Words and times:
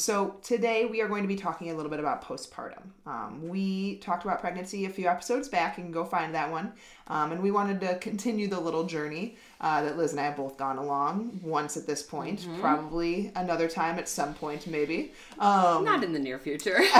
So 0.00 0.36
today 0.42 0.86
we 0.86 1.02
are 1.02 1.08
going 1.08 1.20
to 1.22 1.28
be 1.28 1.36
talking 1.36 1.70
a 1.70 1.74
little 1.74 1.90
bit 1.90 2.00
about 2.00 2.24
postpartum. 2.24 2.80
Um, 3.06 3.46
we 3.46 3.96
talked 3.96 4.24
about 4.24 4.40
pregnancy 4.40 4.86
a 4.86 4.88
few 4.88 5.06
episodes 5.06 5.46
back. 5.46 5.76
You 5.76 5.84
can 5.84 5.92
go 5.92 6.06
find 6.06 6.34
that 6.34 6.50
one. 6.50 6.72
Um, 7.08 7.32
and 7.32 7.42
we 7.42 7.50
wanted 7.50 7.82
to 7.82 7.98
continue 7.98 8.48
the 8.48 8.58
little 8.58 8.84
journey 8.84 9.36
uh, 9.60 9.82
that 9.82 9.98
Liz 9.98 10.12
and 10.12 10.20
I 10.20 10.24
have 10.24 10.36
both 10.36 10.56
gone 10.56 10.78
along 10.78 11.40
once 11.42 11.76
at 11.76 11.86
this 11.86 12.02
point, 12.02 12.48
probably 12.60 13.30
another 13.36 13.68
time 13.68 13.98
at 13.98 14.08
some 14.08 14.32
point, 14.32 14.66
maybe. 14.66 15.12
Um, 15.38 15.84
Not 15.84 16.02
in 16.02 16.14
the 16.14 16.18
near 16.18 16.38
future. 16.38 16.80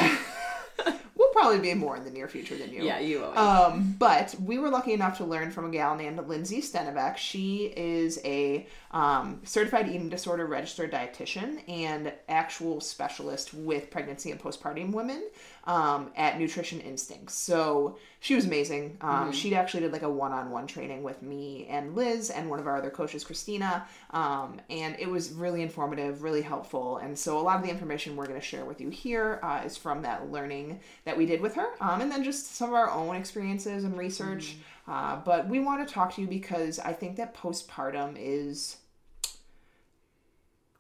we'll 1.16 1.28
probably 1.28 1.58
be 1.58 1.72
more 1.74 1.96
in 1.96 2.05
the 2.05 2.10
near 2.10 2.28
future 2.28 2.56
than 2.56 2.70
you. 2.72 2.82
yeah, 2.82 2.98
you 2.98 3.24
always. 3.24 3.38
Um, 3.38 3.96
but 3.98 4.34
we 4.44 4.58
were 4.58 4.69
lucky 4.69 4.92
enough 4.92 5.16
to 5.19 5.25
learn 5.25 5.50
from 5.50 5.66
a 5.66 5.70
gal 5.70 5.97
named 5.97 6.19
Lindsay 6.28 6.60
Stenovec. 6.60 7.16
She 7.16 7.72
is 7.77 8.20
a 8.25 8.66
um, 8.92 9.41
certified 9.44 9.88
eating 9.88 10.08
disorder 10.08 10.46
registered 10.46 10.91
dietitian 10.92 11.60
and 11.69 12.12
actual 12.28 12.80
specialist 12.80 13.55
with 13.55 13.91
pregnancy 13.91 14.30
and 14.30 14.41
postpartum 14.41 14.92
women 14.92 15.28
um, 15.64 16.10
at 16.16 16.38
Nutrition 16.38 16.80
Instincts. 16.80 17.34
So 17.34 17.98
she 18.19 18.34
was 18.34 18.47
amazing. 18.47 18.97
Um, 19.00 19.28
She 19.32 19.55
actually 19.55 19.80
did 19.80 19.92
like 19.92 20.02
a 20.02 20.10
one-on-one 20.10 20.66
training 20.66 21.02
with 21.02 21.22
me 21.22 21.66
and 21.70 21.94
Liz 21.94 22.30
and 22.30 22.50
one 22.50 22.58
of 22.58 22.66
our 22.66 22.77
other 22.77 22.91
coaches, 22.91 23.24
Christina, 23.24 23.86
um, 24.10 24.60
and 24.69 24.97
it 24.98 25.08
was 25.08 25.32
really 25.32 25.62
informative, 25.62 26.22
really 26.22 26.42
helpful. 26.42 26.98
And 26.98 27.19
so 27.19 27.38
a 27.38 27.42
lot 27.42 27.56
of 27.56 27.62
the 27.62 27.70
information 27.70 28.16
we're 28.16 28.27
going 28.27 28.41
to 28.41 28.44
share 28.44 28.64
with 28.64 28.80
you 28.80 28.91
here 28.91 29.38
uh, 29.42 29.62
is 29.64 29.77
from 29.77 30.02
that 30.02 30.30
learning 30.32 30.80
that 31.04 31.16
we 31.16 31.27
did 31.27 31.41
with 31.41 31.54
her, 31.54 31.69
um, 31.80 32.00
and 32.00 32.10
then 32.10 32.25
just 32.25 32.56
some 32.56 32.70
of 32.70 32.75
our 32.75 32.91
own 32.91 33.16
experiences 33.16 33.84
and 33.84 33.97
research. 33.97 34.56
Uh, 34.91 35.16
but 35.24 35.48
we 35.48 35.60
want 35.60 35.86
to 35.86 35.94
talk 35.94 36.12
to 36.14 36.20
you 36.20 36.27
because 36.27 36.80
I 36.80 36.92
think 36.92 37.16
that 37.16 37.33
postpartum 37.33 38.16
is 38.19 38.78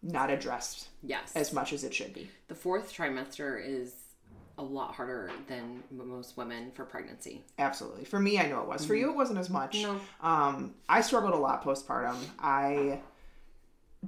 not 0.02 0.30
addressed 0.30 0.88
yes. 1.02 1.32
as 1.36 1.52
much 1.52 1.72
as 1.72 1.84
it 1.84 1.94
should 1.94 2.12
be. 2.12 2.28
the 2.48 2.54
fourth 2.54 2.92
trimester 2.92 3.62
is 3.64 3.94
a 4.58 4.62
lot 4.62 4.94
harder 4.94 5.30
than 5.46 5.82
most 5.90 6.36
women 6.36 6.72
for 6.74 6.84
pregnancy. 6.84 7.44
Absolutely. 7.58 8.04
For 8.04 8.18
me, 8.18 8.38
I 8.38 8.46
know 8.46 8.60
it 8.60 8.66
was. 8.66 8.84
For 8.84 8.94
you, 8.94 9.10
it 9.10 9.16
wasn't 9.16 9.38
as 9.38 9.48
much. 9.48 9.80
No. 9.80 10.00
Um, 10.20 10.74
I 10.88 11.00
struggled 11.00 11.32
a 11.32 11.38
lot 11.38 11.64
postpartum. 11.64 12.16
I 12.38 13.00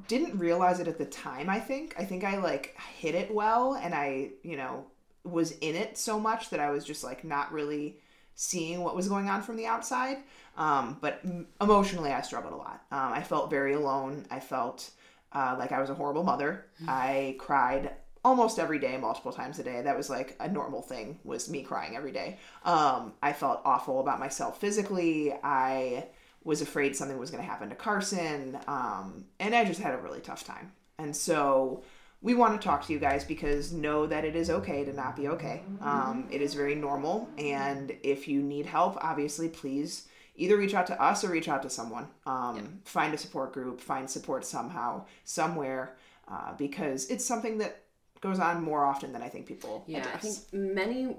didn't 0.08 0.38
realize 0.38 0.80
it 0.80 0.88
at 0.88 0.98
the 0.98 1.06
time, 1.06 1.48
I 1.48 1.60
think. 1.60 1.94
I 1.98 2.04
think 2.04 2.24
I 2.24 2.38
like 2.38 2.76
hit 2.98 3.14
it 3.14 3.32
well 3.32 3.74
and 3.74 3.94
I, 3.94 4.30
you 4.42 4.56
know, 4.56 4.86
was 5.24 5.52
in 5.52 5.76
it 5.76 5.96
so 5.96 6.18
much 6.18 6.50
that 6.50 6.60
I 6.60 6.70
was 6.70 6.84
just 6.84 7.04
like 7.04 7.24
not 7.24 7.52
really 7.52 7.98
seeing 8.34 8.82
what 8.82 8.96
was 8.96 9.08
going 9.08 9.28
on 9.28 9.42
from 9.42 9.56
the 9.56 9.66
outside. 9.66 10.18
Um, 10.56 10.98
but 11.00 11.22
emotionally, 11.60 12.12
I 12.12 12.20
struggled 12.22 12.52
a 12.52 12.56
lot. 12.56 12.84
Um, 12.90 13.12
I 13.12 13.22
felt 13.22 13.50
very 13.50 13.74
alone. 13.74 14.26
I 14.30 14.40
felt 14.40 14.90
uh, 15.32 15.56
like 15.58 15.72
I 15.72 15.80
was 15.80 15.90
a 15.90 15.94
horrible 15.94 16.24
mother. 16.24 16.66
I 16.86 17.36
cried 17.38 17.92
almost 18.24 18.58
every 18.58 18.78
day, 18.78 18.96
multiple 18.96 19.32
times 19.32 19.58
a 19.58 19.62
day. 19.62 19.82
That 19.82 19.96
was 19.96 20.08
like 20.08 20.36
a 20.40 20.48
normal 20.48 20.82
thing, 20.82 21.18
was 21.24 21.50
me 21.50 21.62
crying 21.62 21.96
every 21.96 22.12
day. 22.12 22.38
Um, 22.64 23.14
I 23.22 23.32
felt 23.32 23.62
awful 23.64 24.00
about 24.00 24.20
myself 24.20 24.60
physically. 24.60 25.32
I 25.42 26.06
was 26.44 26.60
afraid 26.60 26.96
something 26.96 27.18
was 27.18 27.30
going 27.30 27.42
to 27.42 27.48
happen 27.48 27.68
to 27.70 27.74
Carson. 27.74 28.58
Um, 28.66 29.24
and 29.40 29.54
I 29.54 29.64
just 29.64 29.80
had 29.80 29.94
a 29.94 29.98
really 29.98 30.20
tough 30.20 30.44
time. 30.44 30.72
And 30.98 31.16
so 31.16 31.82
we 32.22 32.34
want 32.34 32.58
to 32.58 32.64
talk 32.64 32.86
to 32.86 32.92
you 32.92 32.98
guys 33.00 33.24
because 33.24 33.72
know 33.72 34.06
that 34.06 34.24
it 34.24 34.36
is 34.36 34.48
okay 34.48 34.84
to 34.84 34.92
not 34.92 35.16
be 35.16 35.28
okay. 35.28 35.62
Um, 35.80 36.28
it 36.30 36.40
is 36.40 36.54
very 36.54 36.76
normal. 36.76 37.28
And 37.36 37.96
if 38.02 38.28
you 38.28 38.40
need 38.40 38.64
help, 38.64 38.96
obviously, 39.02 39.48
please 39.48 40.06
either 40.36 40.56
reach 40.56 40.72
out 40.72 40.86
to 40.86 41.02
us 41.02 41.24
or 41.24 41.30
reach 41.30 41.48
out 41.48 41.62
to 41.62 41.70
someone. 41.70 42.06
Um, 42.24 42.80
Find 42.84 43.12
a 43.12 43.18
support 43.18 43.52
group, 43.52 43.80
find 43.80 44.08
support 44.08 44.44
somehow, 44.44 45.04
somewhere, 45.24 45.96
uh, 46.28 46.54
because 46.56 47.10
it's 47.10 47.24
something 47.24 47.58
that 47.58 47.82
goes 48.20 48.38
on 48.38 48.62
more 48.62 48.84
often 48.84 49.12
than 49.12 49.20
I 49.20 49.28
think 49.28 49.46
people 49.46 49.82
Yeah, 49.86 50.06
I 50.14 50.18
think 50.18 50.36
many 50.52 51.16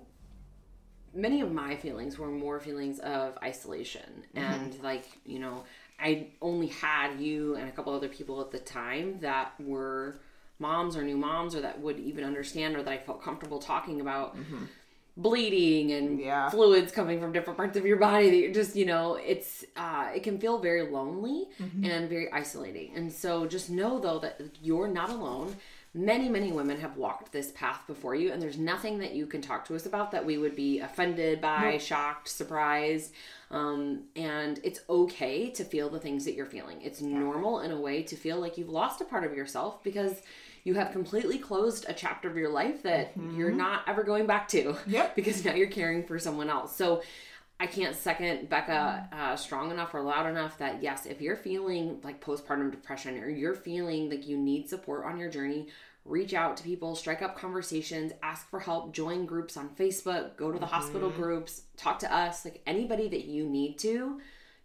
many 1.13 1.41
of 1.41 1.51
my 1.51 1.75
feelings 1.75 2.17
were 2.17 2.31
more 2.31 2.59
feelings 2.59 2.97
of 2.99 3.37
isolation 3.43 4.23
and 4.33 4.81
like, 4.81 5.05
you 5.25 5.37
know, 5.37 5.63
I 5.99 6.29
only 6.41 6.67
had 6.67 7.19
you 7.19 7.55
and 7.55 7.69
a 7.69 7.71
couple 7.71 7.93
other 7.93 8.07
people 8.07 8.41
at 8.41 8.49
the 8.49 8.57
time 8.57 9.19
that 9.19 9.53
were 9.59 10.15
moms 10.67 10.95
or 10.97 11.03
new 11.03 11.17
moms 11.17 11.53
or 11.55 11.61
that 11.61 11.75
would 11.85 11.99
even 11.99 12.23
understand 12.31 12.75
or 12.75 12.81
that 12.83 12.91
I 12.97 12.97
felt 12.97 13.19
comfortable 13.21 13.59
talking 13.59 13.97
about 14.01 14.35
bleeding 15.15 15.91
and 15.91 16.19
Yeah. 16.19 16.49
fluids 16.49 16.91
coming 16.91 17.19
from 17.21 17.31
different 17.33 17.55
parts 17.57 17.77
of 17.77 17.85
your 17.85 17.97
body 17.97 18.29
that 18.31 18.37
you're 18.37 18.51
just 18.63 18.75
you 18.75 18.85
know 18.85 19.05
it's 19.15 19.63
uh 19.77 20.09
it 20.15 20.23
can 20.23 20.39
feel 20.39 20.57
very 20.57 20.83
lonely 20.97 21.45
and 21.83 22.09
very 22.09 22.31
isolating. 22.31 22.95
And 22.95 23.11
so 23.11 23.45
just 23.45 23.69
know 23.69 23.99
though 23.99 24.19
that 24.19 24.41
you're 24.61 24.87
not 24.87 25.09
alone. 25.09 25.55
Many 25.95 26.27
many 26.29 26.51
women 26.51 26.79
have 26.79 26.97
walked 26.97 27.31
this 27.31 27.51
path 27.51 27.81
before 27.85 28.15
you 28.15 28.31
and 28.31 28.41
there's 28.41 28.57
nothing 28.57 28.97
that 29.03 29.13
you 29.13 29.27
can 29.27 29.41
talk 29.43 29.65
to 29.67 29.75
us 29.75 29.85
about 29.85 30.09
that 30.13 30.25
we 30.25 30.39
would 30.39 30.55
be 30.55 30.79
offended 30.79 31.39
by 31.39 31.77
shocked 31.77 32.27
surprised 32.27 33.13
um, 33.53 34.03
and 34.15 34.59
it's 34.63 34.81
okay 34.89 35.49
to 35.51 35.63
feel 35.63 35.89
the 35.89 35.99
things 35.99 36.25
that 36.25 36.33
you're 36.33 36.45
feeling 36.45 36.81
it's 36.81 37.01
normal 37.01 37.59
in 37.61 37.71
a 37.71 37.79
way 37.79 38.03
to 38.03 38.15
feel 38.15 38.39
like 38.39 38.57
you've 38.57 38.69
lost 38.69 38.99
a 39.01 39.05
part 39.05 39.23
of 39.23 39.33
yourself 39.33 39.81
because 39.83 40.21
you 40.65 40.73
have 40.75 40.91
completely 40.91 41.37
closed 41.37 41.85
a 41.89 41.93
chapter 41.93 42.29
of 42.29 42.37
your 42.37 42.49
life 42.49 42.83
that 42.83 43.11
you're 43.35 43.51
not 43.51 43.83
ever 43.87 44.03
going 44.03 44.25
back 44.25 44.47
to 44.47 44.75
Yep. 44.87 45.15
because 45.15 45.43
now 45.45 45.53
you're 45.53 45.67
caring 45.67 46.05
for 46.05 46.17
someone 46.17 46.49
else. 46.49 46.73
So 46.75 47.03
I 47.59 47.67
can't 47.67 47.95
second 47.95 48.49
Becca 48.49 49.09
uh, 49.11 49.35
strong 49.35 49.71
enough 49.71 49.93
or 49.93 50.01
loud 50.01 50.25
enough 50.25 50.57
that 50.59 50.81
yes, 50.81 51.05
if 51.05 51.19
you're 51.21 51.35
feeling 51.35 51.99
like 52.03 52.23
postpartum 52.23 52.71
depression 52.71 53.19
or 53.21 53.29
you're 53.29 53.55
feeling 53.55 54.09
like 54.09 54.25
you 54.27 54.37
need 54.37 54.69
support 54.69 55.05
on 55.05 55.17
your 55.17 55.29
journey, 55.29 55.67
reach 56.05 56.33
out 56.33 56.57
to 56.57 56.63
people, 56.63 56.95
strike 56.95 57.21
up 57.21 57.37
conversations, 57.37 58.11
ask 58.21 58.49
for 58.49 58.59
help, 58.59 58.93
join 58.93 59.25
groups 59.25 59.55
on 59.55 59.69
Facebook, 59.69 60.35
go 60.35 60.51
to 60.51 60.59
the 60.59 60.65
hospital 60.65 61.09
mm-hmm. 61.09 61.21
groups, 61.21 61.63
talk 61.77 61.99
to 61.99 62.13
us, 62.13 62.43
like 62.43 62.61
anybody 62.67 63.07
that 63.07 63.25
you 63.25 63.47
need 63.47 63.77
to, 63.79 64.19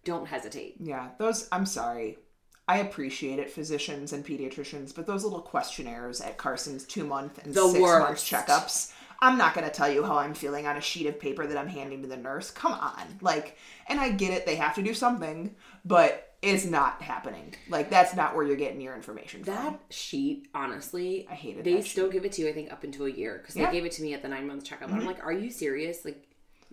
don't 0.05 0.27
hesitate. 0.27 0.77
Yeah, 0.81 1.11
those, 1.19 1.49
I'm 1.53 1.67
sorry. 1.67 2.19
I 2.67 2.79
appreciate 2.79 3.39
it, 3.39 3.51
physicians 3.51 4.13
and 4.13 4.27
pediatricians, 4.27 4.95
but 4.95 5.07
those 5.07 5.25
little 5.25 5.41
questionnaires 5.41 6.21
at 6.21 6.37
Carson's 6.37 6.85
two 6.85 7.07
month 7.07 7.43
and 7.45 7.55
The 7.55 7.69
six 7.69 7.81
month 7.81 8.19
checkups. 8.19 8.93
I'm 9.21 9.37
not 9.37 9.55
going 9.55 9.67
to 9.67 9.73
tell 9.73 9.91
you 9.91 10.05
how 10.05 10.19
I'm 10.19 10.35
feeling 10.35 10.67
on 10.67 10.77
a 10.77 10.81
sheet 10.81 11.07
of 11.07 11.19
paper 11.19 11.47
that 11.47 11.57
I'm 11.59 11.67
handing 11.67 12.03
to 12.03 12.09
the 12.09 12.17
nurse. 12.17 12.51
Come 12.51 12.73
on. 12.73 13.19
Like, 13.21 13.57
and 13.89 13.99
I 13.99 14.11
get 14.11 14.33
it, 14.33 14.47
they 14.47 14.55
have 14.57 14.75
to 14.77 14.83
do 14.83 14.95
something, 14.95 15.57
but 15.85 16.28
it's 16.41 16.65
not 16.65 17.03
happening. 17.03 17.55
Like, 17.69 17.91
that's 17.91 18.15
not 18.15 18.37
where 18.37 18.45
you're 18.47 18.57
getting 18.57 18.81
your 18.81 18.95
information 18.95 19.43
from. 19.43 19.55
That 19.55 19.81
sheet, 19.91 20.49
honestly, 20.55 21.27
I 21.31 21.35
hated 21.35 21.65
They 21.65 21.83
still 21.83 22.09
give 22.11 22.25
it 22.25 22.33
to 22.33 22.43
you, 22.43 22.49
I 22.49 22.53
think, 22.53 22.73
up 22.73 22.85
until 22.85 23.07
a 23.07 23.11
year 23.11 23.39
because 23.39 23.57
Yeah. 23.57 23.65
Mm-hmm. 23.65 23.73
they 23.73 23.79
gave 23.79 23.87
it 23.87 23.93
to 23.93 24.03
me 24.03 24.15
at 24.15 24.23
the 24.23 24.29
nine 24.29 24.47
month 24.47 24.65
checkup. 24.65 24.91
I'm 24.93 25.05
like, 25.05 25.25
are 25.25 25.33
you 25.33 25.51
serious? 25.51 26.05
Like, 26.05 26.25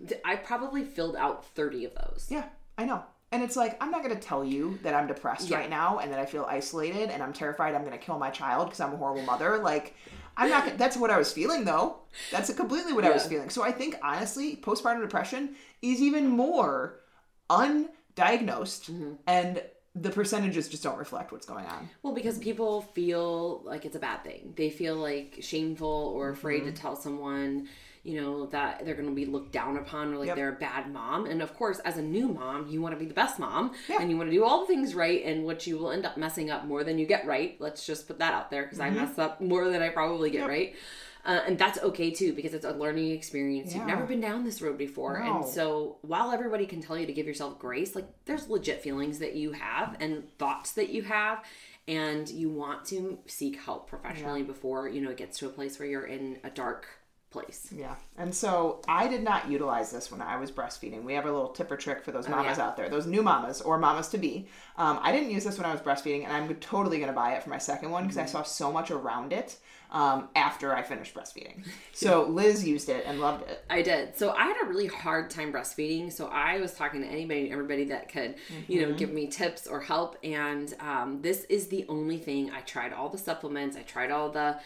th- 0.08 0.22
I 0.24 0.36
probably 0.36 0.84
filled 0.84 1.16
out 1.16 1.46
30 1.56 1.86
of 1.86 1.94
those. 1.96 2.28
Yeah, 2.30 2.46
I 2.78 2.86
know. 2.86 3.04
And 3.32 3.42
it's 3.44 3.56
like, 3.58 3.76
I'm 3.82 3.90
not 3.92 4.04
going 4.04 4.16
to 4.16 4.22
tell 4.22 4.46
you 4.46 4.78
that 4.84 4.94
I'm 4.94 5.08
depressed 5.08 5.50
Yeah. 5.50 5.58
right 5.58 5.70
now 5.70 5.98
and 5.98 6.12
that 6.12 6.20
I 6.20 6.26
feel 6.26 6.46
isolated 6.48 7.10
and 7.10 7.24
I'm 7.24 7.34
terrified 7.34 7.74
I'm 7.74 7.82
going 7.84 7.92
to 7.98 7.98
kill 7.98 8.20
my 8.20 8.30
child 8.30 8.68
because 8.68 8.80
I'm 8.80 8.94
a 8.94 8.98
horrible 8.98 9.24
mother. 9.24 9.58
Like, 9.58 9.96
I'm 10.38 10.50
not, 10.50 10.78
that's 10.78 10.96
what 10.96 11.10
I 11.10 11.18
was 11.18 11.34
feeling 11.34 11.66
though. 11.66 11.98
That's 12.32 12.54
completely 12.54 12.94
what 12.94 13.04
I 13.04 13.10
was 13.12 13.26
feeling. 13.26 13.50
So 13.50 13.64
I 13.64 13.72
think 13.72 13.96
honestly, 14.04 14.56
postpartum 14.58 15.02
depression 15.02 15.56
is 15.82 16.02
even 16.02 16.28
more 16.28 17.00
undiagnosed 18.16 18.90
Mm-hmm. 18.92 19.12
and 19.28 19.62
the 19.98 20.10
percentages 20.10 20.68
just 20.68 20.84
don't 20.84 20.98
reflect 20.98 21.32
what's 21.32 21.46
going 21.46 21.66
on. 21.66 21.90
Well, 22.04 22.14
because 22.14 22.38
people 22.38 22.82
feel 22.82 23.62
like 23.64 23.86
it's 23.86 23.96
a 23.96 24.00
bad 24.00 24.26
thing. 24.26 24.54
They 24.58 24.70
feel 24.70 24.96
like 24.96 25.38
shameful 25.42 26.12
or 26.16 26.30
afraid 26.30 26.64
Mm-hmm. 26.64 26.74
to 26.74 26.82
tell 26.82 26.96
someone, 26.98 27.70
you 28.04 28.20
know, 28.20 28.48
that 28.48 28.84
they're 28.84 28.96
going 28.96 29.08
to 29.08 29.16
be 29.16 29.26
looked 29.26 29.54
down 29.54 29.78
upon 29.78 30.14
or 30.14 30.18
like 30.18 30.28
Yep. 30.28 30.36
they're 30.36 30.50
a 30.50 30.60
bad 30.60 30.92
mom. 30.92 31.26
And 31.28 31.42
of 31.42 31.56
course, 31.56 31.80
as 31.80 31.98
a 31.98 32.02
new 32.02 32.28
mom, 32.28 32.68
you 32.68 32.82
want 32.82 32.94
to 32.94 33.00
be 33.00 33.06
the 33.06 33.14
best 33.14 33.40
mom 33.40 33.72
Yeah. 33.88 34.00
and 34.02 34.12
you 34.12 34.18
want 34.18 34.30
to 34.30 34.36
do 34.36 34.44
all 34.44 34.60
the 34.62 34.68
things 34.68 34.94
right, 34.96 35.24
and 35.24 35.46
what 35.46 35.66
you 35.66 35.78
will 35.78 35.92
end 35.92 36.06
up 36.06 36.18
messing 36.18 36.52
up 36.52 36.66
more 36.66 36.84
than 36.84 36.98
you 37.00 37.06
get 37.06 37.26
right. 37.26 37.56
Let's 37.62 37.86
just 37.86 38.06
put 38.06 38.20
that 38.20 38.34
out 38.34 38.52
there 38.52 38.64
because 38.64 38.82
I 38.82 38.90
mess 38.90 39.18
up 39.18 39.40
more 39.40 39.70
than 39.70 39.82
I 39.82 39.90
probably 39.90 40.30
get 40.30 40.42
Mm-hmm. 40.42 40.50
Yep. 40.52 40.60
right. 40.60 40.76
Uh, 41.26 41.42
and 41.48 41.58
that's 41.58 41.80
okay 41.82 42.12
too 42.12 42.34
because 42.34 42.54
it's 42.54 42.66
a 42.66 42.72
learning 42.72 43.10
experience. 43.12 43.74
You've 43.74 43.88
never 43.88 44.06
been 44.06 44.22
down 44.22 44.44
this 44.44 44.62
road 44.62 44.78
before. 44.78 45.20
No. 45.24 45.38
And 45.38 45.46
so 45.46 45.98
while 46.04 46.32
everybody 46.32 46.66
can 46.68 46.82
tell 46.82 46.98
you 46.98 47.08
to 47.08 47.14
give 47.14 47.26
yourself 47.26 47.58
grace, 47.58 47.96
like 47.96 48.06
there's 48.26 48.48
legit 48.48 48.82
feelings 48.84 49.18
that 49.20 49.34
you 49.36 49.52
have 49.54 49.98
and 50.00 50.30
thoughts 50.38 50.74
that 50.74 50.90
you 50.90 51.02
have. 51.04 51.44
And 51.88 52.28
you 52.30 52.50
want 52.50 52.86
to 52.86 53.20
seek 53.28 53.60
help 53.60 53.88
professionally 53.90 54.42
before, 54.44 54.88
you 54.90 55.02
know, 55.02 55.12
it 55.12 55.18
gets 55.18 55.38
to 55.40 55.46
a 55.46 55.50
place 55.50 55.78
where 55.78 55.88
you're 55.88 56.06
in 56.08 56.38
a 56.44 56.50
dark 56.50 56.88
place. 57.30 57.70
Yeah. 57.76 57.96
And 58.18 58.34
so 58.34 58.82
I 58.88 59.08
did 59.08 59.22
not 59.22 59.52
utilize 59.52 59.92
this 59.92 60.10
when 60.12 60.22
I 60.22 60.38
was 60.38 60.52
breastfeeding. 60.52 61.04
We 61.04 61.14
have 61.14 61.26
a 61.26 61.32
little 61.32 61.50
tip 61.50 61.70
or 61.72 61.78
trick 61.78 62.04
for 62.04 62.12
those 62.12 62.28
mamas 62.30 62.58
Oh, 62.58 62.62
yeah. 62.62 62.68
out 62.68 62.78
there, 62.78 62.90
those 62.90 63.06
new 63.06 63.22
mamas 63.22 63.62
or 63.62 63.78
mamas 63.78 64.08
to 64.10 64.18
be. 64.18 64.48
Um, 64.78 65.00
I 65.02 65.12
didn't 65.12 65.30
use 65.32 65.44
this 65.44 65.58
when 65.58 65.66
I 65.66 65.72
was 65.74 65.82
breastfeeding, 65.82 66.24
and 66.24 66.32
I'm 66.34 66.56
totally 66.56 66.98
going 66.98 67.10
to 67.10 67.16
buy 67.16 67.34
it 67.34 67.44
for 67.44 67.50
my 67.50 67.58
second 67.60 67.92
one 67.92 68.04
because 68.04 68.18
I 68.18 68.22
Mm-hmm. 68.24 68.32
saw 68.32 68.44
so 68.44 68.72
much 68.72 68.90
around 68.90 69.32
it 69.34 69.58
um, 69.92 70.30
after 70.36 70.74
I 70.74 70.82
finished 70.82 71.14
breastfeeding. 71.14 71.66
So 71.94 72.24
Liz 72.28 72.68
used 72.68 72.90
it 72.90 73.06
and 73.08 73.22
loved 73.22 73.50
it. 73.50 73.64
I 73.70 73.82
did. 73.82 74.18
So 74.18 74.32
I 74.32 74.48
had 74.48 74.58
a 74.64 74.68
really 74.68 74.88
hard 74.88 75.30
time 75.30 75.54
breastfeeding. 75.54 76.12
So 76.12 76.28
I 76.28 76.60
was 76.60 76.74
talking 76.74 77.02
to 77.02 77.08
anybody, 77.08 77.50
everybody 77.50 77.86
that 77.86 78.10
could, 78.10 78.36
you 78.68 78.82
know, 78.82 78.94
give 78.94 79.14
me 79.14 79.28
tips 79.28 79.66
or 79.66 79.80
help. 79.80 80.18
And 80.22 80.74
um, 80.82 81.22
this 81.22 81.46
is 81.46 81.68
the 81.68 81.86
only 81.88 82.18
thing 82.18 82.52
I 82.52 82.60
tried 82.62 82.92
all 82.92 83.08
the 83.08 83.18
supplements. 83.18 83.78
I 83.78 83.84
tried 83.84 84.12
all 84.12 84.30
the 84.30 84.60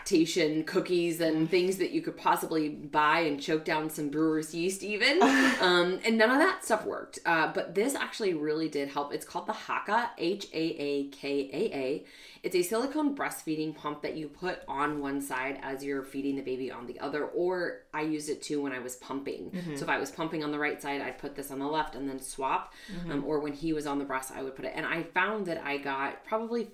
lactation 0.00 0.64
cookies 0.64 1.20
and 1.20 1.50
things 1.50 1.76
that 1.76 1.90
you 1.90 2.00
could 2.00 2.16
possibly 2.16 2.70
buy 2.70 3.20
and 3.20 3.40
choke 3.40 3.66
down 3.66 3.90
some 3.90 4.08
brewer's 4.08 4.54
yeast 4.54 4.82
even. 4.82 5.20
Um, 5.60 6.00
and 6.04 6.16
none 6.16 6.30
of 6.30 6.38
that 6.38 6.64
stuff 6.64 6.86
worked. 6.86 7.18
Uh, 7.26 7.52
but 7.52 7.74
this 7.74 7.94
actually 7.94 8.32
really 8.32 8.68
did 8.68 8.88
help. 8.88 9.12
It's 9.12 9.26
called 9.26 9.46
the 9.46 9.52
Haakaa 9.52 10.08
h-a-a-k-a-a 10.16 12.04
it's 12.42 12.56
a 12.56 12.62
silicone 12.62 13.14
breastfeeding 13.14 13.74
pump 13.76 14.02
that 14.02 14.16
you 14.16 14.28
put 14.28 14.60
on 14.66 15.00
one 15.00 15.20
side 15.20 15.58
as 15.62 15.84
you're 15.84 16.02
feeding 16.02 16.36
the 16.36 16.42
baby 16.42 16.70
on 16.70 16.86
the 16.86 16.98
other 16.98 17.26
or 17.26 17.82
i 17.92 18.00
used 18.00 18.28
it 18.30 18.40
too 18.40 18.62
when 18.62 18.72
i 18.72 18.78
was 18.78 18.96
pumping. 18.96 19.52
So 19.76 19.84
if 19.84 19.88
i 19.90 19.98
was 19.98 20.10
pumping 20.10 20.42
on 20.42 20.50
the 20.50 20.58
right 20.58 20.80
side 20.80 21.00
i'd 21.02 21.18
put 21.18 21.34
this 21.34 21.50
on 21.50 21.58
the 21.58 21.66
left 21.66 21.94
and 21.94 22.08
then 22.08 22.20
swap. 22.20 22.72
Um, 23.10 23.24
or 23.26 23.40
when 23.40 23.52
he 23.52 23.72
was 23.72 23.86
on 23.86 23.98
the 23.98 24.04
breast 24.04 24.32
i 24.34 24.42
would 24.42 24.56
put 24.56 24.64
it. 24.64 24.72
And 24.74 24.86
i 24.86 25.02
found 25.02 25.46
that 25.46 25.62
i 25.64 25.76
got 25.76 26.24
probably 26.24 26.68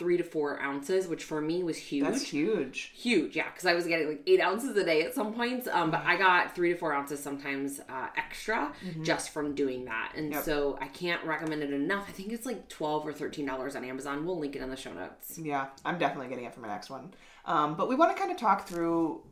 three 0.00 0.16
to 0.16 0.24
four 0.24 0.60
ounces, 0.60 1.06
which 1.06 1.22
for 1.22 1.40
me 1.40 1.62
was 1.62 1.76
huge. 1.76 2.04
That's 2.04 2.22
huge. 2.22 2.90
Huge, 2.94 3.36
yeah, 3.36 3.48
because 3.50 3.66
I 3.66 3.74
was 3.74 3.86
getting 3.86 4.08
like 4.08 4.22
eight 4.26 4.40
ounces 4.40 4.74
a 4.76 4.82
day 4.82 5.02
at 5.02 5.14
some 5.14 5.32
points. 5.32 5.68
Um, 5.68 5.90
but 5.92 6.02
I 6.04 6.16
got 6.16 6.56
three 6.56 6.72
to 6.72 6.76
four 6.78 6.92
ounces 6.92 7.22
sometimes 7.22 7.78
uh, 7.88 8.08
extra 8.16 8.72
just 9.02 9.30
from 9.30 9.54
doing 9.54 9.84
that, 9.84 10.14
and 10.16 10.32
Yep. 10.32 10.42
so 10.42 10.78
I 10.80 10.88
can't 10.88 11.22
recommend 11.24 11.62
it 11.62 11.72
enough. 11.72 12.06
I 12.08 12.12
think 12.12 12.32
it's 12.32 12.46
like 12.46 12.68
twelve 12.68 13.06
or 13.06 13.12
thirteen 13.12 13.46
dollars 13.46 13.76
on 13.76 13.84
Amazon. 13.84 14.24
We'll 14.26 14.38
link 14.38 14.56
it 14.56 14.62
in 14.62 14.70
the 14.70 14.76
show 14.76 14.92
notes. 14.92 15.38
Yeah, 15.38 15.66
I'm 15.84 15.98
definitely 15.98 16.28
getting 16.28 16.46
it 16.46 16.54
for 16.54 16.60
my 16.60 16.68
next 16.68 16.90
one. 16.90 17.12
Um, 17.44 17.76
but 17.76 17.88
we 17.88 17.94
want 17.94 18.16
to 18.16 18.18
kind 18.20 18.32
of 18.32 18.38
talk 18.38 18.66
through 18.66 19.22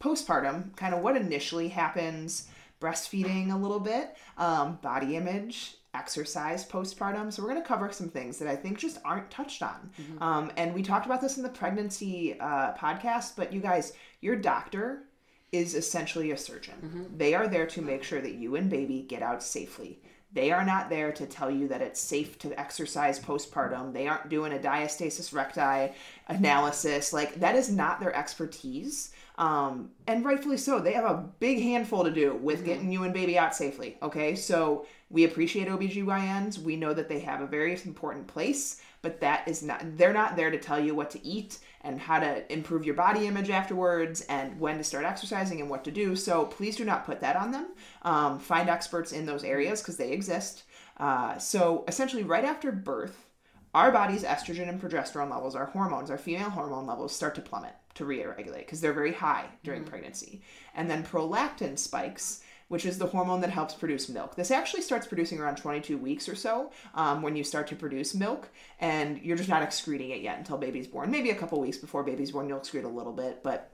postpartum, 0.00 0.74
kind 0.76 0.94
of 0.94 1.02
what 1.02 1.16
initially 1.16 1.68
happens, 1.68 2.48
breastfeeding 2.80 3.52
a 3.52 3.56
little 3.56 3.80
bit, 3.80 4.16
um, 4.38 4.78
body 4.82 5.16
image, 5.16 5.76
exercise 5.94 6.64
postpartum. 6.64 7.32
So 7.32 7.42
we're 7.42 7.50
going 7.50 7.62
to 7.62 7.68
cover 7.68 7.90
some 7.92 8.08
things 8.08 8.38
that 8.38 8.48
I 8.48 8.56
think 8.56 8.78
just 8.78 8.98
aren't 9.04 9.30
touched 9.30 9.62
on. 9.62 9.90
Um, 10.20 10.52
and 10.56 10.74
we 10.74 10.82
talked 10.82 11.06
about 11.06 11.20
this 11.20 11.36
in 11.36 11.42
the 11.42 11.48
pregnancy 11.48 12.38
uh, 12.38 12.74
podcast, 12.74 13.34
but 13.36 13.52
you 13.52 13.60
guys, 13.60 13.92
your 14.20 14.36
doctor 14.36 15.04
is 15.52 15.74
essentially 15.74 16.30
a 16.30 16.36
surgeon. 16.36 17.08
They 17.16 17.34
are 17.34 17.48
there 17.48 17.66
to 17.66 17.82
make 17.82 18.04
sure 18.04 18.20
that 18.20 18.34
you 18.34 18.54
and 18.56 18.70
baby 18.70 19.02
get 19.02 19.22
out 19.22 19.42
safely. 19.42 20.00
They 20.32 20.52
are 20.52 20.64
not 20.64 20.88
there 20.88 21.10
to 21.10 21.26
tell 21.26 21.50
you 21.50 21.66
that 21.66 21.82
it's 21.82 21.98
safe 21.98 22.38
to 22.38 22.56
exercise 22.58 23.18
postpartum. 23.18 23.92
They 23.92 24.06
aren't 24.06 24.28
doing 24.28 24.52
a 24.52 24.58
diastasis 24.58 25.34
recti 25.34 25.92
analysis. 26.28 27.12
Like, 27.12 27.40
that 27.40 27.56
is 27.56 27.68
not 27.68 27.98
their 27.98 28.14
expertise. 28.14 29.10
Um, 29.40 29.92
and 30.06 30.22
rightfully 30.22 30.58
so. 30.58 30.80
They 30.80 30.92
have 30.92 31.10
a 31.10 31.24
big 31.40 31.62
handful 31.62 32.04
to 32.04 32.10
do 32.10 32.34
with 32.34 32.62
getting 32.64 32.92
you 32.92 33.04
and 33.04 33.14
baby 33.14 33.38
out 33.38 33.56
safely. 33.56 33.96
Okay. 34.02 34.36
So 34.36 34.86
we 35.08 35.24
appreciate 35.24 35.66
OBGYNs. 35.66 36.58
We 36.58 36.76
know 36.76 36.92
that 36.92 37.08
they 37.08 37.20
have 37.20 37.40
a 37.40 37.46
very 37.46 37.72
important 37.72 38.26
place, 38.26 38.82
but 39.00 39.18
that 39.22 39.48
is 39.48 39.62
not, 39.62 39.96
they're 39.96 40.12
not 40.12 40.36
there 40.36 40.50
to 40.50 40.58
tell 40.58 40.78
you 40.78 40.94
what 40.94 41.10
to 41.12 41.26
eat 41.26 41.58
and 41.80 41.98
how 41.98 42.20
to 42.20 42.52
improve 42.52 42.84
your 42.84 42.94
body 42.94 43.26
image 43.26 43.48
afterwards 43.48 44.20
and 44.28 44.60
when 44.60 44.76
to 44.76 44.84
start 44.84 45.06
exercising 45.06 45.62
and 45.62 45.70
what 45.70 45.84
to 45.84 45.90
do. 45.90 46.14
So 46.14 46.44
please 46.44 46.76
do 46.76 46.84
not 46.84 47.06
put 47.06 47.20
that 47.20 47.36
on 47.36 47.50
them. 47.50 47.68
Um, 48.02 48.38
find 48.38 48.68
experts 48.68 49.10
in 49.10 49.24
those 49.24 49.42
areas 49.42 49.80
because 49.80 49.96
they 49.96 50.12
exist. 50.12 50.64
Uh, 50.98 51.38
so 51.38 51.84
essentially, 51.88 52.24
right 52.24 52.44
after 52.44 52.70
birth, 52.70 53.30
our 53.72 53.90
body's 53.90 54.22
estrogen 54.22 54.68
and 54.68 54.82
progesterone 54.82 55.30
levels, 55.30 55.54
our 55.54 55.66
hormones, 55.66 56.10
our 56.10 56.18
female 56.18 56.50
hormone 56.50 56.86
levels 56.86 57.14
start 57.16 57.34
to 57.36 57.40
plummet, 57.40 57.74
to 58.00 58.04
re-regulate 58.04 58.66
because 58.66 58.80
they're 58.80 58.92
very 58.92 59.12
high 59.12 59.46
during 59.62 59.84
pregnancy. 59.84 60.42
And 60.74 60.90
then 60.90 61.04
prolactin 61.04 61.78
spikes, 61.78 62.42
which 62.68 62.84
is 62.84 62.98
the 62.98 63.06
hormone 63.06 63.40
that 63.40 63.50
helps 63.50 63.74
produce 63.74 64.08
milk. 64.08 64.34
This 64.34 64.50
actually 64.50 64.82
starts 64.82 65.06
producing 65.06 65.38
around 65.38 65.56
22 65.56 65.96
weeks 65.96 66.28
or 66.28 66.34
so 66.34 66.70
um, 66.94 67.22
when 67.22 67.36
you 67.36 67.44
start 67.44 67.66
to 67.68 67.76
produce 67.76 68.14
milk, 68.14 68.48
and 68.78 69.20
you're 69.22 69.36
just 69.36 69.48
not 69.48 69.62
excreting 69.62 70.10
it 70.10 70.20
yet 70.20 70.38
until 70.38 70.58
baby's 70.58 70.86
born. 70.86 71.10
Maybe 71.10 71.30
a 71.30 71.34
couple 71.34 71.60
weeks 71.60 71.78
before 71.78 72.02
baby's 72.02 72.32
born, 72.32 72.48
you'll 72.48 72.60
excrete 72.60 72.84
a 72.84 72.88
little 72.88 73.12
bit, 73.12 73.42
but 73.42 73.70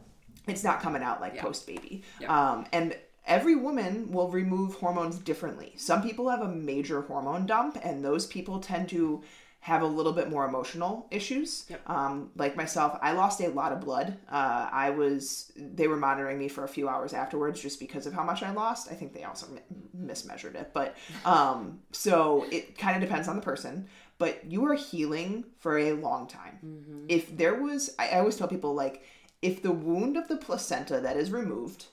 it's 0.46 0.64
not 0.64 0.80
coming 0.80 1.02
out 1.02 1.20
like 1.20 1.36
post 1.38 1.66
baby. 1.66 2.02
Um, 2.28 2.66
and 2.72 2.96
every 3.26 3.54
woman 3.54 4.12
will 4.12 4.30
remove 4.30 4.76
hormones 4.76 5.18
differently. 5.18 5.72
Some 5.76 6.02
people 6.02 6.28
have 6.30 6.40
a 6.40 6.48
major 6.48 7.02
hormone 7.02 7.46
dump, 7.46 7.78
and 7.82 8.04
those 8.04 8.26
people 8.26 8.60
tend 8.60 8.88
to 8.90 9.22
have 9.66 9.82
a 9.82 9.86
little 9.86 10.12
bit 10.12 10.30
more 10.30 10.44
emotional 10.44 11.08
issues. 11.10 11.64
Um, 11.88 12.30
like 12.36 12.54
myself, 12.54 12.96
I 13.02 13.10
lost 13.14 13.40
a 13.40 13.48
lot 13.48 13.72
of 13.72 13.80
blood. 13.80 14.16
Uh, 14.30 14.68
I 14.70 14.90
was, 14.90 15.50
they 15.56 15.88
were 15.88 15.96
monitoring 15.96 16.38
me 16.38 16.46
for 16.46 16.62
a 16.62 16.68
few 16.68 16.88
hours 16.88 17.12
afterwards 17.12 17.60
just 17.60 17.80
because 17.80 18.06
of 18.06 18.12
how 18.12 18.22
much 18.22 18.44
I 18.44 18.52
lost. 18.52 18.92
I 18.92 18.94
think 18.94 19.12
they 19.12 19.24
also 19.24 19.48
mi- 19.48 20.06
mismeasured 20.06 20.54
it. 20.54 20.70
But 20.72 20.94
um, 21.24 21.80
so 21.90 22.46
it 22.52 22.78
kind 22.78 22.94
of 22.94 23.02
depends 23.02 23.26
on 23.26 23.34
the 23.34 23.42
person. 23.42 23.88
But 24.18 24.48
you 24.48 24.64
are 24.66 24.74
healing 24.74 25.46
for 25.58 25.76
a 25.78 25.94
long 25.94 26.28
time. 26.28 27.06
If 27.08 27.36
there 27.36 27.60
was, 27.60 27.90
I, 27.98 28.10
I 28.10 28.18
always 28.20 28.36
tell 28.36 28.46
people, 28.46 28.72
like, 28.72 29.02
if 29.42 29.62
the 29.62 29.72
wound 29.72 30.16
of 30.16 30.28
the 30.28 30.36
placenta 30.36 31.00
that 31.00 31.16
is 31.16 31.32
removed 31.32 31.86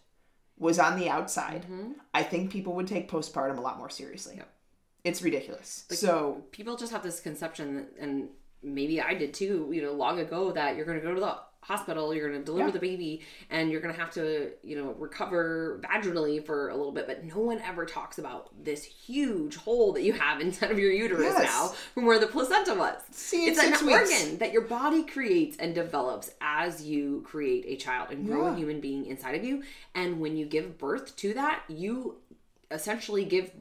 was 0.60 0.78
on 0.78 1.00
the 1.00 1.10
outside, 1.10 1.66
I 2.14 2.22
think 2.22 2.52
people 2.52 2.74
would 2.76 2.88
take 2.88 3.10
postpartum 3.10 3.58
a 3.58 3.62
lot 3.62 3.80
more 3.80 3.90
seriously. 3.90 4.40
It's 5.04 5.22
ridiculous. 5.22 5.86
so 5.90 6.44
People 6.52 6.78
just 6.78 6.92
have 6.94 7.04
this 7.04 7.20
conception, 7.20 7.88
and 8.00 8.30
maybe 8.62 9.02
I 9.02 9.14
did 9.14 9.34
too, 9.34 9.70
you 9.74 9.82
know, 9.82 9.92
long 9.92 10.20
ago 10.20 10.52
that 10.54 10.76
you're 10.78 10.86
going 10.86 11.00
to 11.00 11.06
go 11.06 11.14
to 11.14 11.20
the 11.20 11.36
hospital, 11.60 12.14
you're 12.14 12.30
going 12.30 12.40
to 12.42 12.46
deliver 12.46 12.68
Yeah. 12.68 12.74
the 12.74 12.80
baby, 12.80 13.22
and 13.50 13.70
you're 13.70 13.80
going 13.82 13.94
to 13.94 14.00
have 14.00 14.12
to, 14.14 14.52
you 14.64 14.76
know, 14.78 14.94
recover 14.98 15.82
vaginally 15.84 16.46
for 16.46 16.70
a 16.70 16.76
little 16.76 16.92
bit. 16.94 17.06
But 17.07 17.24
no 17.26 17.40
one 17.40 17.60
ever 17.62 17.86
talks 17.86 18.18
about 18.18 18.50
this 18.64 18.83
huge 18.86 19.56
hole 19.57 19.92
that 19.94 20.04
you 20.04 20.14
have 20.14 20.40
inside 20.45 20.72
of 20.72 20.80
your 20.80 20.92
uterus 20.92 21.33
Yes. 21.38 21.44
now 21.44 21.68
from 21.94 22.06
where 22.06 22.19
the 22.19 22.28
placenta 22.28 22.74
was. 22.74 22.95
See, 23.12 23.45
it's 23.48 23.60
an 23.60 23.74
organ 23.90 24.38
that 24.40 24.54
your 24.54 24.64
body 24.64 25.04
creates 25.04 25.57
and 25.57 25.76
develops 25.76 26.31
as 26.40 26.83
you 26.86 27.22
create 27.26 27.66
a 27.68 27.76
child 27.76 28.12
and 28.12 28.26
grow 28.26 28.45
Yeah. 28.48 28.54
a 28.54 28.56
human 28.57 28.80
being 28.80 29.06
inside 29.06 29.36
of 29.36 29.44
you. 29.44 29.64
And 29.95 30.19
when 30.22 30.38
you 30.38 30.45
give 30.45 30.78
birth 30.78 31.14
to 31.18 31.33
that, 31.33 31.64
you 31.68 32.18
essentially 32.72 33.24
give 33.26 33.52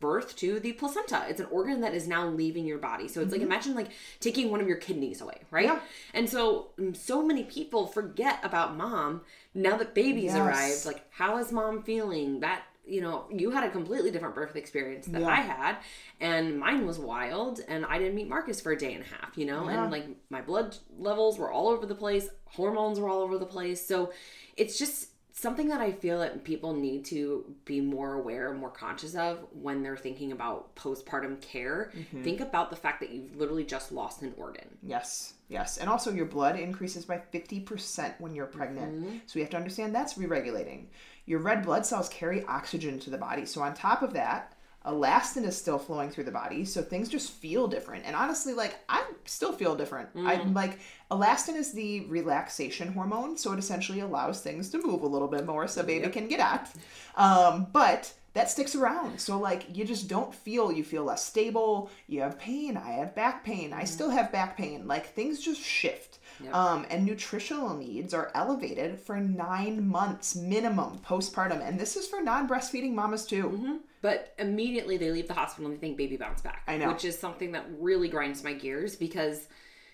birth 0.00 0.36
to 0.36 0.60
the 0.60 0.72
placenta. 0.72 1.24
It's 1.28 1.40
an 1.40 1.46
organ 1.50 1.80
that 1.80 1.94
is 1.94 2.06
now 2.06 2.26
leaving 2.28 2.66
your 2.66 2.78
body. 2.78 3.08
So 3.08 3.20
it's 3.20 3.32
like 3.32 3.40
imagine 3.42 3.74
like 3.74 3.88
taking 4.20 4.50
one 4.50 4.60
of 4.60 4.66
your 4.68 4.76
kidneys 4.76 5.20
away, 5.20 5.40
right? 5.50 5.66
Mm-hmm. 5.68 5.76
Yeah. 5.76 5.82
And 6.14 6.28
so 6.28 6.68
mm, 6.78 6.96
so 6.96 7.22
many 7.22 7.44
people 7.44 7.86
forget 7.86 8.38
about 8.42 8.76
mom 8.76 9.22
now 9.54 9.76
that 9.76 9.94
baby's 9.94 10.34
Yes. 10.34 10.36
arrived. 10.36 10.86
Like 10.86 11.04
how 11.10 11.38
is 11.38 11.52
mom 11.52 11.82
feeling? 11.82 12.40
That 12.40 12.62
you 12.88 13.00
know, 13.00 13.24
you 13.32 13.50
had 13.50 13.64
a 13.64 13.70
completely 13.70 14.12
different 14.12 14.36
birth 14.36 14.54
experience 14.54 15.06
than 15.06 15.22
Yeah. 15.22 15.26
I 15.28 15.40
had, 15.40 15.76
and 16.20 16.56
mine 16.56 16.86
was 16.86 17.00
wild. 17.00 17.58
And 17.66 17.84
I 17.84 17.98
didn't 17.98 18.14
meet 18.14 18.28
Marcus 18.28 18.60
for 18.60 18.70
a 18.70 18.78
day 18.78 18.94
and 18.94 19.02
a 19.02 19.08
half, 19.08 19.36
you 19.36 19.44
know, 19.44 19.64
Yeah. 19.68 19.82
and 19.82 19.90
like 19.90 20.06
my 20.30 20.40
blood 20.40 20.76
levels 20.96 21.36
were 21.36 21.50
all 21.50 21.68
over 21.68 21.84
the 21.84 21.96
place, 21.96 22.28
hormones 22.44 23.00
were 23.00 23.08
all 23.08 23.22
over 23.22 23.38
the 23.38 23.46
place. 23.46 23.84
So 23.84 24.12
it's 24.56 24.78
just 24.78 25.08
something 25.38 25.68
that 25.68 25.80
I 25.80 25.92
feel 25.92 26.20
that 26.20 26.44
people 26.44 26.72
need 26.72 27.04
to 27.06 27.44
be 27.66 27.80
more 27.80 28.14
aware 28.14 28.50
and 28.50 28.58
more 28.58 28.70
conscious 28.70 29.14
of 29.14 29.46
when 29.52 29.82
they're 29.82 29.96
thinking 29.96 30.32
about 30.32 30.74
postpartum 30.76 31.40
care. 31.42 31.92
Mm-hmm. 31.94 32.22
Think 32.22 32.40
about 32.40 32.70
the 32.70 32.76
fact 32.76 33.00
that 33.00 33.10
you've 33.10 33.36
literally 33.36 33.64
just 33.64 33.92
lost 33.92 34.22
an 34.22 34.32
organ. 34.38 34.78
Yes, 34.82 35.34
yes. 35.48 35.76
And 35.76 35.90
also, 35.90 36.10
your 36.10 36.24
blood 36.24 36.58
increases 36.58 37.04
by 37.04 37.20
50% 37.34 38.14
when 38.18 38.34
you're 38.34 38.46
pregnant. 38.46 39.22
So, 39.26 39.32
we 39.34 39.42
have 39.42 39.50
to 39.50 39.58
understand 39.58 39.94
that's 39.94 40.16
re 40.16 40.26
regulating. 40.26 40.88
Your 41.26 41.40
red 41.40 41.62
blood 41.62 41.84
cells 41.84 42.08
carry 42.08 42.42
oxygen 42.44 42.98
to 43.00 43.10
the 43.10 43.18
body. 43.18 43.44
So, 43.44 43.60
on 43.60 43.74
top 43.74 44.02
of 44.02 44.14
that, 44.14 44.55
elastin 44.86 45.44
is 45.44 45.56
still 45.56 45.78
flowing 45.78 46.10
through 46.10 46.24
the 46.24 46.30
body. 46.30 46.64
So, 46.64 46.82
things 46.82 47.08
just 47.08 47.32
feel 47.32 47.66
different. 47.68 48.04
And 48.06 48.16
honestly, 48.16 48.54
like, 48.54 48.76
I 48.88 49.04
still 49.24 49.52
feel 49.52 49.74
different. 49.74 50.08
I'm 50.26 50.54
like, 50.54 50.78
elastin 51.10 51.56
is 51.56 51.72
the 51.72 52.06
relaxation 52.06 52.92
hormone. 52.92 53.36
So, 53.36 53.52
it 53.52 53.58
essentially 53.58 54.00
allows 54.00 54.40
things 54.40 54.70
to 54.70 54.78
move 54.78 55.02
a 55.02 55.06
little 55.06 55.28
bit 55.28 55.44
more 55.46 55.66
so 55.68 55.82
baby 55.82 56.08
can 56.08 56.28
get 56.28 56.40
out. 56.40 56.68
Um, 57.16 57.66
but 57.72 58.12
that 58.36 58.50
sticks 58.50 58.74
around. 58.74 59.18
So 59.18 59.38
like 59.38 59.64
you 59.74 59.86
just 59.86 60.08
don't 60.08 60.34
feel 60.34 60.70
you 60.70 60.84
feel 60.84 61.04
less 61.04 61.24
stable. 61.24 61.90
You 62.06 62.20
have 62.20 62.38
pain. 62.38 62.76
I 62.76 62.90
have 62.90 63.14
back 63.14 63.42
pain. 63.42 63.72
I 63.72 63.84
still 63.84 64.10
have 64.10 64.30
back 64.30 64.58
pain. 64.58 64.86
Like 64.86 65.06
things 65.14 65.40
just 65.40 65.60
shift. 65.62 66.18
Um, 66.52 66.84
and 66.90 67.06
nutritional 67.06 67.74
needs 67.74 68.12
are 68.12 68.30
elevated 68.34 69.00
for 69.00 69.16
nine 69.18 69.88
months 69.88 70.36
minimum 70.36 70.98
postpartum, 70.98 71.66
and 71.66 71.80
this 71.80 71.96
is 71.96 72.06
for 72.06 72.20
non-breastfeeding 72.22 72.92
mamas 72.92 73.24
too. 73.24 73.80
But 74.06 74.34
immediately 74.38 74.98
they 74.98 75.10
leave 75.10 75.26
the 75.26 75.34
hospital 75.34 75.66
and 75.68 75.74
they 75.74 75.80
think 75.80 75.96
baby 75.96 76.16
bounce 76.16 76.40
back. 76.40 76.62
I 76.68 76.76
know. 76.76 76.92
Which 76.92 77.04
is 77.04 77.18
something 77.18 77.50
that 77.50 77.66
really 77.80 78.08
grinds 78.08 78.44
my 78.44 78.52
gears 78.52 78.94
because 78.94 79.48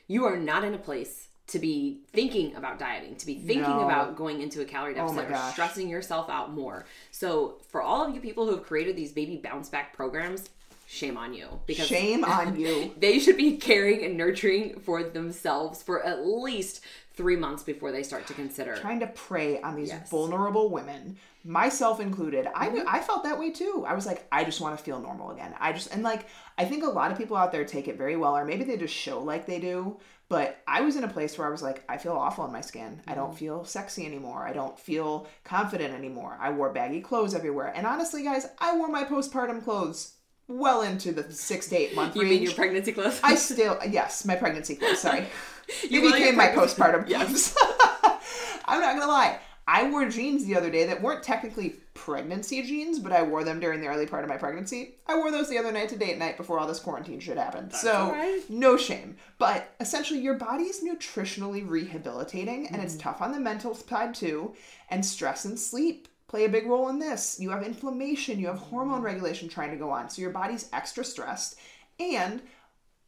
you 0.06 0.26
are 0.26 0.36
not 0.36 0.64
in 0.64 0.74
a 0.74 0.78
place 0.78 1.28
to 1.46 1.58
be 1.58 2.02
thinking 2.12 2.54
about 2.54 2.78
dieting, 2.78 3.16
to 3.16 3.24
be 3.24 3.36
thinking 3.36 3.62
No. 3.62 3.80
Oh 3.80 3.84
about 3.84 4.14
going 4.14 4.42
into 4.42 4.60
a 4.60 4.66
calorie 4.66 4.92
oh 4.98 5.06
deficit 5.06 5.30
my 5.30 5.48
or 5.48 5.52
stressing 5.52 5.88
yourself 5.88 6.28
out 6.28 6.52
more. 6.52 6.84
So 7.10 7.56
for 7.70 7.80
all 7.80 8.06
of 8.06 8.14
you 8.14 8.20
people 8.20 8.44
who 8.44 8.50
have 8.50 8.64
created 8.64 8.96
these 8.96 9.12
baby 9.12 9.40
bounce 9.42 9.70
back 9.70 9.96
programs, 9.96 10.50
shame 10.86 11.16
on 11.16 11.32
you. 11.32 11.48
Because 11.64 11.86
Shame 11.86 12.22
on 12.22 12.54
you. 12.60 12.92
they 12.98 13.18
should 13.18 13.38
be 13.38 13.56
caring 13.56 14.04
and 14.04 14.18
nurturing 14.18 14.78
for 14.80 15.02
themselves 15.02 15.82
for 15.82 16.04
at 16.04 16.26
least 16.26 16.84
three 17.14 17.36
months 17.36 17.62
before 17.62 17.92
they 17.92 18.02
start 18.02 18.26
to 18.26 18.34
consider. 18.34 18.74
trying 18.76 19.00
to 19.00 19.06
prey 19.06 19.60
on 19.60 19.76
these 19.76 19.88
Yes. 19.88 20.08
vulnerable 20.10 20.70
women, 20.70 21.16
myself 21.44 22.00
included. 22.00 22.46
I 22.54 22.68
Mm-hmm. 22.68 22.88
I 22.88 23.00
felt 23.00 23.24
that 23.24 23.38
way 23.38 23.50
too. 23.50 23.84
I 23.86 23.94
was 23.94 24.06
like, 24.06 24.26
I 24.32 24.44
just 24.44 24.60
want 24.60 24.76
to 24.78 24.82
feel 24.84 25.00
normal 25.00 25.30
again. 25.30 25.54
I 25.60 25.72
just 25.72 25.92
and 25.92 26.02
like 26.02 26.26
I 26.58 26.64
think 26.64 26.84
a 26.84 26.88
lot 26.88 27.10
of 27.12 27.18
people 27.18 27.36
out 27.36 27.52
there 27.52 27.64
take 27.64 27.88
it 27.88 27.96
very 27.98 28.16
well, 28.16 28.36
or 28.36 28.44
maybe 28.44 28.64
they 28.64 28.76
just 28.76 28.94
show 28.94 29.20
like 29.20 29.46
they 29.46 29.58
do. 29.60 29.98
But 30.28 30.62
I 30.66 30.80
was 30.80 30.96
in 30.96 31.04
a 31.04 31.08
place 31.08 31.36
where 31.36 31.46
I 31.46 31.50
was 31.50 31.62
like, 31.62 31.84
I 31.90 31.98
feel 31.98 32.12
awful 32.14 32.46
in 32.46 32.52
my 32.52 32.62
skin. 32.62 33.02
I 33.06 33.10
Mm-hmm. 33.10 33.20
don't 33.20 33.36
feel 33.36 33.64
sexy 33.66 34.06
anymore. 34.06 34.46
I 34.46 34.54
don't 34.54 34.78
feel 34.78 35.26
confident 35.44 35.92
anymore. 35.94 36.38
I 36.40 36.50
wore 36.50 36.72
baggy 36.72 37.02
clothes 37.02 37.34
everywhere. 37.34 37.70
And 37.76 37.86
honestly, 37.86 38.22
guys, 38.22 38.46
I 38.58 38.74
wore 38.76 38.88
my 38.88 39.04
postpartum 39.04 39.62
clothes 39.62 40.14
well 40.48 40.82
into 40.82 41.12
the 41.12 41.30
six 41.32 41.68
to 41.68 41.76
eight 41.76 41.94
month 41.94 42.14
You 42.16 42.22
range. 42.22 42.30
mean 42.32 42.42
your 42.42 42.52
pregnancy 42.54 42.92
clothes? 42.92 43.20
I 43.22 43.34
still 43.34 43.78
yes, 43.88 44.24
my 44.24 44.34
pregnancy 44.36 44.74
clothes. 44.76 45.00
Sorry, 45.00 45.26
you 45.88 46.02
became 46.12 46.36
my 46.36 46.48
postpartum 46.48 47.06
clothes. 47.06 47.56
I'm 48.64 48.80
not 48.80 48.94
gonna 48.94 49.06
lie. 49.06 49.38
I 49.66 49.88
wore 49.88 50.08
jeans 50.08 50.44
the 50.44 50.56
other 50.56 50.70
day 50.70 50.86
that 50.86 51.00
weren't 51.00 51.22
technically 51.22 51.76
pregnancy 51.94 52.62
jeans, 52.62 52.98
but 52.98 53.12
I 53.12 53.22
wore 53.22 53.44
them 53.44 53.60
during 53.60 53.80
the 53.80 53.86
early 53.86 54.06
part 54.06 54.24
of 54.24 54.28
my 54.28 54.36
pregnancy. 54.36 54.96
I 55.06 55.16
wore 55.16 55.30
those 55.30 55.48
the 55.48 55.58
other 55.58 55.70
night 55.70 55.88
to 55.90 55.96
date 55.96 56.18
night 56.18 56.36
before 56.36 56.58
all 56.58 56.66
this 56.66 56.80
quarantine 56.80 57.20
shit 57.20 57.38
happened. 57.38 57.72
so 57.72 58.06
alright. 58.06 58.48
no 58.50 58.76
shame. 58.76 59.16
But 59.38 59.72
essentially, 59.78 60.20
your 60.20 60.34
body 60.34 60.64
is 60.64 60.82
nutritionally 60.82 61.68
rehabilitating, 61.68 62.68
and 62.68 62.82
it's 62.82 62.96
tough 62.96 63.22
on 63.22 63.32
the 63.32 63.38
mental 63.38 63.74
side 63.74 64.14
too. 64.14 64.54
And 64.90 65.06
stress 65.06 65.44
and 65.44 65.58
sleep 65.58 66.08
play 66.26 66.44
a 66.44 66.48
big 66.48 66.66
role 66.66 66.88
in 66.88 66.98
this. 66.98 67.38
You 67.38 67.50
have 67.50 67.62
inflammation, 67.62 68.40
you 68.40 68.48
have 68.48 68.58
hormone 68.58 69.02
regulation 69.02 69.48
trying 69.48 69.70
to 69.70 69.76
go 69.76 69.90
on, 69.90 70.10
so 70.10 70.22
your 70.22 70.30
body's 70.30 70.68
extra 70.72 71.04
stressed, 71.04 71.56
and 72.00 72.42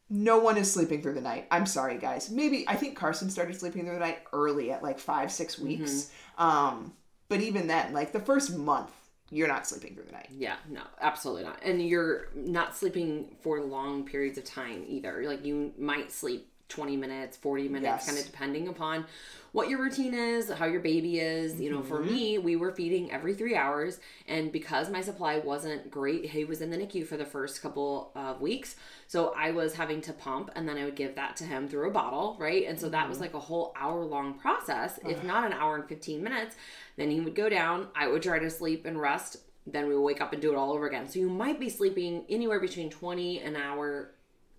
no 0.09 0.37
one 0.39 0.57
is 0.57 0.71
sleeping 0.71 1.01
through 1.01 1.13
the 1.13 1.21
night. 1.21 1.47
I'm 1.49 1.65
sorry, 1.65 1.97
guys. 1.97 2.29
Maybe 2.29 2.65
I 2.67 2.75
think 2.75 2.95
Carson 2.95 3.29
started 3.29 3.59
sleeping 3.59 3.83
through 3.83 3.95
the 3.95 3.99
night 3.99 4.19
early 4.33 4.71
at 4.71 4.83
like 4.83 4.99
five, 4.99 5.31
six 5.31 5.57
weeks. 5.57 6.11
Um, 6.37 6.93
but 7.27 7.41
even 7.41 7.67
then, 7.67 7.93
like 7.93 8.11
the 8.11 8.19
first 8.19 8.55
month, 8.55 8.91
you're 9.31 9.47
not 9.47 9.65
sleeping 9.65 9.95
through 9.95 10.03
the 10.03 10.11
night. 10.11 10.27
Yeah, 10.29 10.57
no, 10.69 10.81
absolutely 11.01 11.43
not. 11.43 11.59
And 11.63 11.81
you're 11.81 12.27
not 12.35 12.75
sleeping 12.75 13.35
for 13.41 13.59
long 13.61 14.05
periods 14.05 14.37
of 14.37 14.43
time 14.43 14.85
either. 14.87 15.23
Like 15.25 15.43
you 15.43 15.73
might 15.77 16.11
sleep 16.11 16.47
20 16.69 16.97
minutes, 16.97 17.37
40 17.37 17.67
minutes, 17.69 17.99
Yes. 17.99 18.05
kind 18.05 18.17
of 18.17 18.25
depending 18.25 18.67
upon 18.67 19.05
what 19.51 19.69
your 19.69 19.79
routine 19.81 20.13
is, 20.13 20.49
how 20.51 20.65
your 20.65 20.81
baby 20.81 21.19
is. 21.19 21.61
You 21.61 21.69
know, 21.69 21.81
for 21.83 22.01
Mm-hmm. 22.01 22.03
me, 22.03 22.37
we 22.37 22.55
were 22.55 22.71
feeding 22.71 23.11
every 23.11 23.33
three 23.33 23.55
hours. 23.55 23.99
And 24.27 24.51
because 24.51 24.89
my 24.89 25.01
supply 25.01 25.39
wasn't 25.39 25.89
great, 25.89 26.25
he 26.31 26.43
was 26.45 26.61
in 26.61 26.69
the 26.69 26.77
NICU 26.77 27.05
for 27.05 27.17
the 27.17 27.25
first 27.25 27.61
couple 27.61 28.11
of 28.15 28.41
weeks. 28.41 28.75
So 29.07 29.33
I 29.37 29.51
was 29.51 29.75
having 29.75 30.01
to 30.01 30.13
pump 30.13 30.49
and 30.55 30.67
then 30.67 30.77
I 30.77 30.85
would 30.85 30.95
give 30.95 31.15
that 31.15 31.35
to 31.37 31.43
him 31.45 31.67
through 31.67 31.87
a 31.87 31.91
bottle, 31.91 32.35
right? 32.39 32.65
And 32.67 32.79
so 32.79 32.89
that 32.89 33.07
Mm-hmm. 33.07 33.09
was 33.09 33.19
like 33.19 33.33
a 33.33 33.39
whole 33.39 33.73
hour 33.79 34.03
long 34.03 34.33
process, 34.39 34.99
if 35.05 35.23
not 35.23 35.45
an 35.45 35.53
hour 35.53 35.75
and 35.75 35.87
15 35.87 36.23
minutes. 36.23 36.55
Then 36.97 37.11
he 37.11 37.19
would 37.21 37.35
go 37.35 37.49
down, 37.49 37.87
I 37.95 38.07
would 38.07 38.23
try 38.23 38.39
to 38.39 38.49
sleep 38.49 38.85
and 38.85 38.99
rest. 38.99 39.37
Then 39.67 39.87
we 39.87 39.95
would 39.95 40.03
wake 40.03 40.21
up 40.21 40.33
and 40.33 40.41
do 40.41 40.51
it 40.51 40.57
all 40.57 40.71
over 40.73 40.87
again. 40.87 41.07
So 41.07 41.19
you 41.19 41.29
might 41.29 41.59
be 41.59 41.69
sleeping 41.69 42.25
anywhere 42.29 42.59
between 42.59 42.89
20 42.89 43.39
an 43.39 43.55
hour 43.55 44.11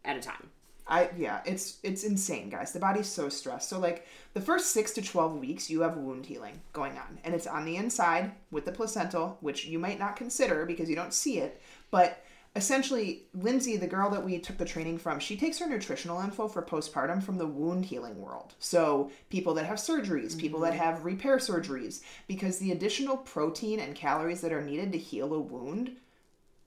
at 0.05 0.17
a 0.17 0.21
time. 0.21 0.51
I 0.89 1.11
yeah, 1.17 1.41
it's 1.45 1.79
it's 1.83 2.05
insane, 2.05 2.49
guys. 2.49 2.73
The 2.73 2.79
body's 2.79 3.09
so 3.09 3.29
stressed. 3.29 3.69
So 3.69 3.81
like 3.81 4.07
the 4.35 4.41
first 4.41 4.71
six 4.71 4.93
to 4.93 5.03
twelve 5.03 5.37
weeks, 5.37 5.69
you 5.69 5.81
have 5.81 5.97
wound 5.97 6.27
healing 6.27 6.61
going 6.73 6.93
on, 6.93 7.19
and 7.25 7.35
it's 7.35 7.47
on 7.47 7.65
the 7.65 7.77
inside 7.77 8.33
with 8.51 8.65
the 8.65 8.73
placental, 8.73 9.39
which 9.41 9.67
you 9.67 9.79
might 9.79 9.99
not 9.99 10.17
consider 10.17 10.65
because 10.65 10.89
you 10.89 10.97
don't 10.97 11.15
see 11.15 11.39
it. 11.39 11.61
But 11.91 12.23
essentially, 12.55 13.25
Lindsay, 13.35 13.77
the 13.77 13.87
girl 13.87 14.11
that 14.11 14.25
we 14.25 14.39
took 14.39 14.59
the 14.59 14.65
training 14.65 14.99
from, 14.99 15.19
she 15.19 15.37
takes 15.37 15.59
her 15.59 15.69
nutritional 15.69 16.21
info 16.21 16.49
for 16.49 16.63
postpartum 16.63 17.23
from 17.23 17.37
the 17.37 17.47
wound 17.47 17.85
healing 17.85 18.21
world. 18.21 18.55
So 18.59 19.11
people 19.29 19.55
that 19.55 19.67
have 19.67 19.79
surgeries, 19.79 20.39
people 20.39 20.61
that 20.61 20.73
mm-hmm. 20.73 20.83
have 20.83 21.05
repair 21.05 21.37
surgeries, 21.37 22.01
because 22.29 22.59
the 22.59 22.73
additional 22.73 23.17
protein 23.17 23.81
and 23.81 23.95
calories 23.95 24.41
that 24.41 24.53
are 24.53 24.63
needed 24.63 24.93
to 24.93 24.99
heal 24.99 25.35
a 25.35 25.41
wound 25.41 25.97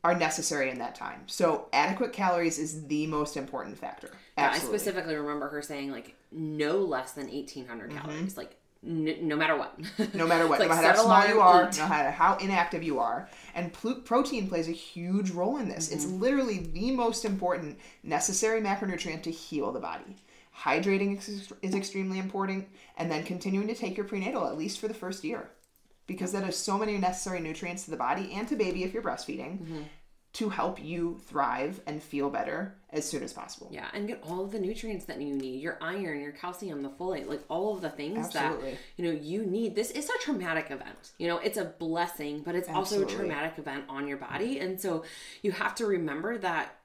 are 0.03 0.15
necessary 0.15 0.69
in 0.69 0.79
that 0.79 0.95
time. 0.95 1.23
So 1.27 1.67
adequate 1.73 2.13
calories 2.13 2.57
is 2.57 2.85
the 2.87 3.05
most 3.07 3.35
important 3.35 3.77
factor. 3.77 4.09
I 4.37 4.57
specifically 4.57 5.15
remember 5.15 5.49
her 5.49 5.61
saying 5.61 5.91
like 5.91 6.15
no 6.31 6.77
less 6.77 7.11
than 7.11 7.27
1800 7.27 7.91
calories, 7.91 8.37
like 8.37 8.55
n- 8.85 9.17
no 9.23 9.35
matter 9.35 9.57
what. 9.57 9.77
Mm-hmm. 9.81 10.17
no 10.17 10.25
matter 10.25 10.47
what, 10.47 10.61
It's 10.61 10.69
no 10.69 10.75
matter 10.75 10.87
how 10.97 11.03
small 11.03 11.27
you 11.27 11.41
are, 11.41 11.67
eat. 11.67 11.77
no 11.77 11.89
matter 11.89 12.11
how 12.11 12.37
inactive 12.37 12.81
you 12.81 12.99
are, 12.99 13.27
and 13.53 13.73
pl- 13.73 13.95
protein 13.95 14.47
plays 14.47 14.69
a 14.69 14.73
huge 14.73 15.31
role 15.31 15.57
in 15.57 15.67
this. 15.67 15.91
It's 15.91 16.05
Mm-hmm. 16.05 16.19
literally 16.21 16.57
the 16.59 16.91
most 16.91 17.25
important 17.25 17.77
necessary 18.03 18.61
macronutrient 18.61 19.23
to 19.23 19.31
heal 19.31 19.73
the 19.73 19.79
body. 19.81 20.15
Hydrating 20.57 21.17
is, 21.17 21.51
is 21.61 21.75
extremely 21.75 22.19
important, 22.19 22.67
and 22.97 23.11
then 23.11 23.23
continuing 23.23 23.67
to 23.67 23.75
take 23.75 23.97
your 23.97 24.05
prenatal 24.05 24.47
at 24.47 24.57
least 24.57 24.79
for 24.79 24.87
the 24.87 24.93
first 24.93 25.23
year, 25.25 25.49
because 26.09 26.33
that 26.33 26.45
is 26.49 26.57
so 26.57 26.77
many 26.77 26.97
necessary 26.97 27.39
nutrients 27.39 27.85
to 27.85 27.91
the 27.91 27.97
body 27.97 28.33
and 28.33 28.45
to 28.49 28.57
baby 28.57 28.83
if 28.83 28.93
you're 28.93 29.03
breastfeeding. 29.03 29.59
Mm-hmm. 29.59 29.81
To 30.33 30.49
help 30.49 30.81
you 30.81 31.19
thrive 31.25 31.81
and 31.87 32.03
feel 32.03 32.29
better 32.29 32.75
as 32.91 33.03
soon 33.09 33.23
as 33.23 33.33
possible. 33.33 33.67
Yeah, 33.71 33.87
and 33.95 34.07
get 34.07 34.21
all 34.21 34.43
of 34.43 34.51
the 34.51 34.59
nutrients 34.59 35.05
that 35.05 35.19
you 35.19 35.33
need 35.33 35.59
your 35.59 35.79
iron, 35.81 36.21
your 36.21 36.31
calcium, 36.31 36.83
the 36.83 36.89
folate, 36.89 37.27
like 37.27 37.43
all 37.49 37.73
of 37.73 37.81
the 37.81 37.89
things 37.89 38.27
Absolutely. 38.27 38.71
that 38.71 38.79
you 38.95 39.05
know 39.05 39.19
you 39.19 39.43
need. 39.43 39.73
This 39.75 39.89
is 39.89 40.07
a 40.07 40.23
traumatic 40.23 40.69
event. 40.69 41.13
You 41.17 41.29
know, 41.29 41.39
it's 41.39 41.57
a 41.57 41.65
blessing, 41.65 42.43
but 42.45 42.53
it's 42.53 42.69
also 42.69 43.01
a 43.01 43.05
traumatic 43.07 43.57
event 43.57 43.85
on 43.89 44.07
your 44.07 44.17
body. 44.17 44.59
And 44.59 44.79
so 44.79 45.03
you 45.41 45.51
have 45.51 45.73
to 45.75 45.87
remember 45.87 46.37
that 46.37 46.75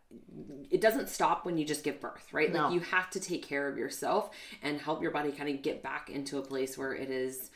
it 0.70 0.80
doesn't 0.80 1.10
stop 1.10 1.44
when 1.44 1.58
you 1.58 1.66
just 1.66 1.84
give 1.84 2.00
birth, 2.00 2.32
right? 2.32 2.50
No. 2.50 2.64
Like 2.64 2.72
you 2.72 2.80
have 2.80 3.10
to 3.10 3.20
take 3.20 3.46
care 3.46 3.68
of 3.68 3.76
yourself 3.76 4.30
and 4.62 4.80
help 4.80 5.02
your 5.02 5.10
body 5.10 5.32
kind 5.32 5.50
of 5.50 5.60
get 5.60 5.82
back 5.82 6.08
into 6.08 6.38
a 6.38 6.42
place 6.42 6.78
where 6.78 6.94
it 6.94 7.10
is, 7.10 7.50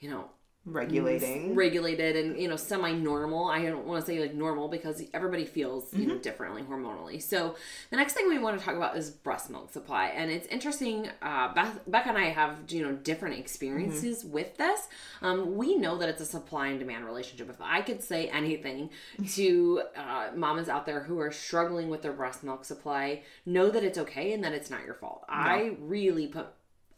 you 0.00 0.08
know, 0.08 0.30
Regulating. 0.66 1.54
regulated 1.54 2.16
and 2.16 2.38
you 2.40 2.48
know 2.48 2.56
semi-normal. 2.56 3.46
I 3.48 3.62
don't 3.64 3.86
want 3.86 4.04
to 4.04 4.06
say 4.10 4.18
like 4.20 4.34
normal 4.34 4.68
because 4.68 5.02
everybody 5.12 5.44
feels 5.44 5.92
you 5.92 6.00
Mm-hmm. 6.00 6.08
know 6.08 6.18
differently 6.18 6.62
hormonally. 6.62 7.22
So 7.22 7.56
the 7.90 7.96
next 7.96 8.14
thing 8.14 8.28
we 8.28 8.38
want 8.38 8.58
to 8.58 8.64
talk 8.64 8.74
about 8.74 8.96
is 8.96 9.10
breast 9.10 9.50
milk 9.50 9.72
supply. 9.72 10.06
And 10.08 10.30
it's 10.30 10.46
interesting 10.48 11.08
uh 11.22 11.52
Beth, 11.54 11.80
becca 11.86 12.08
and 12.08 12.18
i 12.18 12.30
have 12.30 12.56
you 12.68 12.82
know 12.82 12.92
different 12.92 13.38
experiences 13.38 14.22
Mm-hmm. 14.24 14.32
with 14.32 14.56
this. 14.56 14.88
Um 15.22 15.56
we 15.56 15.76
know 15.76 15.98
that 15.98 16.08
it's 16.08 16.20
a 16.22 16.26
supply 16.26 16.68
and 16.68 16.78
demand 16.78 17.04
relationship. 17.04 17.50
If 17.50 17.60
i 17.60 17.80
could 17.82 18.02
say 18.02 18.28
anything 18.28 18.90
to 19.34 19.82
uh, 19.96 20.28
mamas 20.34 20.68
out 20.68 20.86
there 20.86 21.02
who 21.02 21.18
are 21.20 21.30
struggling 21.30 21.88
with 21.90 22.02
their 22.02 22.12
breast 22.12 22.42
milk 22.42 22.64
supply 22.64 23.22
know 23.44 23.70
that 23.70 23.84
it's 23.84 23.98
okay 23.98 24.32
and 24.32 24.42
that 24.44 24.52
it's 24.52 24.70
not 24.70 24.84
your 24.84 24.94
fault. 24.94 25.24
I 25.28 25.76
really 25.80 26.26
put 26.26 26.46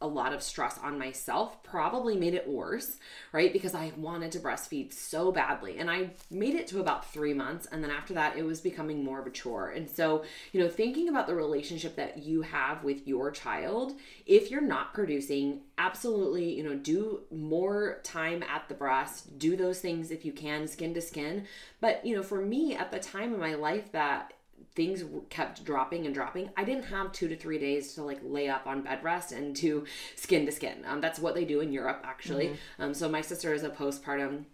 a 0.00 0.06
lot 0.06 0.34
of 0.34 0.42
stress 0.42 0.78
on 0.82 0.98
myself 0.98 1.62
probably 1.62 2.16
made 2.16 2.34
it 2.34 2.46
worse, 2.46 2.98
right? 3.32 3.52
Because 3.52 3.74
I 3.74 3.92
wanted 3.96 4.30
to 4.32 4.40
breastfeed 4.40 4.92
so 4.92 5.32
badly. 5.32 5.78
And 5.78 5.90
I 5.90 6.10
made 6.30 6.54
it 6.54 6.66
to 6.68 6.80
about 6.80 7.10
three 7.12 7.32
months. 7.32 7.66
And 7.72 7.82
then 7.82 7.90
after 7.90 8.12
that, 8.14 8.36
it 8.36 8.44
was 8.44 8.60
becoming 8.60 9.02
more 9.02 9.20
of 9.20 9.26
a 9.26 9.30
chore. 9.30 9.70
And 9.70 9.88
so, 9.88 10.24
you 10.52 10.60
know, 10.60 10.68
thinking 10.68 11.08
about 11.08 11.26
the 11.26 11.34
relationship 11.34 11.96
that 11.96 12.18
you 12.18 12.42
have 12.42 12.84
with 12.84 13.06
your 13.08 13.30
child, 13.30 13.94
if 14.26 14.50
you're 14.50 14.60
not 14.60 14.92
producing, 14.92 15.62
absolutely, 15.78 16.54
you 16.54 16.62
know, 16.62 16.74
do 16.74 17.20
more 17.30 18.00
time 18.02 18.42
at 18.42 18.68
the 18.68 18.74
breast, 18.74 19.38
do 19.38 19.56
those 19.56 19.80
things 19.80 20.10
if 20.10 20.24
you 20.24 20.32
can, 20.32 20.68
skin 20.68 20.92
to 20.92 21.00
skin. 21.00 21.46
But, 21.80 22.04
you 22.04 22.14
know, 22.14 22.22
for 22.22 22.40
me 22.40 22.74
at 22.74 22.90
the 22.90 22.98
time 22.98 23.32
in 23.32 23.40
my 23.40 23.54
life 23.54 23.92
that 23.92 24.32
things 24.76 25.02
kept 25.30 25.64
dropping 25.64 26.04
and 26.06 26.14
dropping 26.14 26.50
i 26.56 26.62
didn't 26.62 26.84
have 26.84 27.10
two 27.10 27.26
to 27.26 27.36
three 27.36 27.58
days 27.58 27.94
to 27.94 28.02
like 28.02 28.20
lay 28.22 28.48
up 28.48 28.66
on 28.66 28.82
bed 28.82 29.02
rest 29.02 29.32
and 29.32 29.56
to 29.56 29.84
skin 30.14 30.46
to 30.46 30.52
skin. 30.52 30.84
Um, 30.86 31.00
that's 31.00 31.18
what 31.18 31.34
they 31.34 31.44
do 31.44 31.60
in 31.60 31.72
europe 31.72 32.02
actually. 32.04 32.56
Um, 32.78 32.94
so 32.94 33.08
my 33.08 33.22
sister 33.22 33.54
is 33.54 33.62
a 33.62 33.70
postpartum 33.70 34.44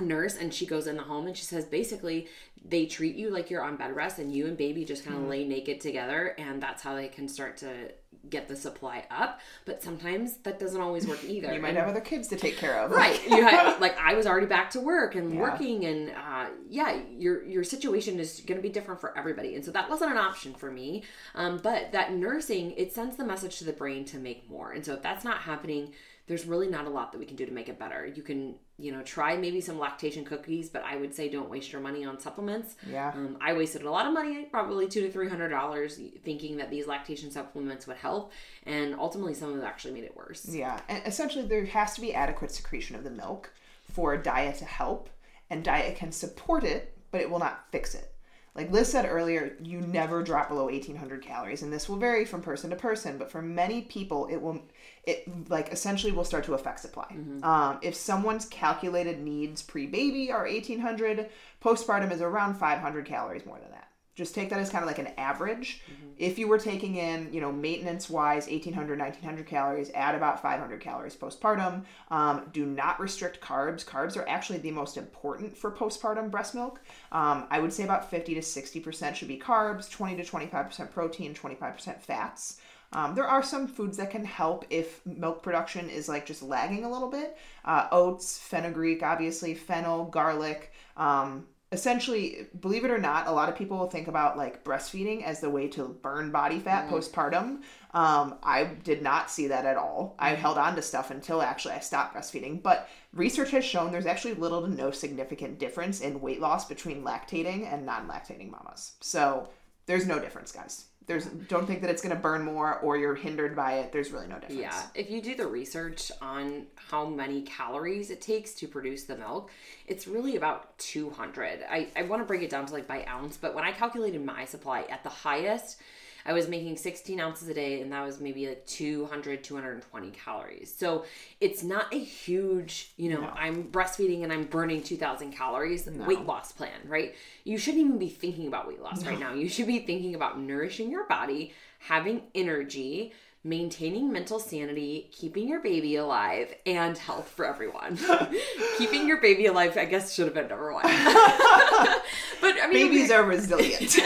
nurse 0.00 0.36
and 0.36 0.54
she 0.54 0.64
goes 0.66 0.86
in 0.86 0.96
the 0.96 1.02
home 1.02 1.26
and 1.26 1.36
she 1.36 1.44
says 1.44 1.64
basically 1.64 2.28
they 2.64 2.86
treat 2.86 3.16
you 3.16 3.30
like 3.30 3.50
you're 3.50 3.62
on 3.62 3.76
bed 3.76 3.94
rest 3.96 4.18
and 4.18 4.32
you 4.34 4.46
and 4.46 4.56
baby 4.56 4.84
just 4.84 5.04
kind 5.04 5.16
of 5.16 5.22
Mm-hmm. 5.22 5.30
lay 5.30 5.44
naked 5.44 5.80
together 5.80 6.34
and 6.38 6.62
that's 6.62 6.82
how 6.82 6.94
they 6.94 7.08
can 7.08 7.28
start 7.28 7.56
to 7.58 7.90
get 8.30 8.46
the 8.48 8.56
supply 8.56 9.06
up. 9.10 9.40
But 9.64 9.82
sometimes 9.82 10.36
that 10.38 10.58
doesn't 10.58 10.80
always 10.80 11.06
work 11.06 11.22
either. 11.24 11.52
You 11.54 11.60
might 11.60 11.70
And- 11.70 11.78
have 11.78 11.88
other 11.88 12.00
kids 12.00 12.28
to 12.28 12.36
take 12.36 12.56
care 12.58 12.78
of. 12.80 12.90
right. 12.90 13.20
You 13.28 13.42
had 13.44 13.78
like 13.80 13.96
i 13.98 14.14
was 14.14 14.26
already 14.26 14.46
back 14.46 14.70
to 14.70 14.80
work 14.80 15.14
and 15.14 15.34
Yeah. 15.34 15.40
working 15.40 15.84
and 15.84 16.10
uh, 16.10 16.46
yeah 16.68 17.00
your 17.10 17.44
your 17.44 17.64
situation 17.64 18.20
is 18.20 18.40
going 18.46 18.58
to 18.58 18.62
be 18.62 18.68
different 18.72 19.00
for 19.00 19.16
everybody. 19.18 19.54
And 19.56 19.64
so 19.64 19.70
that 19.72 19.88
wasn't 19.90 20.12
an 20.12 20.18
option 20.18 20.54
for 20.54 20.70
me. 20.70 21.04
Um, 21.34 21.58
but 21.62 21.90
that 21.92 22.12
nursing 22.12 22.72
it 22.76 22.92
sends 22.92 23.16
the 23.16 23.24
message 23.24 23.58
to 23.58 23.64
the 23.64 23.72
brain 23.72 24.04
to 24.06 24.18
make 24.18 24.48
more. 24.48 24.72
And 24.72 24.84
so 24.84 24.94
if 24.94 25.02
that's 25.02 25.24
not 25.24 25.38
happening 25.38 25.92
there's 26.26 26.44
really 26.44 26.68
not 26.68 26.84
a 26.84 26.90
lot 26.90 27.10
that 27.12 27.18
we 27.18 27.24
can 27.24 27.36
do 27.36 27.46
to 27.46 27.52
make 27.52 27.70
it 27.70 27.78
better. 27.78 28.06
You 28.06 28.22
can 28.22 28.56
you 28.78 28.92
know 28.92 29.02
try 29.02 29.36
maybe 29.36 29.60
some 29.60 29.78
lactation 29.78 30.24
cookies 30.24 30.68
but 30.68 30.82
i 30.84 30.96
would 30.96 31.12
say 31.14 31.28
don't 31.28 31.50
waste 31.50 31.72
your 31.72 31.80
money 31.80 32.04
on 32.04 32.18
supplements 32.20 32.76
Yeah. 32.88 33.10
um, 33.14 33.36
I 33.40 33.52
wasted 33.54 33.82
a 33.82 33.90
lot 33.90 34.06
of 34.06 34.12
money, 34.12 34.44
probably 34.44 34.86
two 34.86 35.00
to 35.02 35.10
three 35.10 35.28
hundred 35.28 35.48
dollars, 35.48 36.00
thinking 36.24 36.56
that 36.58 36.70
these 36.70 36.86
lactation 36.86 37.30
supplements 37.30 37.86
would 37.86 37.96
help, 37.96 38.32
and 38.64 38.94
ultimately 38.94 39.34
some 39.34 39.50
of 39.50 39.56
them 39.56 39.64
actually 39.64 39.94
made 39.94 40.04
it 40.04 40.16
worse. 40.16 40.46
Yeah, 40.48 40.80
and 40.88 41.02
essentially 41.06 41.44
there 41.46 41.64
has 41.66 41.94
to 41.94 42.00
be 42.00 42.14
adequate 42.14 42.50
secretion 42.52 42.94
of 42.96 43.04
the 43.04 43.10
milk 43.10 43.52
for 43.82 44.14
a 44.14 44.22
diet 44.22 44.56
to 44.58 44.64
help, 44.64 45.08
and 45.50 45.64
diet 45.64 45.96
can 45.96 46.12
support 46.12 46.62
it, 46.64 46.96
but 47.10 47.20
it 47.20 47.28
will 47.30 47.38
not 47.40 47.64
fix 47.72 47.94
it. 47.94 48.12
Like 48.58 48.72
Liz 48.72 48.90
said 48.90 49.06
earlier, 49.08 49.56
you 49.62 49.80
never 49.80 50.20
drop 50.20 50.48
below 50.48 50.64
1800 50.64 51.22
calories, 51.22 51.62
and 51.62 51.72
this 51.72 51.88
will 51.88 51.96
vary 51.96 52.24
from 52.24 52.42
person 52.42 52.70
to 52.70 52.76
person, 52.76 53.16
but 53.16 53.30
for 53.30 53.40
many 53.40 53.82
people, 53.82 54.26
it 54.26 54.38
will, 54.38 54.60
it 55.04 55.48
like 55.48 55.72
essentially 55.72 56.10
will 56.10 56.24
start 56.24 56.42
to 56.46 56.54
affect 56.54 56.80
supply. 56.80 57.06
Um, 57.44 57.78
if 57.82 57.94
someone's 57.94 58.46
calculated 58.46 59.20
needs 59.20 59.62
pre 59.62 59.86
baby 59.86 60.32
are 60.32 60.42
1800, 60.42 61.30
postpartum 61.62 62.10
is 62.10 62.20
around 62.20 62.56
500 62.56 63.06
calories 63.06 63.46
more 63.46 63.60
than 63.60 63.70
that 63.70 63.87
just 64.18 64.34
take 64.34 64.50
that 64.50 64.58
as 64.58 64.68
kind 64.68 64.82
of 64.82 64.88
like 64.88 64.98
an 64.98 65.12
average. 65.16 65.80
If 66.18 66.40
you 66.40 66.48
were 66.48 66.58
taking 66.58 66.96
in, 66.96 67.32
you 67.32 67.40
know, 67.40 67.52
maintenance 67.52 68.10
wise, 68.10 68.48
1800, 68.48 68.98
1900 68.98 69.46
calories, 69.46 69.92
add 69.94 70.16
about 70.16 70.42
500 70.42 70.80
calories 70.80 71.14
postpartum. 71.14 71.84
Um, 72.10 72.50
do 72.52 72.66
not 72.66 72.98
restrict 72.98 73.40
carbs. 73.40 73.84
Carbs 73.84 74.16
are 74.16 74.28
actually 74.28 74.58
the 74.58 74.72
most 74.72 74.96
important 74.96 75.56
for 75.56 75.70
postpartum 75.70 76.32
breast 76.32 76.56
milk. 76.56 76.80
Um, 77.12 77.46
I 77.48 77.60
would 77.60 77.72
say 77.72 77.84
about 77.84 78.10
50 78.10 78.34
to 78.34 78.40
60% 78.40 79.14
should 79.14 79.28
be 79.28 79.38
carbs, 79.38 79.88
20 79.88 80.16
to 80.16 80.28
25% 80.28 80.90
protein, 80.90 81.32
25% 81.32 82.00
fats. 82.00 82.60
Um, 82.92 83.14
there 83.14 83.26
are 83.26 83.42
some 83.42 83.68
foods 83.68 83.98
that 83.98 84.10
can 84.10 84.24
help 84.24 84.64
if 84.70 85.06
milk 85.06 85.44
production 85.44 85.88
is 85.88 86.08
like 86.08 86.26
just 86.26 86.42
lagging 86.42 86.84
a 86.84 86.90
little 86.90 87.10
bit. 87.10 87.36
Uh, 87.64 87.86
oats, 87.92 88.36
fenugreek, 88.38 89.04
obviously, 89.04 89.54
fennel, 89.54 90.06
garlic. 90.06 90.72
Um, 90.96 91.46
essentially, 91.70 92.46
believe 92.60 92.84
it 92.84 92.90
or 92.90 92.98
not, 92.98 93.26
a 93.26 93.32
lot 93.32 93.48
of 93.48 93.56
people 93.56 93.78
will 93.78 93.90
think 93.90 94.08
about 94.08 94.36
like 94.36 94.64
breastfeeding 94.64 95.22
as 95.22 95.40
the 95.40 95.50
way 95.50 95.68
to 95.68 95.84
burn 96.02 96.30
body 96.30 96.58
fat 96.58 96.88
postpartum. 96.88 97.60
Um, 97.92 98.36
I 98.42 98.64
did 98.84 99.02
not 99.02 99.30
see 99.30 99.48
that 99.48 99.66
at 99.66 99.76
all. 99.76 100.16
I 100.18 100.30
held 100.30 100.56
on 100.58 100.76
to 100.76 100.82
stuff 100.82 101.10
until 101.10 101.42
actually 101.42 101.74
I 101.74 101.80
stopped 101.80 102.14
breastfeeding. 102.14 102.62
But 102.62 102.88
research 103.12 103.50
has 103.50 103.64
shown 103.64 103.92
there's 103.92 104.06
actually 104.06 104.34
little 104.34 104.62
to 104.62 104.68
no 104.68 104.90
significant 104.90 105.58
difference 105.58 106.00
in 106.00 106.20
weight 106.20 106.40
loss 106.40 106.66
between 106.66 107.04
lactating 107.04 107.70
and 107.70 107.84
non 107.84 108.08
lactating 108.08 108.50
mamas. 108.50 108.92
So 109.00 109.48
there's 109.86 110.06
no 110.06 110.18
difference, 110.18 110.52
guys. 110.52 110.86
There's 111.08 111.24
don't 111.24 111.66
think 111.66 111.80
that 111.80 111.90
it's 111.90 112.02
going 112.02 112.14
to 112.14 112.20
burn 112.20 112.44
more 112.44 112.78
or 112.80 112.98
you're 112.98 113.14
hindered 113.14 113.56
by 113.56 113.78
it. 113.78 113.92
There's 113.92 114.12
really 114.12 114.26
no 114.26 114.38
difference. 114.38 114.60
Yeah, 114.60 114.82
if 114.94 115.10
you 115.10 115.22
do 115.22 115.34
the 115.34 115.46
research 115.46 116.12
on 116.20 116.66
how 116.76 117.06
many 117.06 117.42
calories 117.42 118.10
it 118.10 118.20
takes 118.20 118.52
to 118.54 118.68
produce 118.68 119.04
the 119.04 119.16
milk, 119.16 119.50
it's 119.86 120.06
really 120.06 120.36
about 120.36 120.78
200. 120.78 121.64
I, 121.68 121.88
I 121.96 122.02
want 122.02 122.20
to 122.20 122.26
break 122.26 122.42
it 122.42 122.50
down 122.50 122.66
to 122.66 122.72
like 122.74 122.86
by 122.86 123.06
ounce, 123.06 123.38
but 123.38 123.54
when 123.54 123.64
I 123.64 123.72
calculated 123.72 124.22
my 124.22 124.44
supply 124.44 124.82
at 124.90 125.02
the 125.02 125.08
highest, 125.08 125.80
I 126.26 126.32
was 126.32 126.48
making 126.48 126.76
16 126.76 127.20
ounces 127.20 127.48
a 127.48 127.54
day, 127.54 127.80
and 127.80 127.92
that 127.92 128.04
was 128.04 128.20
maybe 128.20 128.48
like 128.48 128.66
200, 128.66 129.42
220 129.42 130.10
calories. 130.10 130.74
So 130.74 131.04
it's 131.40 131.62
not 131.62 131.92
a 131.94 131.98
huge, 131.98 132.92
you 132.96 133.10
know, 133.10 133.30
I'm 133.34 133.64
breastfeeding 133.64 134.24
and 134.24 134.32
I'm 134.32 134.44
burning 134.44 134.82
2,000 134.82 135.32
calories 135.32 135.86
weight 135.86 136.24
loss 136.26 136.52
plan, 136.52 136.80
right? 136.86 137.14
You 137.44 137.58
shouldn't 137.58 137.84
even 137.84 137.98
be 137.98 138.08
thinking 138.08 138.46
about 138.46 138.68
weight 138.68 138.82
loss 138.82 139.04
right 139.04 139.18
now. 139.18 139.32
You 139.32 139.48
should 139.48 139.66
be 139.66 139.78
thinking 139.80 140.14
about 140.14 140.38
nourishing 140.40 140.90
your 140.90 141.06
body, 141.06 141.54
having 141.78 142.22
energy, 142.34 143.12
maintaining 143.48 144.12
mental 144.12 144.38
sanity, 144.38 145.08
keeping 145.12 145.48
your 145.48 145.60
baby 145.60 145.96
alive, 145.96 146.54
and 146.66 146.96
health 146.96 147.28
for 147.28 147.46
everyone. 147.46 147.98
keeping 148.78 149.08
your 149.08 149.20
baby 149.20 149.46
alive, 149.46 149.76
I 149.76 149.86
guess, 149.86 150.14
should 150.14 150.26
have 150.26 150.34
been 150.34 150.48
number 150.48 150.72
one. 150.72 150.82
but 150.82 150.92
I 150.92 152.68
mean, 152.70 152.88
Babies 152.88 153.10
are 153.10 153.22
resilient. 153.24 153.98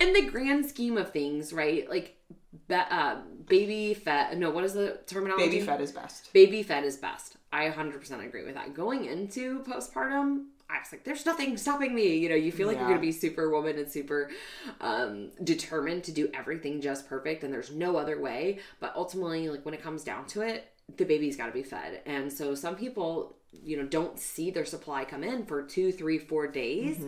in 0.00 0.12
the 0.12 0.22
grand 0.30 0.66
scheme 0.66 0.96
of 0.96 1.10
things, 1.10 1.52
right? 1.52 1.88
Like, 1.90 2.16
uh, 2.70 3.16
baby 3.46 3.94
fed. 3.94 4.38
No, 4.38 4.50
what 4.50 4.64
is 4.64 4.74
the 4.74 5.00
terminology? 5.06 5.46
Baby 5.46 5.60
fed 5.66 5.80
is 5.80 5.92
best. 5.92 6.32
Baby 6.32 6.62
fed 6.62 6.84
is 6.84 6.96
best. 6.96 7.36
I 7.52 7.70
100% 7.70 8.24
agree 8.24 8.44
with 8.44 8.54
that. 8.54 8.74
Going 8.74 9.04
into 9.06 9.60
postpartum, 9.60 10.46
I 10.68 10.80
was 10.80 10.90
like, 10.90 11.04
there's 11.04 11.24
nothing 11.24 11.56
stopping 11.56 11.94
me. 11.94 12.16
You 12.16 12.28
know, 12.28 12.34
you 12.34 12.50
feel 12.50 12.66
like 12.66 12.76
you're 12.76 12.88
going 12.88 12.98
to 12.98 13.06
be 13.06 13.12
superwoman 13.12 13.78
and 13.78 13.90
super 13.90 14.30
um, 14.80 15.30
determined 15.44 16.04
to 16.04 16.12
do 16.12 16.28
everything 16.34 16.80
just 16.80 17.08
perfect, 17.08 17.44
and 17.44 17.52
there's 17.52 17.70
no 17.70 17.96
other 17.96 18.20
way. 18.20 18.58
But 18.80 18.92
ultimately, 18.96 19.48
like 19.48 19.64
when 19.64 19.74
it 19.74 19.82
comes 19.82 20.02
down 20.02 20.26
to 20.28 20.40
it, 20.42 20.72
the 20.96 21.04
baby's 21.04 21.36
got 21.36 21.46
to 21.46 21.52
be 21.52 21.62
fed. 21.62 22.00
And 22.06 22.32
so 22.32 22.54
some 22.54 22.76
people, 22.76 23.35
you 23.64 23.76
know, 23.76 23.84
don't 23.86 24.18
see 24.18 24.50
their 24.50 24.64
supply 24.64 25.04
come 25.04 25.22
in 25.24 25.44
for 25.46 25.62
two, 25.62 25.92
three, 25.92 26.18
four 26.18 26.46
days. 26.46 26.98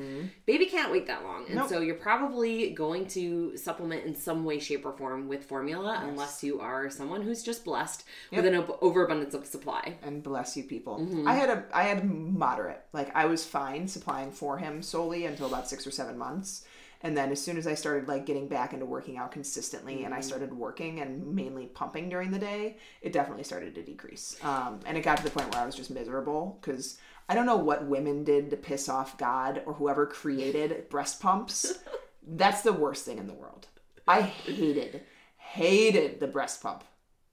Baby 0.46 0.66
can't 0.66 0.90
wait 0.92 1.06
that 1.06 1.24
long. 1.24 1.46
And 1.46 1.56
Nope. 1.56 1.68
so 1.68 1.80
you're 1.80 1.94
probably 1.94 2.70
going 2.70 3.06
to 3.08 3.56
supplement 3.56 4.04
in 4.04 4.14
some 4.14 4.44
way, 4.44 4.58
shape, 4.58 4.84
or 4.86 4.92
form 4.92 5.28
with 5.28 5.44
formula 5.44 6.02
unless 6.06 6.42
you 6.42 6.60
are 6.60 6.90
someone 6.90 7.22
who's 7.22 7.42
just 7.42 7.64
blessed 7.64 8.04
with 8.32 8.46
an 8.46 8.54
ob- 8.54 8.78
overabundance 8.80 9.34
of 9.34 9.46
supply. 9.46 9.96
and 10.02 10.22
bless 10.22 10.56
you 10.56 10.64
people. 10.64 10.98
Mm-hmm. 10.98 11.26
I 11.28 11.34
had 11.34 11.50
a 11.50 11.64
I 11.72 11.82
had 11.84 12.04
moderate. 12.04 12.82
Like 12.92 13.14
I 13.14 13.26
was 13.26 13.44
fine 13.44 13.88
supplying 13.88 14.30
for 14.32 14.58
him 14.58 14.82
solely 14.82 15.26
until 15.26 15.46
about 15.46 15.68
6 15.68 15.86
or 15.86 15.90
7 15.90 16.16
months. 16.18 16.64
And 17.02 17.16
then 17.16 17.30
as 17.30 17.40
soon 17.40 17.56
as 17.56 17.66
I 17.66 17.74
started 17.74 18.08
like 18.08 18.26
getting 18.26 18.48
back 18.48 18.72
into 18.72 18.86
working 18.86 19.16
out 19.18 19.30
consistently 19.32 20.04
and 20.04 20.14
I 20.14 20.20
Mm-hmm. 20.20 20.28
started 20.28 20.52
working 20.54 21.00
and 21.00 21.34
mainly 21.34 21.66
pumping 21.66 22.08
during 22.08 22.30
the 22.30 22.38
day, 22.38 22.76
it 23.02 23.12
definitely 23.12 23.44
started 23.44 23.74
to 23.76 23.82
decrease. 23.82 24.36
Um, 24.42 24.80
and 24.84 24.96
it 24.96 25.02
got 25.02 25.18
to 25.18 25.24
the 25.24 25.30
point 25.30 25.52
where 25.52 25.62
I 25.62 25.66
was 25.66 25.74
just 25.76 25.90
miserable 25.90 26.58
cuz 26.62 26.98
I 27.28 27.34
don't 27.34 27.46
know 27.46 27.56
what 27.56 27.86
women 27.86 28.24
did 28.24 28.50
to 28.50 28.56
piss 28.56 28.88
off 28.88 29.18
God 29.18 29.62
or 29.66 29.74
whoever 29.74 30.06
created 30.06 30.88
breast 30.90 31.20
pumps. 31.20 31.80
That's 32.26 32.62
the 32.62 32.72
worst 32.72 33.04
thing 33.04 33.18
in 33.18 33.26
the 33.26 33.34
world. 33.34 33.68
I 34.06 34.22
hated 34.22 35.02
hated 35.36 36.20
the 36.20 36.26
breast 36.26 36.62
pump. 36.62 36.84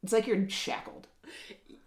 It's 0.04 0.13
like 0.13 0.28
you're 0.28 0.47
shackled. 0.49 1.08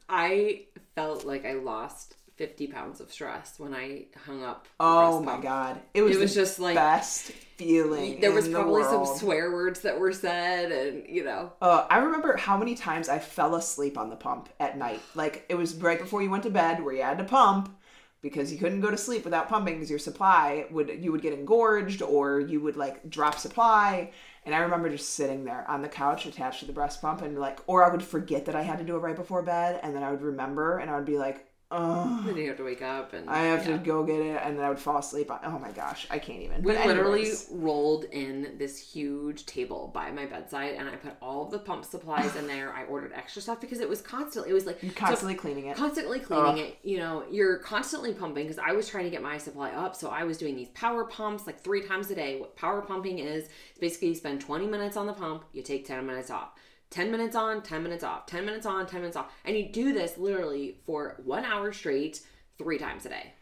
I 0.09 0.67
felt 0.95 1.25
like 1.25 1.45
I 1.47 1.55
lost 1.55 2.17
50 2.39 2.69
pounds 2.69 3.01
of 3.01 3.13
stress 3.13 3.59
when 3.59 3.75
I 3.75 4.07
hung 4.25 4.43
up. 4.45 4.67
Oh 4.81 5.21
my 5.21 5.33
pump. 5.33 5.43
god. 5.43 5.81
It 5.93 6.03
was, 6.03 6.17
It 6.17 6.21
was 6.21 6.35
the 6.35 6.41
just 6.41 6.59
like- 6.59 6.77
best 6.77 7.33
feeling. 7.59 8.21
There 8.21 8.33
was 8.33 8.49
probably 8.49 8.85
some 8.85 9.05
swear 9.05 9.51
words 9.53 9.81
that 9.81 9.99
were 9.99 10.13
said, 10.13 10.71
and 10.73 11.05
you 11.09 11.25
know, 11.25 11.53
Uh, 11.61 11.87
I 11.91 11.99
remember 11.99 12.37
how 12.37 12.57
many 12.57 12.75
times 12.77 13.09
I 13.09 13.19
fell 13.19 13.55
asleep 13.57 13.99
on 13.99 14.09
the 14.11 14.17
pump 14.17 14.49
at 14.61 14.79
night. 14.79 15.01
Like 15.15 15.45
it 15.49 15.57
was 15.57 15.75
right 15.75 15.99
before 15.99 16.23
you 16.23 16.31
went 16.31 16.45
to 16.45 16.51
bed 16.51 16.83
where 16.83 16.95
you 16.95 17.03
had 17.03 17.19
to 17.19 17.25
pump 17.25 17.75
because 18.21 18.53
you 18.53 18.59
couldn't 18.59 18.81
go 18.81 18.91
to 18.91 18.97
sleep 18.97 19.25
without 19.25 19.49
pumping 19.49 19.75
because 19.75 19.91
your 19.91 19.99
supply 19.99 20.67
would 20.71 21.03
you 21.03 21.11
would 21.13 21.23
get 21.23 21.33
engorged 21.33 22.03
or 22.03 22.41
you 22.41 22.61
would 22.61 22.77
like 22.77 23.11
drop 23.11 23.39
supply. 23.39 24.13
And 24.47 24.55
I 24.55 24.59
remember 24.61 24.89
just 24.89 25.11
sitting 25.11 25.45
there 25.45 25.65
on 25.69 25.83
the 25.83 25.89
couch 25.89 26.25
attached 26.27 26.61
to 26.61 26.67
the 26.67 26.73
breast 26.73 27.03
pump 27.03 27.23
and 27.23 27.39
like 27.39 27.59
or 27.67 27.85
I 27.85 27.91
would 27.91 28.03
forget 28.03 28.45
that 28.47 28.55
I 28.55 28.63
had 28.63 28.79
to 28.79 28.85
do 28.85 28.95
it 28.97 29.01
right 29.01 29.17
before 29.17 29.43
bed 29.43 29.81
and 29.83 29.95
then 29.95 30.03
I 30.05 30.11
would 30.13 30.23
remember 30.23 30.79
and 30.79 30.89
I 30.91 30.95
would 30.97 31.05
be 31.05 31.19
like, 31.19 31.45
oh 31.71 32.23
then 32.25 32.37
you 32.37 32.49
have 32.49 32.57
to 32.57 32.65
wake 32.65 32.83
up 32.83 33.13
and 33.13 33.29
I 33.29 33.41
have 33.45 33.67
yeah. 33.67 33.77
to 33.77 33.85
go 33.85 34.05
get 34.05 34.21
it 34.21 34.41
and 34.43 34.57
then 34.57 34.65
I 34.65 34.69
would 34.69 34.79
fall 34.79 34.99
asleep. 34.99 35.31
Oh 35.31 35.59
my 35.59 35.71
gosh, 35.71 36.07
I 36.11 36.19
can't 36.19 36.43
even. 36.43 36.63
We 36.63 36.73
literally 36.73 37.31
rolled 37.51 38.05
in 38.05 38.55
this 38.59 38.79
huge 38.79 39.47
table 39.47 39.91
by 39.93 40.11
my 40.11 40.27
bedside, 40.27 40.75
and 40.75 40.89
I 40.89 40.97
put 40.97 41.15
all 41.21 41.45
of 41.45 41.51
the 41.51 41.59
pump 41.59 41.85
supplies 41.85 42.35
in 42.37 42.47
there. 42.47 42.73
I 42.73 42.85
ordered 42.85 43.13
extra 43.15 43.43
stuff 43.43 43.61
because 43.61 43.81
it 43.81 43.89
was 43.89 44.01
constantly. 44.01 44.51
It 44.51 44.55
was 44.55 44.67
like 44.67 44.81
so 44.81 44.89
constantly 44.95 45.35
cleaning 45.35 45.67
it. 45.67 45.77
constantly 45.77 46.21
cleaning 46.21 46.59
it. 46.59 46.79
You 46.83 46.99
know, 46.99 47.25
you're 47.31 47.59
constantly 47.59 48.15
pumping 48.15 48.47
because 48.47 48.59
I 48.59 48.73
was 48.73 48.89
trying 48.89 49.05
to 49.05 49.11
get 49.11 49.23
my 49.23 49.39
supply 49.39 49.71
up. 49.71 49.95
So 49.95 50.09
I 50.09 50.25
was 50.25 50.39
doing 50.39 50.57
these 50.57 50.69
power 50.71 51.05
pumps 51.05 51.47
like 51.47 51.61
three 51.61 51.83
times 51.83 52.11
a 52.11 52.15
day. 52.15 52.41
What 52.41 52.57
power 52.57 52.81
pumping 52.81 53.19
is, 53.19 53.45
is 53.45 53.51
basically 53.81 54.09
you 54.09 54.15
spend 54.15 54.41
20 54.41 54.67
minutes 54.67 54.97
on 54.97 55.07
the 55.07 55.13
pump, 55.13 55.45
you 55.53 55.63
take 55.63 55.87
10 55.87 56.05
minutes 56.07 56.31
off. 56.31 56.51
10 56.91 57.11
minutes 57.11 57.37
on, 57.37 57.63
10 57.63 57.83
minutes 57.83 58.03
off, 58.05 58.27
10 58.27 58.45
minutes 58.47 58.67
on, 58.67 58.87
10 58.87 59.01
minutes 59.01 59.17
off. 59.17 59.33
And 59.45 59.57
you 59.57 59.69
do 59.69 59.93
this 59.93 60.17
literally 60.19 60.79
for 60.87 61.21
one 61.25 61.45
hour 61.45 61.73
straight, 61.73 62.21
three 62.57 62.79
times 62.79 63.05
a 63.07 63.11
day. 63.11 63.33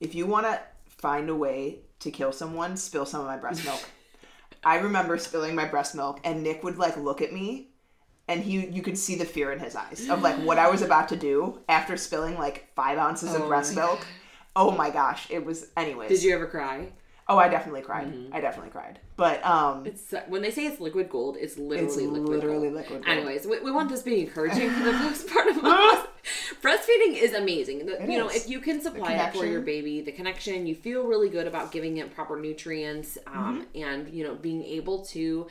if 0.00 0.14
you 0.14 0.26
want 0.26 0.46
to 0.46 0.60
find 0.86 1.28
a 1.28 1.34
way 1.34 1.80
to 2.00 2.10
kill 2.10 2.32
someone, 2.32 2.76
spill 2.76 3.04
some 3.06 3.20
of 3.20 3.26
my 3.26 3.36
breast 3.36 3.64
milk. 3.64 3.88
I 4.64 4.76
remember 4.78 5.18
spilling 5.18 5.54
my 5.56 5.64
breast 5.64 5.94
milk, 5.96 6.20
and 6.24 6.42
Nick 6.44 6.62
would 6.62 6.78
like 6.78 6.96
look 6.96 7.20
at 7.20 7.32
me, 7.32 7.68
and 8.28 8.42
he 8.44 8.66
you 8.68 8.80
could 8.82 8.96
see 8.96 9.16
the 9.16 9.24
fear 9.24 9.50
in 9.50 9.58
his 9.58 9.74
eyes 9.74 10.08
of 10.08 10.22
like 10.22 10.36
what 10.36 10.58
I 10.58 10.70
was 10.70 10.82
about 10.82 11.08
to 11.08 11.16
do 11.16 11.58
after 11.68 11.96
spilling 11.96 12.38
like 12.38 12.68
five 12.76 12.96
ounces 12.98 13.34
of 13.34 13.42
Oh 13.42 13.48
breast 13.48 13.74
my 13.74 13.82
milk. 13.82 14.06
oh 14.54 14.70
my 14.70 14.90
gosh, 14.90 15.26
it 15.30 15.44
was. 15.44 15.66
Anyways, 15.76 16.08
Did 16.10 16.22
you 16.22 16.32
ever 16.34 16.46
cry? 16.46 16.92
Oh, 17.32 17.38
I 17.38 17.48
definitely 17.48 17.80
cried. 17.82 18.12
I 18.32 18.40
definitely 18.40 18.70
cried. 18.70 18.98
But 19.16 19.44
um, 19.44 19.86
It's 19.86 20.12
when 20.28 20.42
they 20.42 20.50
say 20.50 20.66
it's 20.66 20.80
liquid 20.80 21.08
gold, 21.08 21.36
it's 21.40 21.56
literally 21.56 21.86
It's 21.86 21.96
liquid 21.96 22.28
literally 22.28 22.68
gold. 22.68 22.74
liquid 22.74 23.04
gold. 23.04 23.16
Anyways, 23.16 23.46
we, 23.46 23.60
we 23.60 23.70
want 23.72 23.88
this 23.88 24.00
to 24.00 24.10
be 24.10 24.20
encouraging 24.20 24.68
for 24.70 24.84
the 24.84 24.92
most 25.04 25.28
part 25.28 25.46
of 25.48 25.56
us. 25.64 26.06
Breastfeeding 26.62 27.14
is 27.20 27.32
amazing. 27.32 27.86
The- 27.86 28.04
you 28.08 28.18
know, 28.18 28.28
if 28.28 28.48
you 28.48 28.60
can 28.60 28.80
supply 28.80 29.12
it 29.14 29.32
for 29.34 29.46
your 29.46 29.60
baby, 29.62 30.00
the 30.02 30.12
connection, 30.12 30.66
you 30.66 30.74
feel 30.74 31.04
really 31.04 31.28
good 31.28 31.46
about 31.46 31.72
giving 31.72 31.96
it 31.98 32.14
proper 32.14 32.38
nutrients, 32.38 33.18
um, 33.26 33.66
Mm-hmm. 33.74 33.82
and 33.82 34.08
you 34.14 34.24
know, 34.24 34.34
being 34.34 34.62
able 34.64 35.04
to 35.06 35.46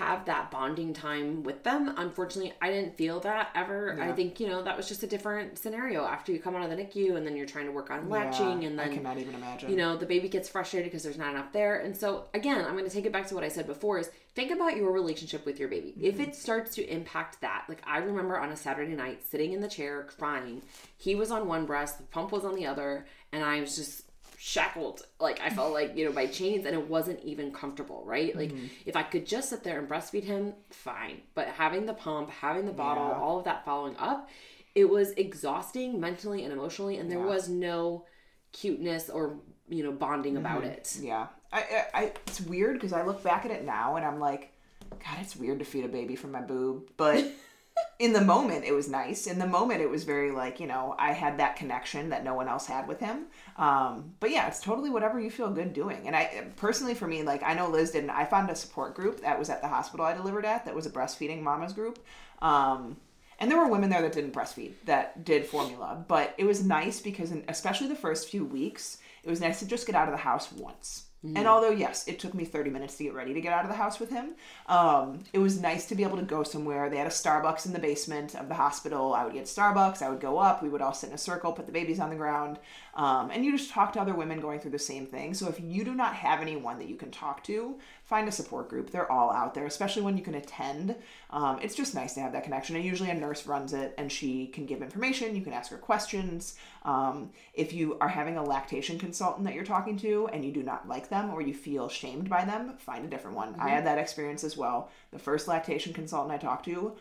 have 0.00 0.24
that 0.26 0.50
bonding 0.50 0.92
time 0.94 1.42
with 1.42 1.62
them. 1.62 1.94
Unfortunately, 1.96 2.52
I 2.60 2.70
didn't 2.70 2.96
feel 2.96 3.20
that 3.20 3.50
ever. 3.54 3.98
I 4.00 4.12
think 4.12 4.40
you 4.40 4.48
know 4.48 4.62
that 4.62 4.76
was 4.76 4.88
just 4.88 5.02
a 5.02 5.06
different 5.06 5.58
scenario 5.58 6.04
after 6.04 6.32
you 6.32 6.38
come 6.40 6.56
out 6.56 6.64
of 6.64 6.70
the 6.70 6.76
NICU, 6.82 7.16
and 7.16 7.26
then 7.26 7.36
you're 7.36 7.46
trying 7.46 7.66
to 7.66 7.72
work 7.72 7.90
on 7.90 8.08
latching, 8.08 8.62
yeah, 8.62 8.68
and 8.68 8.80
I 8.80 8.88
cannot 8.88 9.18
even 9.18 9.34
imagine. 9.34 9.70
you 9.70 9.76
know 9.76 9.96
the 9.96 10.06
baby 10.06 10.28
gets 10.28 10.48
frustrated 10.48 10.90
because 10.90 11.02
there's 11.04 11.18
not 11.18 11.30
enough 11.34 11.52
there 11.52 11.80
and 11.80 11.96
so 11.96 12.24
again 12.34 12.64
i'm 12.64 12.72
going 12.72 12.84
to 12.84 12.90
take 12.90 13.04
it 13.06 13.12
back 13.12 13.26
to 13.28 13.34
what 13.34 13.44
i 13.44 13.48
said 13.48 13.66
before 13.66 13.98
is 13.98 14.10
think 14.34 14.50
about 14.50 14.76
your 14.76 14.90
relationship 14.92 15.44
with 15.44 15.58
your 15.60 15.68
baby 15.68 15.92
if 16.00 16.14
Mm-hmm. 16.14 16.22
it 16.30 16.34
starts 16.36 16.74
to 16.76 16.82
impact 16.98 17.40
that 17.42 17.64
like 17.68 17.82
i 17.86 17.98
remember 17.98 18.38
on 18.38 18.50
a 18.50 18.56
saturday 18.56 18.94
night 18.94 19.22
sitting 19.30 19.52
in 19.52 19.60
the 19.60 19.68
chair 19.68 20.06
crying 20.18 20.62
he 20.96 21.14
was 21.14 21.30
on 21.30 21.46
one 21.46 21.66
breast 21.66 21.98
the 21.98 22.04
pump 22.04 22.32
was 22.32 22.44
on 22.44 22.54
the 22.54 22.66
other 22.66 23.06
and 23.32 23.44
i 23.44 23.60
was 23.60 23.76
just 23.76 24.02
shackled 24.42 25.02
like 25.18 25.38
i 25.42 25.50
felt 25.50 25.70
like 25.70 25.94
you 25.94 26.02
know 26.06 26.12
by 26.12 26.24
chains 26.26 26.64
and 26.64 26.74
it 26.74 26.88
wasn't 26.88 27.22
even 27.22 27.52
comfortable 27.52 28.02
right 28.06 28.34
like 28.34 28.50
Mm-hmm. 28.50 28.66
if 28.86 28.96
i 28.96 29.02
could 29.02 29.26
just 29.26 29.50
sit 29.50 29.62
there 29.62 29.78
and 29.78 29.86
breastfeed 29.86 30.24
him 30.24 30.54
fine 30.70 31.20
but 31.34 31.46
having 31.48 31.84
the 31.84 31.92
pump 31.92 32.30
having 32.30 32.64
the 32.64 32.72
bottle 32.72 33.08
Yeah. 33.08 33.18
all 33.20 33.38
of 33.38 33.44
that 33.44 33.66
following 33.66 33.96
up 33.98 34.30
it 34.74 34.88
was 34.88 35.10
exhausting 35.12 36.00
mentally 36.00 36.42
and 36.44 36.54
emotionally 36.54 36.96
and 36.96 37.10
there 37.10 37.18
Yeah. 37.18 37.26
was 37.26 37.50
no 37.50 38.06
cuteness 38.52 39.10
or 39.10 39.36
you 39.68 39.82
know 39.84 39.92
bonding 39.92 40.38
about 40.38 40.62
Mm-hmm. 40.62 40.70
it 40.72 40.96
Yeah, 41.02 41.26
I, 41.52 41.58
I, 41.60 41.84
I 42.00 42.02
it's 42.26 42.40
weird 42.40 42.74
because 42.76 42.94
I 42.94 43.04
look 43.04 43.22
back 43.22 43.44
at 43.44 43.50
it 43.50 43.66
now 43.66 43.96
and 43.96 44.06
I'm 44.06 44.20
like, 44.20 44.52
God, 44.88 45.18
it's 45.20 45.36
weird 45.36 45.58
to 45.58 45.66
feed 45.66 45.84
a 45.84 45.88
baby 45.88 46.16
from 46.16 46.32
my 46.32 46.40
boob, 46.40 46.84
but 46.96 47.22
in 47.98 48.12
the 48.12 48.20
moment 48.20 48.64
it 48.64 48.72
was 48.72 48.88
nice. 48.88 49.26
In 49.26 49.38
the 49.38 49.46
moment 49.46 49.82
it 49.82 49.90
was 49.90 50.04
very 50.04 50.30
like 50.30 50.58
you 50.58 50.66
know 50.66 50.94
I 50.98 51.12
had 51.12 51.38
that 51.38 51.56
connection 51.56 52.08
that 52.10 52.24
no 52.24 52.34
one 52.34 52.48
else 52.48 52.66
had 52.66 52.88
with 52.88 53.00
him. 53.00 53.26
Um, 53.56 54.14
but 54.20 54.30
yeah, 54.30 54.48
it's 54.48 54.60
totally 54.60 54.90
whatever 54.90 55.20
you 55.20 55.30
feel 55.30 55.50
good 55.50 55.72
doing. 55.72 56.06
And 56.06 56.16
I 56.16 56.46
personally 56.56 56.94
for 56.94 57.06
me, 57.06 57.22
like 57.22 57.42
I 57.42 57.54
know 57.54 57.68
Liz 57.68 57.90
didn't. 57.90 58.10
I 58.10 58.24
found 58.24 58.50
a 58.50 58.56
support 58.56 58.94
group 58.94 59.20
that 59.20 59.38
was 59.38 59.50
at 59.50 59.60
the 59.60 59.68
hospital 59.68 60.06
I 60.06 60.14
delivered 60.14 60.44
at 60.44 60.64
that 60.64 60.74
was 60.74 60.86
a 60.86 60.90
breastfeeding 60.90 61.42
mamas 61.42 61.72
group. 61.72 61.98
Um, 62.40 62.96
and 63.40 63.50
there 63.50 63.58
were 63.58 63.68
women 63.68 63.90
there 63.90 64.02
that 64.02 64.12
didn't 64.12 64.34
breastfeed 64.34 64.72
that 64.84 65.24
did 65.24 65.46
formula 65.46 66.04
but 66.06 66.34
it 66.36 66.44
was 66.44 66.62
nice 66.62 67.00
because 67.00 67.32
in, 67.32 67.42
especially 67.48 67.88
the 67.88 67.94
first 67.94 68.28
few 68.28 68.44
weeks 68.44 68.98
it 69.24 69.30
was 69.30 69.40
nice 69.40 69.58
to 69.58 69.66
just 69.66 69.86
get 69.86 69.96
out 69.96 70.08
of 70.08 70.12
the 70.12 70.18
house 70.18 70.52
once 70.52 71.06
and 71.22 71.46
although 71.46 71.70
yes 71.70 72.08
it 72.08 72.18
took 72.18 72.32
me 72.32 72.44
30 72.44 72.70
minutes 72.70 72.96
to 72.96 73.04
get 73.04 73.14
ready 73.14 73.34
to 73.34 73.40
get 73.40 73.52
out 73.52 73.64
of 73.64 73.70
the 73.70 73.76
house 73.76 74.00
with 74.00 74.10
him 74.10 74.34
um, 74.66 75.20
it 75.32 75.38
was 75.38 75.60
nice 75.60 75.86
to 75.86 75.94
be 75.94 76.02
able 76.02 76.16
to 76.16 76.22
go 76.22 76.42
somewhere. 76.42 76.88
They 76.88 76.96
had 76.96 77.06
a 77.06 77.10
starbucks 77.10 77.66
in 77.66 77.72
the 77.72 77.78
basement 77.78 78.34
of 78.34 78.48
the 78.48 78.54
hospital. 78.54 79.14
I 79.14 79.24
would 79.24 79.34
get 79.34 79.44
starbucks. 79.44 80.02
I 80.02 80.08
would 80.08 80.20
go 80.20 80.38
up. 80.38 80.62
We 80.62 80.68
would 80.68 80.80
all 80.80 80.94
sit 80.94 81.08
in 81.08 81.14
a 81.14 81.18
circle 81.18 81.52
put 81.52 81.66
the 81.66 81.72
babies 81.72 82.00
on 82.00 82.10
the 82.10 82.16
ground 82.16 82.58
um, 82.94 83.30
and 83.30 83.44
you 83.44 83.56
just 83.56 83.70
talk 83.70 83.92
to 83.92 84.00
other 84.00 84.14
women 84.14 84.40
going 84.40 84.60
through 84.60 84.72
the 84.72 84.78
same 84.78 85.06
thing. 85.06 85.34
So 85.34 85.48
if 85.48 85.60
you 85.60 85.84
do 85.84 85.94
not 85.94 86.14
have 86.14 86.40
anyone 86.40 86.78
that 86.78 86.88
you 86.88 86.96
can 86.96 87.10
talk 87.10 87.44
to 87.44 87.78
find 88.04 88.28
a 88.28 88.32
support 88.32 88.68
group. 88.68 88.90
They're 88.90 89.10
all 89.10 89.32
out 89.32 89.54
there 89.54 89.66
especially 89.66 90.02
when 90.02 90.16
you 90.16 90.24
can 90.24 90.34
attend. 90.34 90.96
Um, 91.30 91.60
it's 91.62 91.74
just 91.74 91.94
nice 91.94 92.14
to 92.14 92.20
have 92.20 92.32
that 92.32 92.44
connection. 92.44 92.74
And 92.76 92.84
usually 92.84 93.10
a 93.10 93.14
nurse 93.14 93.46
runs 93.46 93.72
it 93.72 93.94
and 93.98 94.10
she 94.10 94.48
can 94.48 94.66
give 94.66 94.82
information. 94.82 95.36
You 95.36 95.42
can 95.42 95.52
ask 95.52 95.70
her 95.70 95.78
questions. 95.78 96.56
Um, 96.84 97.30
if 97.54 97.72
you 97.72 97.96
are 98.00 98.08
having 98.08 98.36
a 98.36 98.42
lactation 98.42 98.98
consultant 98.98 99.44
that 99.46 99.54
you're 99.54 99.64
talking 99.64 99.96
to 99.98 100.28
and 100.32 100.44
you 100.44 100.50
do 100.50 100.62
not 100.62 100.88
like 100.88 101.08
them 101.08 101.30
or 101.30 101.40
you 101.40 101.54
feel 101.54 101.88
shamed 101.88 102.28
by 102.28 102.44
them 102.44 102.76
find 102.78 103.04
a 103.04 103.08
different 103.08 103.36
one. 103.36 103.54
I 103.58 103.68
had 103.68 103.86
that 103.86 103.98
experience 103.98 104.42
as 104.42 104.56
well. 104.56 104.90
The 105.12 105.18
first 105.18 105.46
lactation 105.46 105.92
consultant 105.92 106.32
i 106.32 106.38
talked 106.38 106.64
to 106.64 106.96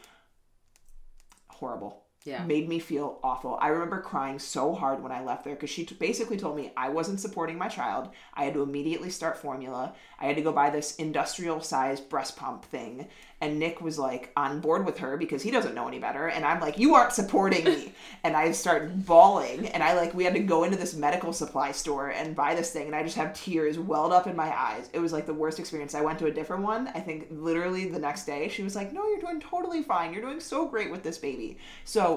horrible 1.48 2.04
Yeah. 2.26 2.44
made 2.44 2.68
me 2.68 2.80
feel 2.80 3.20
awful. 3.24 3.58
I 3.62 3.70
remember 3.70 4.02
crying 4.02 4.40
so 4.40 4.76
hard 4.76 5.02
when 5.02 5.12
I 5.12 5.24
left 5.24 5.46
there 5.46 5.56
because 5.56 5.70
she 5.70 5.86
t- 5.86 5.96
basically 5.96 6.38
told 6.38 6.58
me 6.58 6.72
I 6.76 6.90
wasn't 6.90 7.22
supporting 7.22 7.58
my 7.58 7.70
child. 7.70 8.10
I 8.34 8.44
had 8.44 8.54
to 8.56 8.62
immediately 8.62 9.10
start 9.10 9.38
formula. 9.38 9.94
I 10.20 10.26
had 10.26 10.36
to 10.36 10.42
go 10.42 10.52
buy 10.52 10.70
this 10.70 10.96
industrial 10.98 11.62
sized 11.62 12.10
breast 12.10 12.36
pump 12.36 12.66
thing. 12.66 13.08
And 13.42 13.58
Nick 13.58 13.80
was 13.80 13.98
like 13.98 14.34
on 14.36 14.60
board 14.60 14.86
with 14.86 14.98
her 14.98 15.16
because 15.16 15.42
he 15.42 15.50
doesn't 15.50 15.74
know 15.74 15.88
any 15.88 15.98
better. 15.98 16.28
And 16.28 16.44
I'm 16.44 16.60
like, 16.60 16.78
you 16.78 16.94
aren't 16.96 17.14
supporting 17.14 17.64
me. 17.64 17.94
and 18.26 18.36
I 18.36 18.52
started 18.52 19.06
bawling. 19.06 19.68
And 19.70 19.82
I 19.82 19.94
like, 19.94 20.14
we 20.14 20.26
had 20.26 20.34
to 20.34 20.42
go 20.42 20.66
into 20.66 20.76
this 20.78 20.94
medical 20.94 21.32
supply 21.32 21.72
store 21.72 22.10
and 22.10 22.36
buy 22.36 22.54
this 22.54 22.72
thing. 22.72 22.88
And 22.88 22.96
I 22.96 23.02
just 23.04 23.16
have 23.16 23.34
tears 23.34 23.80
welled 23.80 24.12
up 24.12 24.28
in 24.28 24.36
my 24.36 24.54
eyes. 24.54 24.90
It 24.92 25.00
was 25.00 25.14
like 25.14 25.26
the 25.26 25.34
worst 25.34 25.58
experience. 25.58 25.96
I 25.96 26.02
went 26.02 26.20
to 26.20 26.26
a 26.26 26.32
different 26.32 26.64
one. 26.64 26.90
I 26.90 27.00
think 27.00 27.28
literally 27.32 27.88
the 27.88 28.00
next 28.00 28.26
day, 28.26 28.50
she 28.50 28.62
was 28.62 28.76
like, 28.76 28.92
no, 28.92 29.08
you're 29.08 29.22
doing 29.22 29.40
totally 29.40 29.84
fine. 29.84 30.12
You're 30.12 30.22
doing 30.22 30.42
so 30.42 30.68
great 30.68 30.92
with 30.92 31.04
this 31.04 31.18
baby. 31.18 31.58
So 31.86 32.09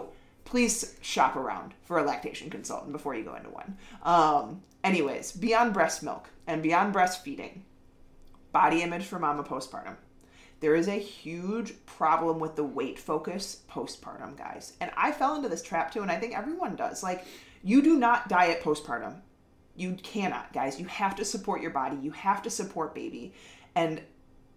please 0.44 0.96
shop 1.00 1.36
around 1.36 1.74
for 1.82 1.98
a 1.98 2.02
lactation 2.02 2.50
consultant 2.50 2.92
before 2.92 3.14
you 3.14 3.24
go 3.24 3.34
into 3.34 3.50
one. 3.50 3.76
Um, 4.02 4.62
anyways, 4.84 5.32
beyond 5.32 5.72
breast 5.72 6.02
milk 6.02 6.28
and 6.46 6.62
beyond 6.62 6.94
breastfeeding, 6.94 7.60
body 8.52 8.82
image 8.82 9.04
for 9.04 9.18
mama 9.18 9.44
postpartum. 9.44 9.96
There 10.60 10.74
is 10.76 10.86
a 10.86 10.92
huge 10.92 11.74
problem 11.86 12.38
with 12.38 12.54
the 12.54 12.64
weight 12.64 12.98
focus 12.98 13.62
postpartum, 13.68 14.36
guys. 14.36 14.74
And 14.80 14.92
I 14.96 15.10
fell 15.10 15.34
into 15.34 15.48
this 15.48 15.62
trap 15.62 15.92
too, 15.92 16.02
and 16.02 16.10
I 16.10 16.18
think 16.18 16.36
everyone 16.36 16.76
does. 16.76 17.02
Like, 17.02 17.24
you 17.64 17.82
do 17.82 17.98
not 17.98 18.28
diet 18.28 18.62
postpartum. 18.62 19.20
You 19.74 19.94
cannot, 19.94 20.52
guys. 20.52 20.78
You 20.78 20.86
have 20.86 21.16
to 21.16 21.24
support 21.24 21.62
your 21.62 21.70
body, 21.70 21.96
you 22.00 22.12
have 22.12 22.42
to 22.42 22.50
support 22.50 22.94
baby. 22.94 23.32
And 23.74 24.02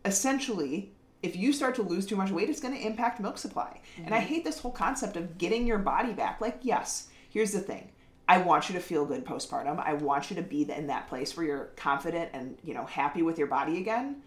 essentially, 0.03 0.93
if 1.25 1.35
you 1.35 1.51
start 1.51 1.73
to 1.75 1.81
lose 1.81 2.05
too 2.05 2.15
much 2.15 2.29
weight, 2.29 2.49
it's 2.49 2.59
going 2.59 2.75
to 2.75 2.85
impact 2.85 3.19
milk 3.19 3.39
supply. 3.39 3.81
And 3.97 4.13
I 4.13 4.19
mm-hmm. 4.19 4.27
hate 4.27 4.43
this 4.45 4.59
whole 4.59 4.71
concept 4.71 5.17
of 5.17 5.39
getting 5.39 5.65
your 5.65 5.79
body 5.79 6.13
back. 6.13 6.39
Like, 6.39 6.59
yes, 6.61 7.07
here's 7.29 7.51
the 7.51 7.59
thing. 7.59 7.91
I 8.27 8.37
want 8.37 8.69
you 8.69 8.75
to 8.75 8.81
feel 8.81 9.05
good 9.05 9.25
postpartum. 9.25 9.83
I 9.83 9.93
want 9.93 10.29
you 10.29 10.35
to 10.35 10.43
be 10.43 10.69
in 10.69 10.87
that 10.87 11.07
place 11.07 11.35
where 11.35 11.45
you're 11.45 11.65
confident 11.75 12.29
and, 12.33 12.57
you 12.63 12.75
know, 12.75 12.85
happy 12.85 13.23
with 13.23 13.39
your 13.39 13.47
body 13.47 13.79
again. 13.79 14.21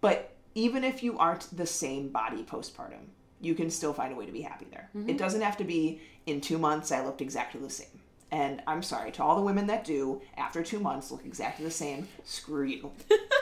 But 0.00 0.36
even 0.54 0.84
if 0.84 1.02
you 1.02 1.18
aren't 1.18 1.56
the 1.56 1.66
same 1.66 2.10
body 2.10 2.44
postpartum, 2.44 3.06
you 3.40 3.54
can 3.56 3.70
still 3.70 3.92
find 3.92 4.12
a 4.12 4.16
way 4.16 4.26
to 4.26 4.32
be 4.32 4.42
happy 4.42 4.66
there. 4.70 4.88
Mm-hmm. 4.96 5.10
It 5.10 5.18
doesn't 5.18 5.40
have 5.40 5.56
to 5.56 5.64
be 5.64 6.00
in 6.26 6.40
2 6.40 6.58
months 6.58 6.92
I 6.92 7.04
looked 7.04 7.20
exactly 7.20 7.60
the 7.60 7.70
same. 7.70 8.00
And 8.30 8.62
I'm 8.68 8.84
sorry 8.84 9.10
to 9.12 9.24
all 9.24 9.34
the 9.34 9.42
women 9.42 9.66
that 9.66 9.84
do 9.84 10.22
after 10.36 10.62
2 10.62 10.78
months 10.78 11.10
look 11.10 11.24
exactly 11.26 11.64
the 11.64 11.70
same. 11.72 12.06
Screw 12.24 12.64
you. 12.64 12.92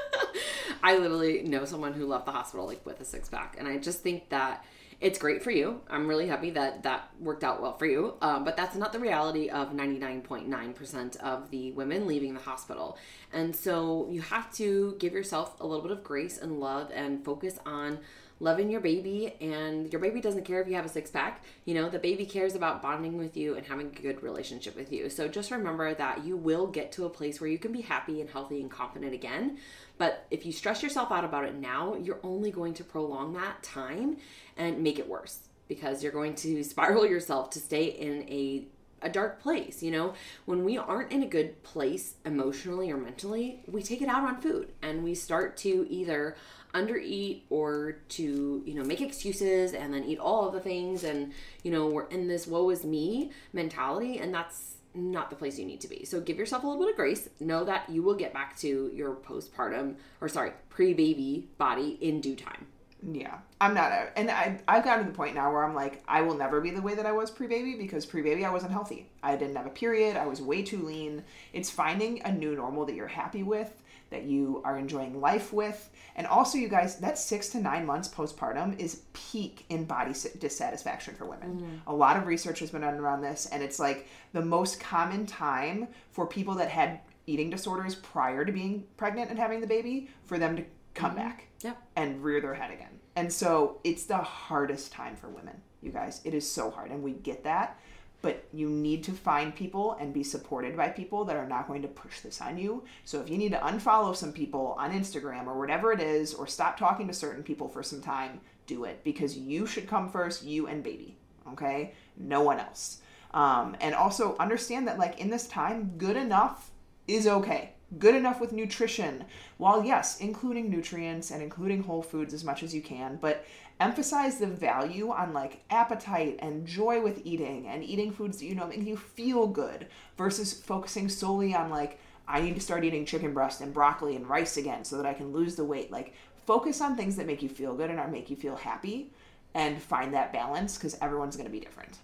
I 0.83 0.97
literally 0.97 1.43
know 1.43 1.65
someone 1.65 1.93
who 1.93 2.07
left 2.07 2.27
the 2.27 2.33
hospital 2.33 2.67
like 2.67 2.85
with 2.85 3.01
a 3.01 3.05
six 3.05 3.29
pack, 3.29 3.57
and 3.59 3.69
I 3.69 3.79
just 3.79 4.01
think 4.01 4.29
that 4.31 4.65
it's 5.01 5.19
great 5.19 5.45
for 5.45 5.53
you. 5.53 5.81
I'm 5.89 6.09
really 6.09 6.27
happy 6.27 6.51
that 6.51 6.83
that 6.83 7.11
worked 7.21 7.45
out 7.45 7.63
well 7.63 7.77
for 7.77 7.87
you. 7.87 8.15
Um, 8.21 8.45
but 8.45 8.57
that's 8.57 8.75
not 8.75 8.93
the 8.93 8.99
reality 8.99 9.49
of 9.49 9.73
99.9% 9.73 11.17
of 11.19 11.51
the 11.51 11.71
women 11.73 12.07
leaving 12.07 12.35
the 12.35 12.41
hospital. 12.41 12.99
And 13.33 13.55
so 13.55 14.09
you 14.11 14.23
have 14.23 14.53
to 14.55 14.97
give 14.99 15.13
yourself 15.13 15.61
a 15.61 15.67
little 15.67 15.83
bit 15.83 15.93
of 15.93 16.03
grace 16.03 16.39
and 16.39 16.59
love 16.59 16.91
and 16.93 17.25
focus 17.25 17.61
on 17.65 18.01
loving 18.41 18.71
your 18.71 18.81
baby 18.81 19.35
and 19.41 19.91
your 19.93 20.01
baby 20.01 20.21
doesn't 20.21 20.45
care 20.45 20.61
if 20.61 20.69
you 20.69 20.75
have 20.75 20.85
a 20.85 20.89
six 20.89 21.11
pack 21.11 21.43
you 21.65 21.75
know 21.75 21.89
the 21.89 21.99
baby 21.99 22.25
cares 22.25 22.55
about 22.55 22.81
bonding 22.81 23.19
with 23.19 23.37
you 23.37 23.57
and 23.57 23.67
having 23.67 23.87
a 23.89 24.01
good 24.01 24.23
relationship 24.23 24.77
with 24.77 24.93
you 24.93 25.11
so 25.11 25.27
just 25.27 25.51
remember 25.51 25.93
that 25.95 26.25
you 26.25 26.37
will 26.37 26.67
get 26.67 26.93
to 26.93 27.05
a 27.05 27.11
place 27.11 27.41
where 27.41 27.51
you 27.51 27.59
can 27.59 27.73
be 27.73 27.81
happy 27.81 28.21
and 28.21 28.31
healthy 28.31 28.61
and 28.61 28.71
confident 28.71 29.13
again 29.13 29.59
but 29.99 30.27
if 30.31 30.47
you 30.47 30.53
stress 30.53 30.83
yourself 30.83 31.13
out 31.13 31.25
about 31.25 31.45
it 31.45 31.55
now 31.55 31.95
you're 31.95 32.21
only 32.23 32.51
going 32.51 32.73
to 32.75 32.85
prolong 32.85 33.33
that 33.35 33.63
time 33.63 34.17
and 34.57 34.83
make 34.83 34.99
it 34.99 35.09
worse 35.09 35.41
because 35.69 36.03
you're 36.03 36.13
going 36.13 36.35
to 36.35 36.63
spiral 36.65 37.07
yourself 37.15 37.51
to 37.51 37.59
stay 37.59 37.85
in 37.87 38.23
a 38.29 38.67
a 39.01 39.09
dark 39.09 39.41
place 39.41 39.81
you 39.83 39.93
know? 39.93 40.15
When 40.45 40.65
we 40.65 40.77
aren't 40.77 41.13
in 41.13 41.23
a 41.23 41.27
good 41.27 41.63
place 41.63 42.15
emotionally 42.25 42.91
or 42.91 42.97
mentally 42.97 43.61
we 43.69 43.83
take 43.83 44.03
it 44.03 44.09
out 44.09 44.25
on 44.25 44.41
food 44.41 44.73
and 44.83 45.05
we 45.05 45.15
start 45.15 45.57
to 45.59 45.87
either 45.89 46.37
undereat 46.75 47.43
or 47.51 47.97
to 48.09 48.63
you 48.67 48.75
know 48.75 48.85
make 48.85 49.01
excuses 49.01 49.73
and 49.73 49.93
then 49.93 50.05
eat 50.05 50.19
all 50.19 50.47
of 50.47 50.53
the 50.53 50.61
things 50.61 51.05
and 51.05 51.33
you 51.63 51.71
know 51.71 51.87
we're 51.87 52.07
in 52.09 52.29
this 52.29 52.47
woe 52.47 52.71
is 52.71 52.85
me 52.85 53.31
mentality 53.53 54.19
and 54.19 54.35
that's 54.35 54.75
not 54.95 55.31
the 55.31 55.37
place 55.37 55.59
you 55.59 55.67
need 55.67 55.81
to 55.81 55.89
be 55.89 56.05
so 56.05 56.21
give 56.21 56.39
yourself 56.39 56.65
a 56.65 56.67
little 56.67 56.83
bit 56.83 56.91
of 56.91 56.97
grace 56.97 57.29
know 57.41 57.65
that 57.65 57.89
you 57.89 58.03
will 58.03 58.15
get 58.15 58.33
back 58.33 58.57
to 58.59 58.91
your 58.95 59.15
postpartum 59.15 59.95
or 60.21 60.29
sorry 60.29 60.53
pre-baby 60.71 61.49
body 61.59 61.99
in 62.01 62.21
due 62.21 62.37
time 62.37 62.67
Yeah, 63.01 63.39
I'm 63.61 63.75
not, 63.75 63.93
a, 63.93 64.11
and 64.19 64.29
I 64.29 64.59
I've 64.67 64.85
gotten 64.85 65.05
to 65.05 65.11
the 65.13 65.17
point 65.17 65.37
now 65.37 65.53
where 65.53 65.63
I'm 65.65 65.75
like, 65.75 66.03
I 66.09 66.23
will 66.23 66.35
never 66.35 66.61
be 66.61 66.71
the 66.71 66.83
way 66.83 66.97
that 66.97 67.07
I 67.07 67.13
was 67.13 67.31
pre-baby 67.31 67.77
because 67.77 68.05
pre-baby 68.05 68.45
I 68.45 68.51
wasn't 68.51 68.73
healthy. 68.73 69.09
I 69.23 69.37
didn't 69.37 69.55
have 69.55 69.67
a 69.67 69.71
period. 69.71 70.17
I 70.17 70.27
was 70.27 70.43
way 70.43 70.63
too 70.63 70.83
lean. 70.83 71.23
It's 71.53 71.71
finding 71.71 72.21
a 72.23 72.33
new 72.33 72.57
normal 72.57 72.87
that 72.87 72.97
you're 72.97 73.07
happy 73.07 73.45
with, 73.45 73.71
that 74.11 74.25
you 74.25 74.63
are 74.65 74.79
enjoying 74.79 75.21
life 75.21 75.53
with, 75.53 75.91
and 76.17 76.27
also 76.27 76.59
you 76.59 76.69
guys, 76.69 76.97
that 76.97 77.19
six 77.19 77.49
to 77.51 77.61
nine 77.61 77.87
months 77.87 78.09
postpartum 78.09 78.79
is 78.79 79.03
peak 79.13 79.65
in 79.69 79.85
body 79.85 80.15
dissatisfaction 80.39 81.15
for 81.15 81.27
women. 81.27 81.57
Mm-hmm. 81.57 81.91
A 81.91 81.95
lot 81.95 82.17
of 82.17 82.27
research 82.27 82.61
has 82.61 82.71
been 82.71 82.81
done 82.81 82.95
around 82.95 83.21
this, 83.21 83.47
and 83.53 83.63
it's 83.63 83.79
like 83.79 84.09
the 84.33 84.43
most 84.43 84.81
common 84.81 85.27
time 85.27 85.89
for 86.11 86.27
people 86.27 86.55
that 86.55 86.71
had 86.71 87.01
eating 87.27 87.51
disorders 87.51 87.95
prior 87.95 88.45
to 88.45 88.53
being 88.53 88.87
pregnant 88.97 89.31
and 89.31 89.39
having 89.39 89.61
the 89.61 89.67
baby 89.67 90.09
for 90.25 90.39
them 90.39 90.57
to 90.57 90.65
come 90.95 91.11
mm-hmm. 91.11 91.21
back 91.21 91.49
and 91.97 92.23
rear 92.25 92.41
their 92.41 92.55
head 92.55 92.71
again. 92.71 92.99
And 93.17 93.33
so 93.33 93.81
it's 93.85 94.05
the 94.05 94.17
hardest 94.17 94.93
time 94.93 95.17
for 95.17 95.29
women, 95.29 95.61
you 95.83 95.91
guys. 95.91 96.21
It 96.25 96.35
is 96.35 96.51
so 96.51 96.71
hard. 96.71 96.91
And 96.91 97.03
we 97.03 97.13
get 97.13 97.45
that. 97.45 97.79
But 98.21 98.45
you 98.53 98.69
need 98.69 99.05
to 99.05 99.13
find 99.13 99.55
people 99.55 99.97
and 100.01 100.13
be 100.13 100.25
supported 100.25 100.77
by 100.77 100.89
people 100.89 101.25
that 101.25 101.37
are 101.37 101.47
not 101.47 101.69
going 101.69 101.83
to 101.83 101.89
push 101.89 102.21
this 102.21 102.41
on 102.41 102.59
you. 102.59 102.83
So 103.05 103.21
if 103.21 103.31
you 103.31 103.39
need 103.39 103.53
to 103.53 103.59
unfollow 103.59 104.15
some 104.15 104.33
people 104.33 104.75
on 104.79 104.93
Instagram 104.93 105.47
or 105.47 105.59
whatever 105.59 105.93
it 105.93 106.01
is, 106.01 106.35
or 106.35 106.47
stop 106.47 106.77
talking 106.77 107.07
to 107.07 107.15
certain 107.15 107.43
people 107.43 107.69
for 107.69 107.83
some 107.83 108.01
time, 108.01 108.41
do 108.67 108.85
it 108.85 109.03
because 109.05 109.37
you 109.37 109.67
should 109.67 109.89
come 109.89 110.11
first, 110.11 110.45
you 110.45 110.67
and 110.67 110.83
baby. 110.83 111.17
Okay? 111.53 111.95
No 112.17 112.43
one 112.43 112.59
else. 112.59 113.01
Um, 113.33 113.77
and 113.81 113.95
also 113.95 114.37
understand 114.39 114.89
that, 114.89 114.99
like, 114.99 115.21
in 115.21 115.31
this 115.31 115.47
time, 115.47 115.93
good 115.97 116.17
enough 116.17 116.71
is 117.07 117.27
okay 117.27 117.75
good 117.99 118.15
enough 118.15 118.41
with 118.41 118.53
nutrition. 118.53 119.25
While 119.57 119.85
yes 119.85 120.21
including 120.21 120.71
nutrients 120.71 121.31
and 121.31 121.43
including 121.43 121.83
whole 121.83 122.03
foods 122.03 122.35
as 122.35 122.45
much 122.45 122.63
as 122.63 122.75
you 122.75 122.83
can 122.83 123.19
but 123.21 123.45
emphasize 123.81 124.39
the 124.39 124.47
value 124.47 125.11
on 125.11 125.33
like 125.33 125.63
appetite 125.71 126.37
and 126.41 126.67
joy 126.67 127.01
with 127.01 127.21
eating 127.25 127.67
and 127.69 127.85
eating 127.85 128.11
foods 128.13 128.39
that 128.39 128.47
you 128.47 128.55
know 128.55 128.67
make 128.67 128.83
you 128.83 128.97
feel 128.97 129.47
good 129.47 129.87
versus 130.17 130.53
focusing 130.53 131.09
solely 131.09 131.55
on 131.55 131.71
like 131.71 132.01
i 132.27 132.41
need 132.41 132.55
to 132.55 132.61
start 132.61 132.85
eating 132.85 133.07
chicken 133.07 133.33
breast 133.33 133.61
and 133.61 133.73
broccoli 133.73 134.17
and 134.17 134.29
rice 134.29 134.57
again 134.57 134.85
so 134.85 134.97
that 134.97 135.07
i 135.07 135.15
can 135.15 135.33
lose 135.33 135.55
the 135.55 135.65
weight. 135.65 135.91
Like 135.91 136.15
focus 136.47 136.81
on 136.81 136.97
things 136.97 137.17
that 137.17 137.27
make 137.27 137.43
you 137.43 137.49
feel 137.49 137.75
good 137.75 137.91
and 137.91 138.01
are 138.01 138.09
make 138.09 138.31
you 138.31 138.37
feel 138.37 138.57
happy 138.57 139.13
and 139.55 139.81
find 139.81 140.15
that 140.15 140.33
balance 140.33 140.77
because 140.77 140.97
everyone's 141.01 141.37
going 141.37 141.47
to 141.47 141.53
be 141.53 141.61
different 141.61 141.99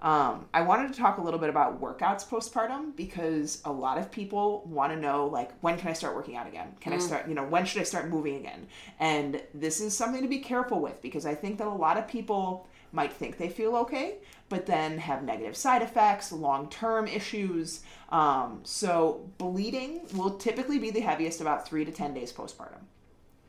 um, 0.00 0.46
I 0.54 0.62
wanted 0.62 0.92
to 0.92 0.98
talk 0.98 1.18
a 1.18 1.20
little 1.20 1.40
bit 1.40 1.48
about 1.48 1.80
workouts 1.80 2.26
postpartum 2.26 2.94
because 2.94 3.60
a 3.64 3.72
lot 3.72 3.98
of 3.98 4.12
people 4.12 4.62
want 4.66 4.92
to 4.92 4.98
know 4.98 5.26
like 5.26 5.50
when 5.60 5.76
can 5.76 5.88
I 5.88 5.92
start 5.92 6.14
working 6.14 6.36
out 6.36 6.46
again? 6.46 6.68
Can 6.80 6.92
mm. 6.92 6.96
I 6.96 6.98
start, 7.00 7.28
you 7.28 7.34
know, 7.34 7.44
when 7.44 7.64
should 7.64 7.80
I 7.80 7.84
start 7.84 8.08
moving 8.08 8.36
again? 8.36 8.68
And 9.00 9.42
this 9.54 9.80
is 9.80 9.96
something 9.96 10.22
to 10.22 10.28
be 10.28 10.38
careful 10.38 10.80
with 10.80 11.02
because 11.02 11.26
I 11.26 11.34
think 11.34 11.58
that 11.58 11.66
a 11.66 11.70
lot 11.70 11.96
of 11.96 12.06
people 12.06 12.68
might 12.92 13.12
think 13.12 13.38
they 13.38 13.48
feel 13.48 13.74
okay, 13.76 14.18
but 14.48 14.66
then 14.66 14.98
have 14.98 15.24
negative 15.24 15.56
side 15.56 15.82
effects, 15.82 16.30
long 16.30 16.70
term 16.70 17.08
issues. 17.08 17.80
Um, 18.10 18.60
so 18.62 19.28
bleeding 19.36 20.02
will 20.14 20.36
typically 20.36 20.78
be 20.78 20.90
the 20.90 21.00
heaviest 21.00 21.40
about 21.40 21.68
three 21.68 21.84
to 21.84 21.90
10 21.90 22.14
days 22.14 22.32
postpartum 22.32 22.84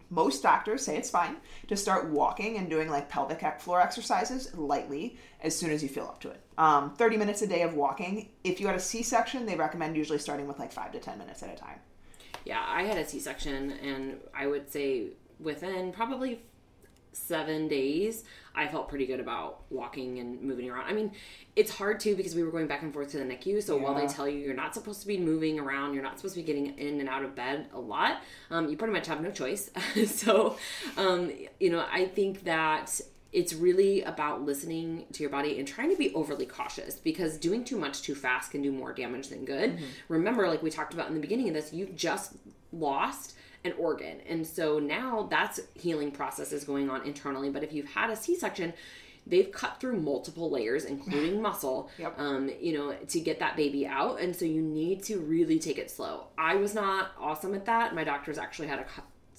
most 0.10 0.42
doctors 0.42 0.84
say 0.84 0.98
it's 0.98 1.10
fine 1.10 1.38
to 1.68 1.76
start 1.76 2.10
walking 2.10 2.58
and 2.58 2.70
doing 2.70 2.90
like 2.90 3.10
pelvic 3.10 3.44
floor 3.62 3.82
exercises 3.82 4.56
lightly 4.56 5.18
as 5.42 5.56
soon 5.56 5.72
as 5.72 5.84
you 5.84 5.90
feel 5.90 6.06
up 6.06 6.20
to 6.22 6.30
it. 6.30 6.42
Um, 6.58 6.94
30 6.96 7.18
minutes 7.18 7.42
a 7.42 7.48
day 7.48 7.62
of 7.62 7.76
walking. 7.76 8.30
If 8.44 8.60
you 8.60 8.68
had 8.68 8.76
a 8.76 8.80
C 8.80 9.04
section, 9.04 9.46
they 9.46 9.56
recommend 9.56 9.96
usually 9.96 10.20
starting 10.20 10.48
with 10.48 10.60
like 10.60 10.72
five 10.72 10.92
to 10.94 11.00
10 11.00 11.18
minutes 11.18 11.44
at 11.44 11.54
a 11.54 11.56
time. 11.56 11.80
Yeah, 12.46 12.64
I 12.66 12.84
had 12.84 12.98
a 12.98 13.08
C 13.08 13.20
section, 13.20 13.72
and 13.72 14.18
I 14.34 14.48
would 14.48 14.72
say 14.72 15.10
within 15.40 15.92
probably 15.92 16.42
seven 17.12 17.68
days, 17.68 18.24
I 18.56 18.68
felt 18.68 18.90
pretty 18.90 19.06
good 19.06 19.20
about 19.20 19.62
walking 19.70 20.20
and 20.20 20.42
moving 20.42 20.70
around. 20.70 20.86
I 20.86 20.94
mean, 20.94 21.12
it's 21.56 21.72
hard 21.72 22.00
too 22.00 22.16
because 22.16 22.36
we 22.36 22.44
were 22.44 22.52
going 22.52 22.68
back 22.68 22.82
and 22.82 22.94
forth 22.94 23.12
to 23.12 23.18
the 23.18 23.24
NICU. 23.24 23.64
So 23.64 23.78
yeah. 23.78 23.84
while 23.84 23.96
they 23.96 24.08
tell 24.08 24.28
you 24.28 24.40
you're 24.40 24.54
not 24.54 24.74
supposed 24.74 25.02
to 25.02 25.08
be 25.08 25.18
moving 25.18 25.60
around, 25.60 25.94
you're 25.94 26.04
not 26.04 26.18
supposed 26.18 26.36
to 26.36 26.42
be 26.42 26.46
getting 26.46 26.78
in 26.78 27.00
and 27.00 27.10
out 27.10 27.24
of 27.24 27.36
bed 27.36 27.68
a 27.74 27.80
lot, 27.80 28.22
um, 28.52 28.70
you 28.70 28.78
pretty 28.78 28.94
much 28.94 29.08
have 29.08 29.22
no 29.22 29.32
choice. 29.32 29.70
so, 30.06 30.58
um, 30.98 31.32
you 31.60 31.70
know, 31.70 31.86
I 31.92 32.06
think 32.06 32.44
that 32.44 33.02
it's 33.32 33.54
really 33.54 34.02
about 34.04 34.42
listening 34.42 35.06
to 35.14 35.22
your 35.22 35.30
body 35.30 35.60
and 35.60 35.68
trying 35.68 35.90
to 35.90 35.96
be 35.96 36.14
overly 36.16 36.48
cautious 36.48 36.96
because 36.96 37.38
doing 37.38 37.64
too 37.64 37.78
much 37.78 38.02
too 38.02 38.16
fast 38.16 38.52
can 38.52 38.62
do 38.62 38.72
more 38.72 38.92
damage 38.92 39.28
than 39.28 39.46
good. 39.46 39.76
Mm-hmm. 39.76 39.86
Remember, 40.08 40.48
like 40.48 40.64
we 40.64 40.72
talked 40.72 40.94
about 40.94 41.08
in 41.10 41.14
the 41.14 41.20
beginning 41.20 41.48
of 41.48 41.54
this, 41.54 41.72
you've 41.72 41.96
just 41.96 42.34
lost 42.72 43.36
an 43.64 43.74
organ. 43.78 44.22
And 44.28 44.46
so 44.46 44.80
now 44.80 45.28
that's 45.30 45.60
healing 45.76 46.12
processes 46.12 46.64
going 46.64 46.90
on 46.90 47.06
internally. 47.06 47.50
But 47.50 47.64
if 47.64 47.74
you've 47.74 47.90
had 47.90 48.10
a 48.10 48.16
C 48.16 48.36
section, 48.36 48.74
they've 49.28 49.52
cut 49.52 49.80
through 49.80 50.00
multiple 50.00 50.50
layers, 50.50 50.86
including 50.86 51.42
muscle, 51.42 51.90
yep. 51.98 52.18
um, 52.18 52.50
you 52.60 52.74
know, 52.74 52.94
to 52.94 53.20
get 53.20 53.40
that 53.40 53.56
baby 53.56 53.86
out. 53.86 54.20
And 54.20 54.36
so 54.36 54.46
you 54.46 54.62
need 54.62 55.04
to 55.04 55.20
really 55.20 55.60
take 55.60 55.78
it 55.78 55.92
slow. 55.92 56.28
I 56.38 56.56
was 56.56 56.74
not 56.74 57.12
awesome 57.20 57.54
at 57.54 57.66
that. 57.66 57.94
My 57.94 58.04
doctors 58.04 58.38
actually 58.38 58.68
had 58.68 58.80
a 58.80 58.86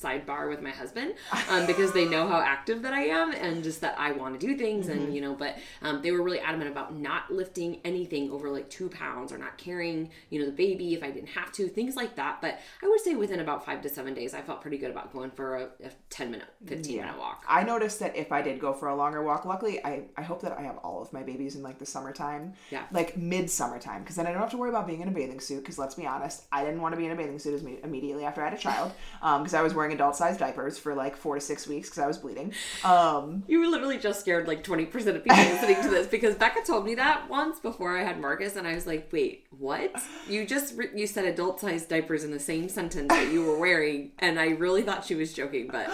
sidebar 0.01 0.49
with 0.49 0.63
my 0.63 0.71
husband 0.71 1.15
um, 1.49 1.67
because 1.67 1.93
they 1.93 2.07
know 2.07 2.27
how 2.27 2.41
active 2.41 2.83
that 2.83 2.93
I 2.93 3.03
am 3.07 3.33
and 3.33 3.63
just 3.63 3.81
that 3.81 3.99
I 3.99 4.13
want 4.13 4.39
to 4.39 4.47
do 4.47 4.57
things 4.57 4.87
mm-hmm. 4.87 4.99
and 4.99 5.15
you 5.15 5.21
know 5.21 5.35
but 5.35 5.59
um, 5.83 6.03
they 6.03 6.11
were 6.11 6.23
really 6.23 6.41
adamant 6.41 6.71
about 6.71 6.97
not 6.97 7.31
lifting 7.31 7.81
anything 7.85 8.31
over 8.31 8.51
like 8.51 8.71
two 8.71 8.89
pounds 8.89 9.33
or 9.33 9.39
not 9.39 9.59
carrying 9.59 10.11
you 10.31 10.41
know 10.41 10.47
the 10.47 10.53
baby 10.53 10.95
if 10.95 11.03
I 11.03 11.11
didn't 11.11 11.31
have 11.31 11.53
to 11.53 11.69
things 11.69 11.97
like 11.97 12.17
that 12.17 12.41
but 12.41 12.59
I 12.83 12.89
would 12.89 13.01
say 13.01 13.15
within 13.15 13.41
about 13.41 13.65
five 13.65 13.83
to 13.83 13.89
seven 13.89 14.15
days 14.15 14.35
I 14.35 14.43
felt 14.43 14.61
pretty 14.61 14.79
good 14.79 14.91
about 14.91 15.13
going 15.13 15.31
for 15.31 15.57
a, 15.57 15.65
a 15.85 15.91
10 16.11 16.31
minute 16.31 16.49
15 16.67 16.95
yeah. 16.95 17.03
minute 17.03 17.19
walk 17.19 17.45
I 17.49 17.63
noticed 17.63 18.01
that 18.01 18.17
if 18.17 18.33
I 18.33 18.43
did 18.43 18.61
go 18.61 18.73
for 18.73 18.89
a 18.89 18.97
longer 18.97 19.23
walk 19.23 19.45
luckily 19.45 19.85
I, 19.85 20.05
I 20.17 20.23
hope 20.23 20.43
that 20.43 20.53
I 20.53 20.63
have 20.63 20.79
all 20.79 21.03
of 21.03 21.13
my 21.13 21.23
babies 21.23 21.57
in 21.57 21.63
like 21.63 21.79
the 21.79 21.87
summertime 21.87 22.55
yeah 22.71 22.85
like 22.93 23.17
mid 23.17 23.51
summertime 23.51 24.03
because 24.03 24.17
then 24.17 24.27
I 24.27 24.33
don't 24.33 24.41
have 24.41 24.51
to 24.51 24.57
worry 24.57 24.71
about 24.71 24.87
being 24.87 25.01
in 25.01 25.09
a 25.09 25.13
bathing 25.13 25.41
suit 25.41 25.61
because 25.61 25.79
let's 25.79 25.95
be 25.95 26.07
honest 26.07 26.45
I 26.53 26.65
didn't 26.65 26.81
want 26.81 26.95
to 26.95 26.97
be 26.97 27.07
in 27.07 27.13
a 27.13 27.17
bathing 27.17 27.39
suit 27.39 27.63
immediately 27.83 28.25
after 28.25 28.41
I 28.41 28.45
had 28.45 28.55
a 28.55 28.59
child 28.61 28.93
because 29.21 29.55
um, 29.55 29.61
I 29.61 29.63
was 29.63 29.75
wearing 29.75 29.90
wearing 29.91 30.01
adult 30.01 30.17
sized 30.17 30.39
diapers 30.41 30.79
for 30.79 30.95
like 30.95 31.17
four 31.17 31.35
to 31.35 31.41
six 31.41 31.67
weeks 31.67 31.89
because 31.89 32.03
I 32.03 32.07
was 32.07 32.19
bleeding. 32.19 32.53
Um, 32.85 33.45
you 33.47 33.59
were 33.61 33.67
literally 33.67 33.99
just 33.99 34.21
scared 34.21 34.47
like 34.47 34.65
20% 34.65 34.87
of 35.17 35.25
people 35.25 35.37
listening 35.37 35.83
to 35.83 35.89
this 35.89 36.07
because 36.07 36.35
Becca 36.37 36.63
told 36.65 36.85
me 36.85 36.95
that 36.97 37.29
once 37.29 37.59
before 37.59 37.97
I 37.97 38.05
had 38.05 38.21
Marcus 38.21 38.57
and 38.57 38.67
I 38.67 38.75
was 38.75 38.87
like, 38.87 39.09
wait, 39.13 39.47
what? 39.59 39.95
You 40.29 40.47
just, 40.47 40.77
re- 40.77 40.91
you 40.95 41.07
said 41.07 41.25
adult 41.25 41.61
sized 41.61 41.89
diapers 41.89 42.25
in 42.25 42.31
the 42.31 42.41
same 42.41 42.69
sentence 42.69 43.09
that 43.09 43.33
you 43.33 43.45
were 43.45 43.59
wearing 43.59 44.13
and 44.19 44.39
I 44.39 44.51
really 44.51 44.83
thought 44.83 45.05
she 45.05 45.15
was 45.15 45.33
joking, 45.33 45.69
but. 45.71 45.91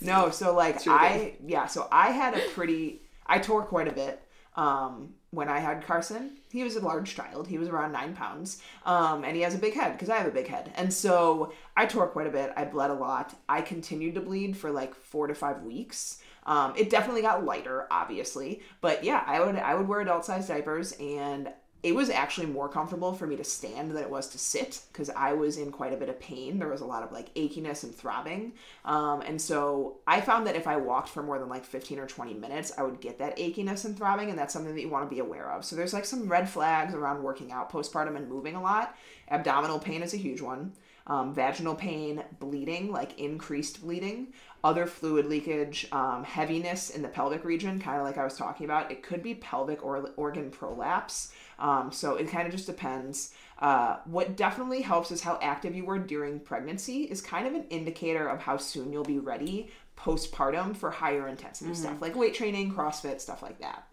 No, 0.00 0.30
so 0.30 0.54
like 0.54 0.86
I, 0.86 1.34
yeah, 1.46 1.66
so 1.66 1.88
I 1.90 2.10
had 2.10 2.34
a 2.34 2.40
pretty, 2.50 3.02
I 3.26 3.38
tore 3.38 3.64
quite 3.64 3.88
a 3.88 3.92
bit. 3.92 4.22
Um, 4.58 5.14
when 5.30 5.48
I 5.48 5.60
had 5.60 5.86
Carson, 5.86 6.32
he 6.50 6.64
was 6.64 6.74
a 6.74 6.80
large 6.80 7.14
child. 7.14 7.46
He 7.46 7.58
was 7.58 7.68
around 7.68 7.92
nine 7.92 8.16
pounds. 8.16 8.60
Um, 8.84 9.22
and 9.22 9.36
he 9.36 9.42
has 9.42 9.54
a 9.54 9.58
big 9.58 9.74
head 9.74 9.92
because 9.92 10.10
I 10.10 10.16
have 10.16 10.26
a 10.26 10.32
big 10.32 10.48
head. 10.48 10.72
And 10.74 10.92
so 10.92 11.52
I 11.76 11.86
tore 11.86 12.08
quite 12.08 12.26
a 12.26 12.30
bit. 12.30 12.52
I 12.56 12.64
bled 12.64 12.90
a 12.90 12.94
lot. 12.94 13.36
I 13.48 13.60
continued 13.60 14.16
to 14.16 14.20
bleed 14.20 14.56
for 14.56 14.72
like 14.72 14.96
four 14.96 15.28
to 15.28 15.34
five 15.34 15.62
weeks. 15.62 16.20
Um, 16.44 16.72
it 16.76 16.90
definitely 16.90 17.22
got 17.22 17.44
lighter, 17.44 17.86
obviously. 17.90 18.62
But 18.80 19.04
yeah, 19.04 19.22
I 19.24 19.44
would 19.44 19.56
I 19.56 19.76
would 19.76 19.86
wear 19.86 20.00
adult 20.00 20.24
sized 20.24 20.48
diapers 20.48 20.92
and 20.98 21.50
it 21.82 21.94
was 21.94 22.10
actually 22.10 22.46
more 22.46 22.68
comfortable 22.68 23.12
for 23.12 23.26
me 23.26 23.36
to 23.36 23.44
stand 23.44 23.90
than 23.90 24.02
it 24.02 24.10
was 24.10 24.28
to 24.30 24.38
sit 24.38 24.80
because 24.92 25.10
I 25.10 25.32
was 25.32 25.58
in 25.58 25.70
quite 25.70 25.92
a 25.92 25.96
bit 25.96 26.08
of 26.08 26.18
pain. 26.18 26.58
There 26.58 26.68
was 26.68 26.80
a 26.80 26.86
lot 26.86 27.04
of 27.04 27.12
like 27.12 27.32
achiness 27.34 27.84
and 27.84 27.94
throbbing. 27.94 28.54
Um, 28.84 29.20
and 29.20 29.40
so 29.40 29.98
I 30.06 30.20
found 30.20 30.46
that 30.48 30.56
if 30.56 30.66
I 30.66 30.76
walked 30.76 31.08
for 31.08 31.22
more 31.22 31.38
than 31.38 31.48
like 31.48 31.64
15 31.64 32.00
or 32.00 32.06
20 32.06 32.34
minutes, 32.34 32.72
I 32.76 32.82
would 32.82 33.00
get 33.00 33.18
that 33.20 33.36
achiness 33.38 33.84
and 33.84 33.96
throbbing. 33.96 34.28
And 34.28 34.38
that's 34.38 34.52
something 34.52 34.74
that 34.74 34.80
you 34.80 34.88
want 34.88 35.08
to 35.08 35.14
be 35.14 35.20
aware 35.20 35.52
of. 35.52 35.64
So 35.64 35.76
there's 35.76 35.94
like 35.94 36.04
some 36.04 36.28
red 36.28 36.48
flags 36.48 36.94
around 36.94 37.22
working 37.22 37.52
out 37.52 37.70
postpartum 37.70 38.16
and 38.16 38.28
moving 38.28 38.56
a 38.56 38.62
lot. 38.62 38.96
Abdominal 39.30 39.78
pain 39.78 40.02
is 40.02 40.14
a 40.14 40.18
huge 40.18 40.40
one. 40.40 40.72
Um, 41.06 41.32
vaginal 41.32 41.74
pain, 41.74 42.22
bleeding, 42.38 42.92
like 42.92 43.18
increased 43.18 43.80
bleeding, 43.80 44.34
other 44.64 44.86
fluid 44.86 45.26
leakage, 45.26 45.86
um, 45.92 46.24
heaviness 46.24 46.90
in 46.90 47.02
the 47.02 47.08
pelvic 47.08 47.44
region, 47.44 47.80
kind 47.80 47.98
of 47.98 48.04
like 48.04 48.18
I 48.18 48.24
was 48.24 48.36
talking 48.36 48.64
about. 48.64 48.90
It 48.90 49.02
could 49.02 49.22
be 49.22 49.34
pelvic 49.34 49.84
or 49.84 50.10
organ 50.16 50.50
prolapse. 50.50 51.32
Um, 51.58 51.90
so 51.92 52.16
it 52.16 52.28
kind 52.28 52.46
of 52.46 52.52
just 52.52 52.66
depends. 52.66 53.34
Uh, 53.58 53.96
what 54.04 54.36
definitely 54.36 54.82
helps 54.82 55.10
is 55.10 55.22
how 55.22 55.38
active 55.42 55.74
you 55.74 55.84
were 55.84 55.98
during 55.98 56.40
pregnancy 56.40 57.04
is 57.04 57.20
kind 57.20 57.46
of 57.46 57.54
an 57.54 57.64
indicator 57.70 58.28
of 58.28 58.40
how 58.40 58.56
soon 58.56 58.92
you'll 58.92 59.04
be 59.04 59.18
ready 59.18 59.70
postpartum 59.96 60.76
for 60.76 60.90
higher 60.90 61.26
intensity 61.26 61.72
mm-hmm. 61.72 61.80
stuff 61.80 62.00
like 62.00 62.14
weight 62.14 62.34
training, 62.34 62.72
CrossFit, 62.72 63.20
stuff 63.20 63.42
like 63.42 63.58
that. 63.58 63.88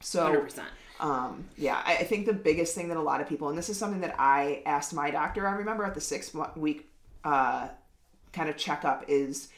So 0.00 0.28
100%. 0.30 0.62
Um, 0.98 1.48
yeah, 1.56 1.80
I, 1.84 1.98
I 1.98 2.04
think 2.04 2.26
the 2.26 2.32
biggest 2.32 2.74
thing 2.74 2.88
that 2.88 2.96
a 2.96 3.02
lot 3.02 3.20
of 3.20 3.28
people, 3.28 3.48
and 3.48 3.56
this 3.56 3.68
is 3.68 3.78
something 3.78 4.00
that 4.00 4.16
I 4.18 4.62
asked 4.66 4.94
my 4.94 5.10
doctor, 5.10 5.46
I 5.46 5.52
remember 5.52 5.84
at 5.84 5.94
the 5.94 6.00
six 6.00 6.32
week 6.56 6.90
uh, 7.24 7.68
kind 8.32 8.48
of 8.48 8.56
checkup, 8.56 9.04
is 9.08 9.48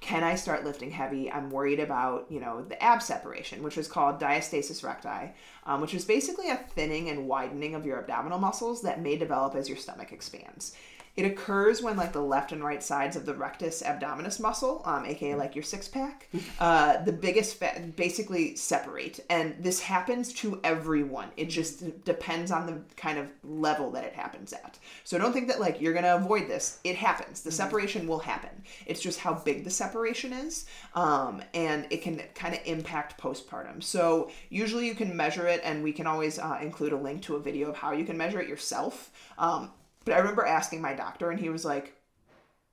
can 0.00 0.22
I 0.22 0.36
start 0.36 0.64
lifting 0.64 0.92
heavy? 0.92 1.30
I'm 1.30 1.50
worried 1.50 1.80
about, 1.80 2.26
you 2.30 2.38
know, 2.38 2.62
the 2.62 2.80
ab 2.82 3.02
separation, 3.02 3.62
which 3.62 3.76
is 3.76 3.88
called 3.88 4.20
diastasis 4.20 4.84
recti, 4.84 5.32
um, 5.66 5.80
which 5.80 5.92
is 5.92 6.04
basically 6.04 6.50
a 6.50 6.56
thinning 6.56 7.08
and 7.08 7.26
widening 7.26 7.74
of 7.74 7.84
your 7.84 7.98
abdominal 7.98 8.38
muscles 8.38 8.82
that 8.82 9.02
may 9.02 9.16
develop 9.16 9.56
as 9.56 9.68
your 9.68 9.76
stomach 9.76 10.12
expands. 10.12 10.76
It 11.18 11.24
occurs 11.24 11.82
when 11.82 11.96
like 11.96 12.12
the 12.12 12.22
left 12.22 12.52
and 12.52 12.62
right 12.62 12.80
sides 12.80 13.16
of 13.16 13.26
the 13.26 13.34
rectus 13.34 13.82
abdominis 13.82 14.38
muscle, 14.38 14.82
um, 14.84 15.04
aka 15.04 15.34
like 15.34 15.56
your 15.56 15.64
six 15.64 15.88
pack, 15.88 16.28
uh, 16.60 17.02
the 17.02 17.12
biggest 17.12 17.56
fat 17.56 17.96
basically 17.96 18.54
separate, 18.54 19.18
and 19.28 19.56
this 19.58 19.80
happens 19.80 20.32
to 20.34 20.60
everyone. 20.62 21.30
It 21.36 21.46
just 21.46 22.04
depends 22.04 22.52
on 22.52 22.66
the 22.66 22.80
kind 22.94 23.18
of 23.18 23.26
level 23.42 23.90
that 23.90 24.04
it 24.04 24.12
happens 24.12 24.52
at. 24.52 24.78
So 25.02 25.18
don't 25.18 25.32
think 25.32 25.48
that 25.48 25.58
like 25.58 25.80
you're 25.80 25.92
gonna 25.92 26.14
avoid 26.14 26.46
this. 26.46 26.78
It 26.84 26.94
happens. 26.94 27.40
The 27.40 27.50
separation 27.50 28.06
will 28.06 28.20
happen. 28.20 28.50
It's 28.86 29.00
just 29.00 29.18
how 29.18 29.34
big 29.34 29.64
the 29.64 29.70
separation 29.70 30.32
is, 30.32 30.66
um, 30.94 31.42
and 31.52 31.88
it 31.90 32.00
can 32.00 32.22
kind 32.36 32.54
of 32.54 32.60
impact 32.64 33.20
postpartum. 33.20 33.82
So 33.82 34.30
usually 34.50 34.86
you 34.86 34.94
can 34.94 35.16
measure 35.16 35.48
it, 35.48 35.62
and 35.64 35.82
we 35.82 35.92
can 35.92 36.06
always 36.06 36.38
uh, 36.38 36.60
include 36.62 36.92
a 36.92 36.96
link 36.96 37.22
to 37.22 37.34
a 37.34 37.40
video 37.40 37.70
of 37.70 37.76
how 37.76 37.90
you 37.90 38.04
can 38.04 38.16
measure 38.16 38.40
it 38.40 38.48
yourself. 38.48 39.10
Um, 39.36 39.72
but 40.08 40.14
I 40.16 40.18
remember 40.18 40.44
asking 40.44 40.80
my 40.82 40.94
doctor, 40.94 41.30
and 41.30 41.38
he 41.38 41.48
was 41.50 41.64
like, 41.64 41.94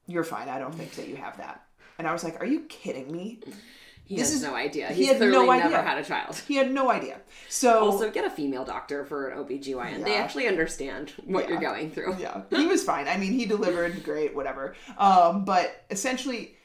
"You're 0.08 0.24
fine. 0.24 0.50
I 0.50 0.60
don't 0.60 0.74
think 0.74 0.94
that 0.96 1.08
you 1.08 1.16
have 1.18 1.38
that." 1.38 1.64
And 1.98 2.08
I 2.08 2.14
was 2.14 2.24
like, 2.24 2.42
"Are 2.42 2.46
you 2.46 2.62
kidding 2.62 3.12
me?" 3.12 3.42
He 4.04 4.18
This 4.18 4.28
has 4.30 4.36
is- 4.38 4.44
no 4.44 4.54
idea. 4.56 4.88
he 4.90 5.06
He's 5.06 5.14
had 5.14 5.20
no 5.32 5.50
idea. 5.50 5.70
never 5.72 5.82
had 5.82 5.98
a 5.98 6.04
child. 6.04 6.36
He 6.48 6.56
had 6.58 6.72
no 6.72 6.92
idea. 6.92 7.22
So 7.50 7.86
Also, 7.92 8.12
get 8.12 8.24
a 8.24 8.30
female 8.30 8.64
doctor 8.64 9.04
for 9.04 9.30
an 9.30 9.40
OBGYN. 9.44 10.04
They 10.04 10.16
actually 10.18 10.48
understand 10.48 11.12
what 11.26 11.50
you're 11.50 11.60
going 11.60 11.90
through. 11.90 12.18
yeah, 12.20 12.44
he 12.52 12.68
was 12.68 12.84
fine. 12.84 13.08
I 13.08 13.18
mean, 13.18 13.34
he 13.34 13.48
delivered 13.48 14.04
great, 14.04 14.36
whatever. 14.36 14.76
Um, 15.00 15.44
but 15.44 15.86
essentially, 15.90 16.56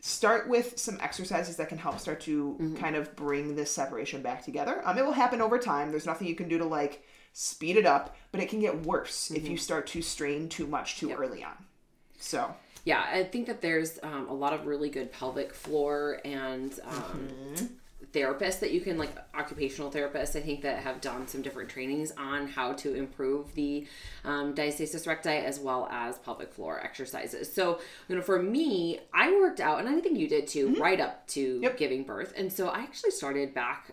start 0.00 0.48
with 0.48 0.78
some 0.78 0.98
exercises 1.00 1.56
that 1.56 1.68
can 1.68 1.78
help 1.78 1.98
start 1.98 2.20
to 2.20 2.76
kind 2.78 2.94
of 2.94 3.16
bring 3.16 3.56
this 3.56 3.72
separation 3.72 4.22
back 4.22 4.44
together. 4.44 4.80
Um, 4.84 4.96
it 4.96 5.04
will 5.04 5.12
happen 5.12 5.40
over 5.40 5.58
time. 5.58 5.90
There's 5.90 6.06
nothing 6.06 6.28
you 6.28 6.34
can 6.36 6.48
do 6.48 6.58
to 6.58 6.64
like 6.64 7.02
speed 7.34 7.76
it 7.76 7.84
up, 7.84 8.16
but 8.32 8.40
it 8.40 8.48
can 8.48 8.60
get 8.60 8.86
worse 8.86 9.30
if 9.30 9.46
you 9.48 9.56
start 9.58 9.86
to 9.88 10.00
strain 10.00 10.48
too 10.48 10.66
much 10.66 10.98
too 10.98 11.12
early 11.12 11.44
on. 11.44 11.56
So 12.18 12.54
Yeah, 12.84 13.04
I 13.12 13.24
think 13.24 13.46
that 13.48 13.60
there's 13.60 13.98
um, 14.02 14.28
a 14.28 14.32
lot 14.34 14.52
of 14.54 14.66
really 14.66 14.88
good 14.88 15.12
pelvic 15.12 15.52
floor 15.52 16.20
and 16.24 16.72
um, 16.86 17.28
Mm-hmm. 17.28 17.64
therapists 18.12 18.60
that 18.60 18.70
you 18.70 18.80
can 18.80 18.96
like 18.98 19.10
occupational 19.34 19.90
therapists. 19.90 20.36
I 20.36 20.40
think 20.42 20.62
that 20.62 20.78
have 20.84 21.00
done 21.00 21.26
some 21.26 21.42
different 21.42 21.68
trainings 21.70 22.12
on 22.16 22.46
how 22.46 22.72
to 22.74 22.94
improve 22.94 23.52
the 23.54 23.86
um, 24.24 24.54
diastasis 24.54 25.06
recti 25.06 25.30
as 25.30 25.58
well 25.58 25.88
as 25.90 26.18
pelvic 26.18 26.52
floor 26.52 26.80
exercises. 26.84 27.52
So 27.52 27.80
you 28.08 28.14
know, 28.16 28.22
for 28.22 28.40
me, 28.40 29.00
I 29.12 29.32
worked 29.32 29.58
out, 29.60 29.80
and 29.80 29.88
I 29.88 30.00
think 30.00 30.18
you 30.18 30.28
did 30.28 30.46
too, 30.46 30.76
right 30.78 31.00
up 31.00 31.26
to 31.28 31.54
Mm-hmm. 31.54 31.62
Yep. 31.64 31.76
giving 31.78 32.04
birth. 32.04 32.32
And 32.36 32.52
so 32.52 32.68
I 32.68 32.80
actually 32.80 33.10
started 33.10 33.54
back. 33.54 33.92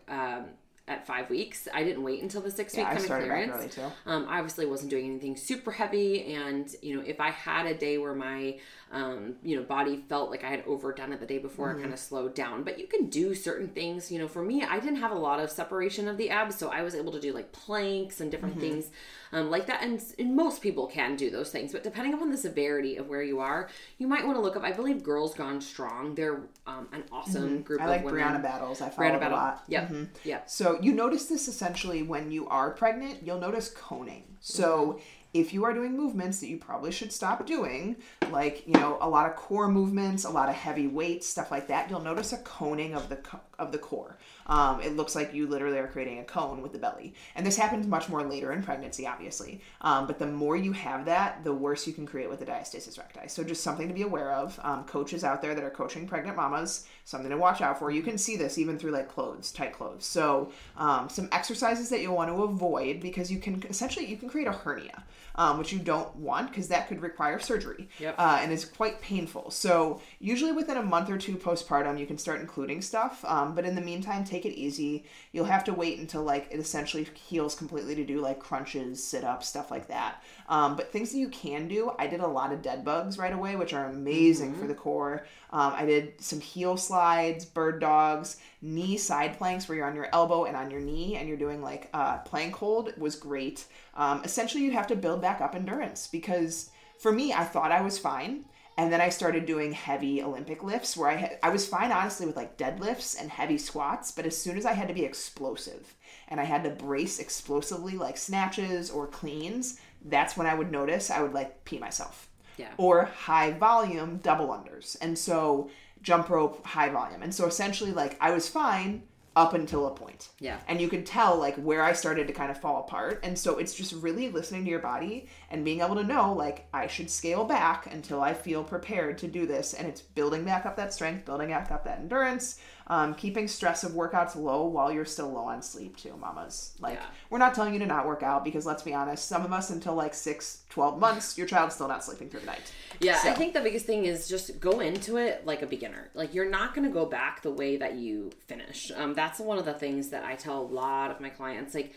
At 0.88 1.06
five 1.08 1.30
weeks, 1.30 1.68
I 1.74 1.84
didn't 1.84 2.04
wait 2.04 2.22
until 2.22 2.42
the 2.42 2.52
six 2.52 2.76
Yeah, 2.76 2.82
week 2.82 2.88
I 2.90 2.94
kind 2.94 3.06
of 3.06 3.06
started 3.06 3.28
back 3.30 3.46
clearance. 3.46 3.56
early, 3.56 3.70
too. 3.70 3.92
Um, 4.06 4.26
I 4.28 4.40
obviously 4.40 4.66
wasn't 4.66 4.90
doing 4.90 5.06
anything 5.06 5.38
super 5.38 5.72
heavy, 5.72 6.34
and 6.34 6.70
you 6.82 6.96
know, 6.96 7.04
if 7.06 7.22
I 7.22 7.30
had 7.30 7.66
a 7.66 7.74
day 7.74 7.98
where 7.98 8.16
my 8.16 8.58
um, 8.92 9.36
you 9.44 9.56
know 9.56 9.64
body 9.64 10.04
felt 10.10 10.32
like 10.32 10.44
I 10.44 10.50
had 10.50 10.64
overdone 10.66 11.14
it 11.14 11.20
the 11.20 11.26
day 11.26 11.38
before, 11.38 11.70
Mm-hmm. 11.70 11.78
I 11.78 11.82
kind 11.82 11.94
of 11.94 12.00
slowed 12.00 12.34
down. 12.34 12.64
But 12.64 12.80
you 12.80 12.88
can 12.88 13.06
do 13.08 13.34
certain 13.36 13.70
things. 13.70 14.12
You 14.12 14.20
know, 14.20 14.28
for 14.28 14.42
me, 14.44 14.64
I 14.64 14.80
didn't 14.80 14.98
have 14.98 15.12
a 15.12 15.16
lot 15.20 15.40
of 15.40 15.50
separation 15.52 16.08
of 16.10 16.18
the 16.18 16.30
abs, 16.30 16.56
so 16.58 16.70
I 16.70 16.82
was 16.82 16.96
able 16.96 17.12
to 17.14 17.22
do 17.22 17.32
like 17.32 17.52
planks 17.54 18.20
and 18.20 18.30
different 18.32 18.56
Mm-hmm. 18.56 18.60
things 18.60 18.90
um, 19.32 19.50
like 19.50 19.68
that. 19.68 19.84
And, 19.84 20.02
and 20.20 20.36
most 20.36 20.62
people 20.62 20.88
can 20.88 21.16
do 21.16 21.30
those 21.30 21.52
things, 21.52 21.72
but 21.72 21.84
depending 21.84 22.14
upon 22.14 22.32
the 22.32 22.38
severity 22.38 22.98
of 22.98 23.08
where 23.08 23.24
you 23.24 23.40
are, 23.40 23.70
you 23.98 24.08
might 24.08 24.26
want 24.26 24.38
to 24.38 24.42
look 24.42 24.56
up. 24.56 24.64
I 24.64 24.72
believe 24.72 25.04
Girls 25.04 25.34
Gone 25.34 25.62
Strong. 25.62 26.16
They're 26.16 26.42
um, 26.68 26.88
an 26.92 27.04
awesome 27.12 27.62
group 27.62 27.80
Mm-hmm. 27.82 27.90
I 27.90 27.96
of 27.96 28.04
like 28.04 28.06
women. 28.14 28.22
Brianna 28.22 28.42
Battles. 28.42 28.82
I 28.82 28.90
follow 28.90 29.08
Brianna 29.10 29.14
it 29.14 29.18
a 29.18 29.20
Battle. 29.20 29.38
lot. 29.38 29.64
Yep. 29.68 29.90
Mhm. 29.90 30.08
Yep. 30.26 30.50
So 30.50 30.80
you 30.82 30.94
notice 30.94 31.26
this 31.26 31.48
essentially 31.48 32.04
when 32.04 32.32
you 32.32 32.48
are 32.48 32.72
pregnant, 32.72 33.20
you'll 33.24 33.40
notice 33.40 33.70
coning. 33.70 34.24
So 34.40 35.00
if 35.34 35.54
you 35.54 35.64
are 35.64 35.74
doing 35.74 35.96
movements 35.96 36.42
that 36.42 36.48
you 36.50 36.58
probably 36.58 36.92
should 36.92 37.12
stop 37.14 37.46
doing, 37.46 37.96
like 38.32 38.68
you 38.68 38.74
know 38.74 38.98
a 39.00 39.08
lot 39.08 39.30
of 39.30 39.36
core 39.38 39.70
movements, 39.70 40.26
a 40.26 40.30
lot 40.30 40.50
of 40.50 40.56
heavy 40.56 40.88
weights, 40.88 41.26
stuff 41.28 41.52
like 41.52 41.68
that, 41.68 41.90
you'll 41.90 42.02
notice 42.02 42.34
a 42.34 42.38
coning 42.40 42.94
of 42.96 43.08
the 43.08 43.16
co- 43.18 43.40
of 43.58 43.72
the 43.72 43.78
core. 43.78 44.18
Um, 44.52 44.82
it 44.82 44.98
looks 44.98 45.16
like 45.16 45.34
you 45.34 45.48
literally 45.48 45.78
are 45.80 45.88
creating 45.88 46.20
a 46.20 46.24
cone 46.26 46.62
with 46.62 46.74
the 46.74 46.78
belly, 46.78 47.14
and 47.36 47.46
this 47.46 47.56
happens 47.58 47.88
much 47.88 48.10
more 48.10 48.22
later 48.24 48.52
in 48.52 48.62
pregnancy, 48.62 49.08
obviously. 49.08 49.62
Um, 49.80 50.08
but 50.08 50.20
the 50.20 50.28
more 50.28 50.58
you 50.58 50.74
have 50.74 51.06
that, 51.06 51.44
the 51.44 51.54
worse 51.54 51.88
you 51.88 51.94
can 51.94 52.06
create 52.06 52.30
with 52.30 52.40
the 52.40 52.46
diastasis 52.46 52.98
recti. 53.00 53.28
So 53.30 53.44
just 53.44 53.64
something 53.64 53.88
to 53.88 53.94
be 53.94 54.02
aware 54.02 54.34
of. 54.34 54.60
Um, 54.64 54.84
coaches 54.84 55.24
out 55.24 55.42
there 55.42 55.56
that 55.56 55.64
are 55.64 55.70
coaching 55.70 56.06
pregnant 56.06 56.36
mamas, 56.36 56.86
something 57.06 57.30
to 57.30 57.38
watch 57.38 57.62
out 57.62 57.80
for. 57.80 57.92
You 57.92 58.02
can 58.02 58.18
see 58.18 58.36
this 58.36 58.58
even 58.58 58.78
through 58.78 58.92
like 58.92 59.08
clothes, 59.08 59.52
tight 59.54 59.74
clothes. 59.74 60.06
So 60.06 60.52
um, 60.78 61.08
some 61.08 61.30
exercises 61.32 61.90
that 61.90 62.02
you'll 62.02 62.16
want 62.16 62.30
to 62.30 62.44
avoid 62.44 63.00
because 63.00 63.32
you 63.32 63.40
can 63.40 63.64
essentially 63.70 64.06
you 64.06 64.18
can 64.18 64.30
create 64.30 64.48
a 64.48 64.52
hernia, 64.52 65.04
um, 65.36 65.58
which 65.60 65.72
you 65.72 65.80
don't 65.80 66.14
want 66.18 66.50
because 66.50 66.68
that 66.68 66.90
could 66.90 67.02
require 67.02 67.40
surgery 67.40 67.88
Yep. 68.00 68.16
uh, 68.18 68.40
and 68.42 68.52
is 68.52 68.66
quite 68.66 69.02
painful. 69.02 69.50
So 69.52 70.02
usually 70.20 70.52
within 70.52 70.76
a 70.78 70.84
month 70.84 71.10
or 71.10 71.18
two 71.18 71.36
postpartum, 71.38 71.98
you 71.98 72.06
can 72.06 72.18
start 72.18 72.42
including 72.42 72.82
stuff. 72.82 73.24
Um, 73.26 73.56
but 73.56 73.64
in 73.66 73.76
the 73.76 73.82
meantime, 73.82 74.26
take 74.26 74.41
it 74.46 74.58
easy. 74.58 75.06
You'll 75.32 75.46
have 75.46 75.64
to 75.66 75.74
wait 75.74 76.00
until 76.00 76.24
like 76.24 76.48
it 76.52 76.60
essentially 76.60 77.08
heals 77.14 77.56
completely 77.56 77.96
to 77.96 78.06
do 78.06 78.20
like 78.20 78.40
crunches, 78.40 79.04
sit 79.04 79.24
ups, 79.24 79.48
stuff 79.48 79.72
like 79.72 79.88
that. 79.88 80.24
Um, 80.50 80.76
but 80.76 80.92
things 80.92 81.12
that 81.12 81.18
you 81.18 81.30
can 81.30 81.68
do, 81.68 81.92
I 81.98 82.08
did 82.08 82.20
a 82.20 82.28
lot 82.28 82.52
of 82.52 82.62
dead 82.62 82.84
bugs 82.84 83.18
right 83.18 83.34
away, 83.34 83.56
which 83.56 83.74
are 83.74 83.86
amazing 83.86 84.56
for 84.56 84.68
the 84.68 84.74
core. 84.74 85.26
Um, 85.52 85.74
I 85.76 85.86
did 85.86 86.22
some 86.22 86.40
heel 86.40 86.78
slides, 86.78 87.46
bird 87.46 87.80
dogs, 87.80 88.38
knee 88.62 88.98
side 88.98 89.38
planks 89.38 89.68
where 89.68 89.78
you're 89.78 89.88
on 89.88 89.96
your 89.96 90.10
elbow 90.14 90.46
and 90.46 90.56
on 90.56 90.72
your 90.72 90.82
knee 90.82 91.16
and 91.16 91.28
you're 91.28 91.38
doing 91.38 91.62
like 91.62 91.90
uh, 91.94 92.20
plank 92.20 92.56
hold 92.56 92.98
was 92.98 93.16
great. 93.16 93.66
Um, 93.96 94.22
essentially, 94.24 94.64
you 94.64 94.72
have 94.72 94.88
to 94.88 94.96
build 94.96 95.22
back 95.22 95.42
up 95.42 95.56
endurance 95.56 96.08
because 96.08 96.70
for 97.00 97.12
me, 97.12 97.34
I 97.34 97.44
thought 97.44 97.72
I 97.72 97.82
was 97.82 97.98
fine. 97.98 98.46
And 98.78 98.92
then 98.92 99.02
I 99.02 99.10
started 99.10 99.46
doing 99.46 99.74
heavy 99.74 100.24
Olympic 100.24 100.64
lifts 100.64 100.96
where 100.96 101.10
I 101.10 101.16
had, 101.16 101.40
I 101.44 101.50
was 101.50 101.68
fine 101.68 101.92
honestly 101.92 102.26
with 102.26 102.38
like 102.38 102.58
deadlifts 102.58 103.20
and 103.20 103.30
heavy 103.30 103.58
squats, 103.58 104.12
but 104.12 104.26
as 104.26 104.38
soon 104.38 104.58
as 104.58 104.66
I 104.66 104.74
had 104.74 104.88
to 104.88 104.94
be 104.94 105.04
explosive 105.04 105.96
and 106.30 106.40
I 106.40 106.46
had 106.46 106.64
to 106.64 106.70
brace 106.70 107.20
explosively 107.20 107.98
like 107.98 108.18
snatches 108.18 108.90
or 108.90 109.08
cleans, 109.08 109.80
that's 110.06 110.38
when 110.38 110.48
I 110.48 110.56
would 110.56 110.72
notice 110.72 111.12
I 111.12 111.22
would 111.22 111.34
like 111.34 111.64
pee 111.66 111.80
myself. 111.80 112.30
Yeah. 112.58 112.72
Or 112.78 113.06
high 113.06 113.52
volume 113.52 114.18
double 114.18 114.48
unders. 114.48 114.96
And 115.02 115.18
so 115.18 115.70
jump 116.02 116.30
rope 116.30 116.66
high 116.66 116.90
volume. 116.90 117.22
And 117.24 117.36
so 117.36 117.46
essentially 117.46 117.92
like 117.92 118.18
I 118.22 118.32
was 118.32 118.50
fine 118.50 119.04
up 119.36 119.54
until 119.54 119.88
a 119.88 119.92
point. 119.92 120.30
Yeah. 120.40 120.58
And 120.68 120.82
you 120.82 120.90
could 120.90 121.06
tell 121.06 121.38
like 121.38 121.56
where 121.56 121.84
I 121.84 121.94
started 121.94 122.28
to 122.28 122.34
kind 122.34 122.52
of 122.52 122.60
fall 122.60 122.82
apart. 122.82 123.22
And 123.24 123.38
so 123.38 123.58
it's 123.58 123.74
just 123.74 123.94
really 123.94 124.30
listening 124.30 124.66
to 124.66 124.70
your 124.70 124.80
body 124.80 125.28
and 125.50 125.64
being 125.64 125.82
able 125.82 125.96
to 125.96 126.04
know 126.04 126.34
like 126.34 126.68
I 126.74 126.88
should 126.88 127.10
scale 127.10 127.46
back 127.46 127.92
until 127.94 128.22
I 128.22 128.34
feel 128.34 128.64
prepared 128.64 129.18
to 129.20 129.28
do 129.28 129.46
this. 129.46 129.74
And 129.74 129.88
it's 129.88 130.02
building 130.02 130.44
back 130.44 130.66
up 130.66 130.76
that 130.76 130.94
strength, 130.94 131.26
building 131.26 131.50
back 131.50 131.72
up 131.72 131.86
that 131.86 132.00
endurance, 132.00 132.60
um, 132.88 133.14
keeping 133.16 133.48
stress 133.48 133.84
of 133.84 133.92
workouts 133.94 134.36
low 134.36 134.66
while 134.66 134.92
you're 134.92 135.06
still 135.06 135.32
low 135.32 135.46
on 135.46 135.62
sleep 135.62 135.96
too, 135.98 136.16
mamas. 136.18 136.74
Like 136.80 136.96
Yeah. 136.96 137.06
we're 137.30 137.38
not 137.38 137.54
telling 137.56 137.74
you 137.74 137.80
to 137.80 137.86
not 137.86 138.06
work 138.06 138.24
out 138.24 138.44
because 138.44 138.66
let's 138.66 138.84
be 138.84 138.94
honest, 138.94 139.28
some 139.28 139.46
of 139.46 139.54
us 139.54 139.70
until 139.70 139.94
like 139.96 140.14
six, 140.14 140.64
12 140.70 141.00
months, 141.00 141.38
your 141.38 141.48
child's 141.48 141.76
still 141.76 141.88
not 141.88 142.04
sleeping 142.04 142.30
through 142.30 142.42
the 142.42 142.46
night. 142.48 142.72
Yeah, 143.00 143.20
I 143.24 143.34
think 143.34 143.54
the 143.54 143.62
biggest 143.62 143.86
thing 143.86 144.06
is 144.06 144.28
just 144.28 144.60
go 144.60 144.80
into 144.80 145.18
it 145.18 145.46
like 145.46 145.62
a 145.62 145.68
beginner. 145.68 146.10
Like 146.14 146.34
you're 146.34 146.50
not 146.50 146.74
going 146.76 146.88
to 146.88 146.94
go 146.94 147.06
back 147.06 147.42
the 147.42 147.52
way 147.52 147.78
that 147.78 147.96
you 147.96 148.32
finish. 148.48 148.92
Um, 148.96 149.14
that's 149.14 149.40
one 149.40 149.58
of 149.58 149.66
the 149.66 149.74
things 149.74 150.10
that 150.10 150.24
I 150.26 150.36
tell 150.36 150.60
a 150.60 150.64
lot 150.66 151.12
of 151.12 151.20
my 151.20 151.30
clients. 151.30 151.74
Like 151.74 151.94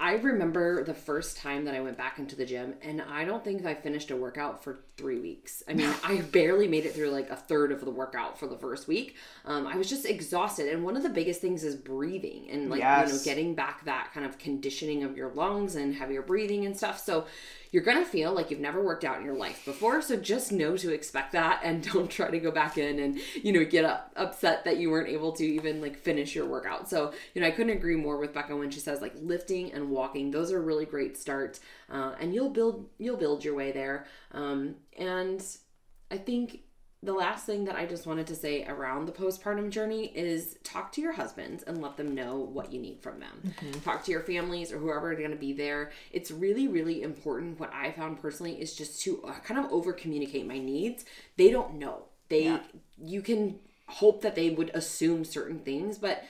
I 0.00 0.12
remember 0.12 0.84
the 0.84 0.94
first 0.94 1.38
time 1.38 1.64
that 1.64 1.74
I 1.74 1.80
went 1.80 1.98
back 1.98 2.20
into 2.20 2.36
the 2.36 2.46
gym, 2.46 2.74
and 2.82 3.02
I 3.02 3.24
don't 3.24 3.42
think 3.42 3.66
I 3.66 3.74
finished 3.74 4.12
a 4.12 4.16
workout 4.16 4.62
for 4.62 4.78
three 4.96 5.18
weeks. 5.18 5.64
I 5.68 5.74
mean, 5.74 5.92
I 6.04 6.20
barely 6.20 6.68
made 6.68 6.86
it 6.86 6.94
through 6.94 7.10
like 7.10 7.30
a 7.30 7.36
third 7.36 7.72
of 7.72 7.84
the 7.84 7.90
workout 7.90 8.38
for 8.38 8.46
the 8.46 8.56
first 8.56 8.86
week. 8.86 9.16
Um, 9.44 9.66
I 9.66 9.76
was 9.76 9.88
just 9.88 10.06
exhausted, 10.06 10.72
and 10.72 10.84
one 10.84 10.96
of 10.96 11.02
the 11.02 11.08
biggest 11.08 11.40
things 11.40 11.64
is 11.64 11.74
breathing 11.74 12.48
and 12.48 12.70
like 12.70 12.78
you 12.78 13.12
know 13.12 13.18
getting 13.24 13.56
back 13.56 13.84
that 13.86 14.12
kind 14.14 14.24
of 14.24 14.38
conditioning 14.38 15.02
of 15.02 15.16
your 15.16 15.30
lungs 15.30 15.74
and 15.74 15.92
heavier 15.94 16.22
breathing 16.22 16.64
and 16.64 16.76
stuff. 16.76 17.00
So 17.00 17.26
you're 17.70 17.82
gonna 17.82 18.04
feel 18.04 18.32
like 18.32 18.50
you've 18.50 18.60
never 18.60 18.82
worked 18.82 19.04
out 19.04 19.18
in 19.18 19.24
your 19.24 19.36
life 19.36 19.64
before. 19.64 20.00
So 20.02 20.16
just 20.16 20.52
know 20.52 20.76
to 20.76 20.92
expect 20.92 21.32
that, 21.32 21.60
and 21.64 21.82
don't 21.82 22.10
try 22.10 22.30
to 22.30 22.38
go 22.38 22.50
back 22.50 22.78
in 22.78 22.98
and 22.98 23.18
you 23.42 23.52
know 23.52 23.64
get 23.64 23.84
up, 23.84 24.12
upset 24.16 24.64
that 24.64 24.78
you 24.78 24.90
weren't 24.90 25.08
able 25.08 25.32
to 25.32 25.44
even 25.44 25.80
like 25.80 25.96
finish 25.96 26.34
your 26.34 26.46
workout. 26.46 26.88
So 26.88 27.12
you 27.34 27.40
know 27.40 27.46
I 27.46 27.50
couldn't 27.50 27.76
agree 27.76 27.96
more 27.96 28.18
with 28.18 28.34
Becca 28.34 28.56
when 28.56 28.70
she 28.70 28.80
says 28.80 29.00
like 29.00 29.14
lifting 29.20 29.72
and 29.72 29.90
walking. 29.90 30.30
Those 30.30 30.52
are 30.52 30.60
really 30.60 30.86
great 30.86 31.16
starts, 31.16 31.60
uh, 31.90 32.14
and 32.20 32.34
you'll 32.34 32.50
build 32.50 32.88
you'll 32.98 33.16
build 33.16 33.44
your 33.44 33.54
way 33.54 33.72
there. 33.72 34.06
Um, 34.32 34.76
and 34.96 35.44
I 36.10 36.16
think 36.16 36.60
the 37.02 37.12
last 37.12 37.46
thing 37.46 37.64
that 37.66 37.76
I 37.76 37.86
just 37.86 38.06
wanted 38.06 38.26
to 38.26 38.34
say 38.34 38.64
around 38.66 39.06
the 39.06 39.12
postpartum 39.12 39.70
journey 39.70 40.06
is 40.16 40.56
talk 40.64 40.90
to 40.92 41.00
your 41.00 41.12
husbands 41.12 41.62
and 41.62 41.80
let 41.80 41.96
them 41.96 42.12
know 42.14 42.36
what 42.38 42.72
you 42.72 42.80
need 42.80 43.00
from 43.00 43.20
them. 43.20 43.54
Talk 43.84 44.04
to 44.06 44.10
your 44.10 44.22
families 44.22 44.72
or 44.72 44.78
whoever 44.78 45.12
are 45.12 45.14
going 45.14 45.30
to 45.30 45.36
be 45.36 45.52
there. 45.52 45.92
It's 46.10 46.32
really, 46.32 46.66
really 46.66 47.02
important. 47.02 47.60
What 47.60 47.72
I 47.72 47.92
found 47.92 48.20
personally 48.20 48.60
is 48.60 48.74
just 48.74 49.00
to 49.02 49.22
uh, 49.22 49.34
kind 49.44 49.64
of 49.64 49.70
over 49.70 49.92
communicate 49.92 50.44
my 50.46 50.58
needs. 50.58 51.04
They 51.36 51.50
don't 51.52 51.74
know. 51.74 52.06
They, 52.30 52.44
Yeah. 52.46 52.60
you 53.00 53.22
can 53.22 53.60
hope 53.86 54.20
that 54.22 54.34
they 54.34 54.50
would 54.50 54.70
assume 54.74 55.24
certain 55.24 55.60
things, 55.60 55.98
but 55.98 56.24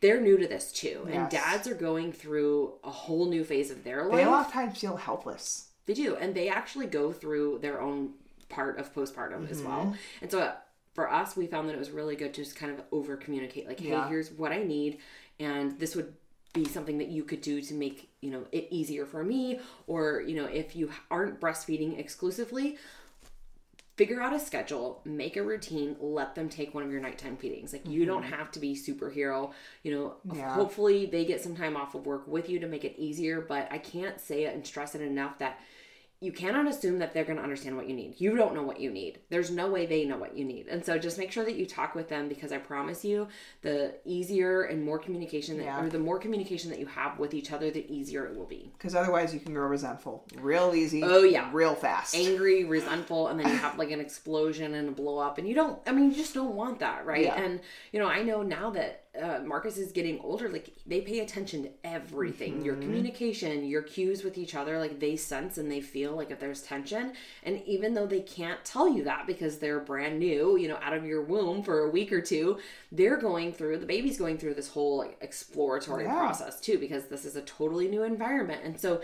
they're 0.00 0.20
new 0.20 0.36
to 0.36 0.48
this 0.48 0.72
too. 0.72 1.06
And 1.10 1.30
dads 1.30 1.68
are 1.68 1.74
going 1.74 2.12
through 2.12 2.72
a 2.82 2.90
whole 2.90 3.26
new 3.26 3.44
phase 3.44 3.70
of 3.70 3.84
their 3.84 4.04
life. 4.04 4.16
They 4.16 4.24
a 4.24 4.30
lot 4.30 4.46
of 4.46 4.52
times 4.52 4.78
feel 4.80 4.96
helpless. 4.96 5.68
They 5.86 5.94
do. 5.94 6.16
And 6.16 6.34
they 6.34 6.48
actually 6.48 6.86
go 6.86 7.12
through 7.12 7.60
their 7.60 7.80
own 7.80 8.14
part 8.52 8.78
of 8.78 8.94
postpartum 8.94 9.50
as 9.50 9.60
well. 9.62 9.80
Mm-hmm. 9.86 9.94
And 10.22 10.30
so 10.30 10.38
uh, 10.40 10.52
for 10.94 11.10
us, 11.10 11.36
we 11.36 11.46
found 11.48 11.68
that 11.68 11.74
it 11.74 11.78
was 11.78 11.90
really 11.90 12.14
good 12.16 12.32
to 12.34 12.44
just 12.44 12.54
kind 12.54 12.70
of 12.70 12.80
over 12.92 13.16
communicate 13.16 13.66
like, 13.66 13.80
hey, 13.80 13.88
Yeah. 13.90 14.08
here's 14.08 14.30
what 14.30 14.52
I 14.52 14.62
need. 14.62 14.98
And 15.40 15.78
this 15.78 15.96
would 15.96 16.12
be 16.52 16.66
something 16.66 16.98
that 16.98 17.08
you 17.08 17.24
could 17.24 17.40
do 17.40 17.62
to 17.62 17.74
make, 17.74 18.10
you 18.20 18.30
know, 18.30 18.44
it 18.52 18.68
easier 18.70 19.06
for 19.06 19.24
me. 19.24 19.58
Or, 19.86 20.20
you 20.20 20.36
know, 20.36 20.44
if 20.44 20.76
you 20.76 20.90
aren't 21.10 21.40
breastfeeding 21.40 21.98
exclusively, 21.98 22.76
figure 23.96 24.20
out 24.22 24.32
a 24.34 24.38
schedule, 24.40 25.00
make 25.04 25.36
a 25.36 25.42
routine, 25.42 25.96
let 26.00 26.34
them 26.34 26.48
take 26.48 26.74
one 26.74 26.82
of 26.82 26.90
your 26.90 27.00
nighttime 27.00 27.36
feedings. 27.36 27.72
Like 27.72 27.86
you 27.86 28.04
don't 28.06 28.22
have 28.22 28.50
to 28.52 28.58
be 28.58 28.74
superhero, 28.74 29.52
you 29.82 29.94
know, 29.94 30.14
Mm-hmm. 30.26 30.38
Yeah. 30.38 30.54
hopefully 30.54 31.06
they 31.06 31.24
get 31.24 31.42
some 31.42 31.54
time 31.56 31.76
off 31.76 31.94
of 31.94 32.06
work 32.06 32.26
with 32.26 32.48
you 32.48 32.58
to 32.60 32.66
make 32.66 32.84
it 32.84 32.94
easier, 32.98 33.40
but 33.40 33.68
I 33.70 33.78
can't 33.78 34.20
say 34.20 34.44
it 34.44 34.54
and 34.54 34.66
stress 34.66 34.94
it 34.94 35.00
enough 35.02 35.38
that 35.38 35.58
you 36.22 36.30
cannot 36.32 36.68
assume 36.68 36.98
that 37.00 37.12
they're 37.12 37.24
going 37.24 37.36
to 37.36 37.42
understand 37.42 37.76
what 37.76 37.88
you 37.88 37.94
need. 37.96 38.14
You 38.18 38.36
don't 38.36 38.54
know 38.54 38.62
what 38.62 38.78
you 38.78 38.90
need. 38.90 39.18
There's 39.28 39.50
no 39.50 39.68
way 39.68 39.86
they 39.86 40.04
know 40.04 40.16
what 40.16 40.36
you 40.36 40.44
need. 40.44 40.68
And 40.68 40.84
so 40.84 40.96
just 40.96 41.18
make 41.18 41.32
sure 41.32 41.44
that 41.44 41.56
you 41.56 41.66
talk 41.66 41.94
with 41.96 42.08
them 42.08 42.28
because 42.28 42.52
I 42.52 42.58
promise 42.58 43.04
you 43.04 43.26
the 43.62 43.94
easier 44.04 44.62
and 44.62 44.84
more 44.84 44.98
communication 44.98 45.56
that, 45.58 45.64
Yeah. 45.64 45.84
or 45.84 45.88
the 45.88 45.98
more 45.98 46.18
communication 46.20 46.70
that 46.70 46.78
you 46.78 46.86
have 46.86 47.18
with 47.18 47.34
each 47.34 47.50
other, 47.50 47.70
the 47.72 47.84
easier 47.92 48.24
it 48.24 48.36
will 48.36 48.46
be. 48.46 48.70
Because 48.78 48.94
otherwise, 48.94 49.34
you 49.34 49.40
can 49.40 49.52
grow 49.52 49.66
resentful 49.66 50.24
real 50.40 50.74
easy. 50.74 51.02
Oh, 51.02 51.24
yeah. 51.24 51.50
real 51.52 51.74
fast. 51.74 52.14
angry, 52.14 52.64
resentful, 52.64 53.26
and 53.28 53.40
then 53.40 53.48
you 53.48 53.56
have 53.56 53.76
like 53.76 53.90
an 53.90 54.00
explosion 54.00 54.74
and 54.74 54.88
a 54.88 54.92
blow 54.92 55.18
up, 55.18 55.38
and 55.38 55.48
you 55.48 55.54
don't. 55.54 55.80
I 55.86 55.92
mean, 55.92 56.10
you 56.10 56.16
just 56.16 56.34
don't 56.34 56.54
want 56.54 56.78
that, 56.80 57.04
right? 57.04 57.24
Yeah. 57.24 57.40
And 57.40 57.60
you 57.92 57.98
know, 57.98 58.06
I 58.06 58.22
know 58.22 58.42
now 58.42 58.70
that 58.70 59.01
uh, 59.20 59.40
Marcus 59.44 59.76
is 59.76 59.92
getting 59.92 60.18
older, 60.20 60.48
like 60.48 60.74
they 60.86 61.02
pay 61.02 61.20
attention 61.20 61.62
to 61.64 61.70
everything, 61.84 62.62
your 62.62 62.76
Mm-hmm. 62.76 62.82
communication, 62.82 63.64
your 63.66 63.82
cues 63.82 64.24
with 64.24 64.38
each 64.38 64.54
other. 64.54 64.78
Like 64.78 65.00
they 65.00 65.16
sense 65.16 65.58
and 65.58 65.70
they 65.70 65.80
feel 65.82 66.16
like 66.16 66.30
if 66.30 66.40
there's 66.40 66.62
tension, 66.62 67.12
and 67.42 67.62
even 67.66 67.92
though 67.94 68.06
they 68.06 68.20
can't 68.20 68.64
tell 68.64 68.88
you 68.88 69.04
that 69.04 69.26
because 69.26 69.58
they're 69.58 69.80
brand 69.80 70.18
new, 70.18 70.56
you 70.56 70.66
know, 70.68 70.78
out 70.82 70.94
of 70.94 71.04
your 71.04 71.22
womb 71.22 71.62
for 71.62 71.80
a 71.80 71.90
week 71.90 72.10
or 72.12 72.22
two, 72.22 72.58
they're 72.90 73.18
going 73.18 73.52
through 73.52 73.78
the 73.78 73.86
baby's 73.86 74.18
going 74.18 74.38
through 74.38 74.54
this 74.54 74.68
whole 74.68 74.98
like 74.98 75.18
exploratory 75.20 76.04
Yeah. 76.04 76.16
process 76.16 76.58
too 76.60 76.78
because 76.78 77.06
this 77.06 77.24
is 77.26 77.36
a 77.36 77.42
totally 77.42 77.88
new 77.88 78.04
environment, 78.04 78.62
and 78.64 78.80
so 78.80 79.02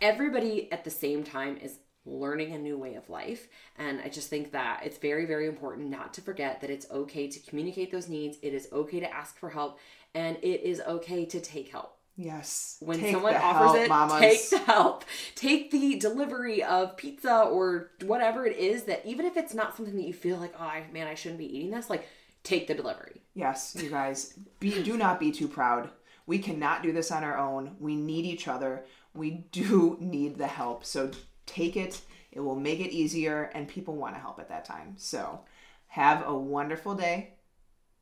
everybody 0.00 0.70
at 0.72 0.84
the 0.84 0.90
same 0.90 1.22
time 1.22 1.56
is 1.58 1.78
learning 2.06 2.52
a 2.52 2.58
new 2.58 2.78
way 2.78 2.94
of 2.94 3.08
life. 3.10 3.48
And 3.76 4.00
I 4.00 4.08
just 4.08 4.28
think 4.30 4.52
that 4.52 4.80
it's 4.84 4.98
very, 4.98 5.26
very 5.26 5.46
important 5.46 5.90
not 5.90 6.14
to 6.14 6.20
forget 6.22 6.60
that 6.60 6.70
it's 6.70 6.90
okay 6.90 7.28
to 7.28 7.40
communicate 7.40 7.90
those 7.92 8.08
needs. 8.08 8.38
It 8.42 8.54
is 8.54 8.68
okay 8.72 9.00
to 9.00 9.12
ask 9.12 9.38
for 9.38 9.50
help 9.50 9.78
and 10.14 10.36
it 10.42 10.62
is 10.62 10.80
okay 10.80 11.24
to 11.26 11.40
take 11.40 11.68
help. 11.70 11.96
yes. 12.16 12.76
When 12.80 12.98
Take 12.98 13.12
someone 13.14 13.34
offers 13.36 13.72
help, 13.72 13.76
it, 13.76 13.88
mamas. 13.88 14.20
take 14.20 14.50
the 14.50 14.58
help. 14.58 15.04
Take 15.34 15.70
the 15.70 15.98
delivery 15.98 16.62
of 16.62 16.96
pizza 16.96 17.42
or 17.42 17.90
whatever 18.04 18.46
it 18.46 18.56
is 18.56 18.84
that 18.84 19.04
even 19.06 19.26
if 19.26 19.36
it's 19.36 19.54
not 19.54 19.76
something 19.76 19.96
that 19.96 20.06
you 20.06 20.12
feel 20.14 20.38
like, 20.38 20.54
oh 20.58 20.72
man, 20.92 21.06
I 21.06 21.14
shouldn't 21.14 21.38
be 21.38 21.56
eating 21.56 21.70
this, 21.70 21.88
like 21.90 22.06
take 22.42 22.66
the 22.66 22.74
delivery. 22.74 23.22
Yes, 23.34 23.76
you 23.80 23.90
guys, 23.90 24.34
be 24.58 24.82
do 24.82 24.96
not 24.96 25.20
be 25.20 25.30
too 25.32 25.48
proud. 25.48 25.90
We 26.26 26.38
cannot 26.38 26.82
do 26.82 26.92
this 26.92 27.10
on 27.10 27.24
our 27.24 27.36
own. 27.38 27.76
We 27.78 27.94
need 27.96 28.24
each 28.24 28.48
other. 28.48 28.84
We 29.14 29.30
do 29.52 29.96
need 30.00 30.38
the 30.38 30.46
help. 30.46 30.84
So 30.84 31.10
take 31.50 31.76
it. 31.76 32.00
It 32.32 32.40
will 32.40 32.56
make 32.56 32.80
it 32.80 32.92
easier, 32.92 33.50
and 33.54 33.66
people 33.66 33.96
want 33.96 34.14
to 34.14 34.20
help 34.20 34.38
at 34.38 34.48
that 34.48 34.64
time. 34.64 34.94
So 34.96 35.40
have 35.88 36.26
a 36.26 36.36
wonderful 36.36 36.94
day, 36.94 37.34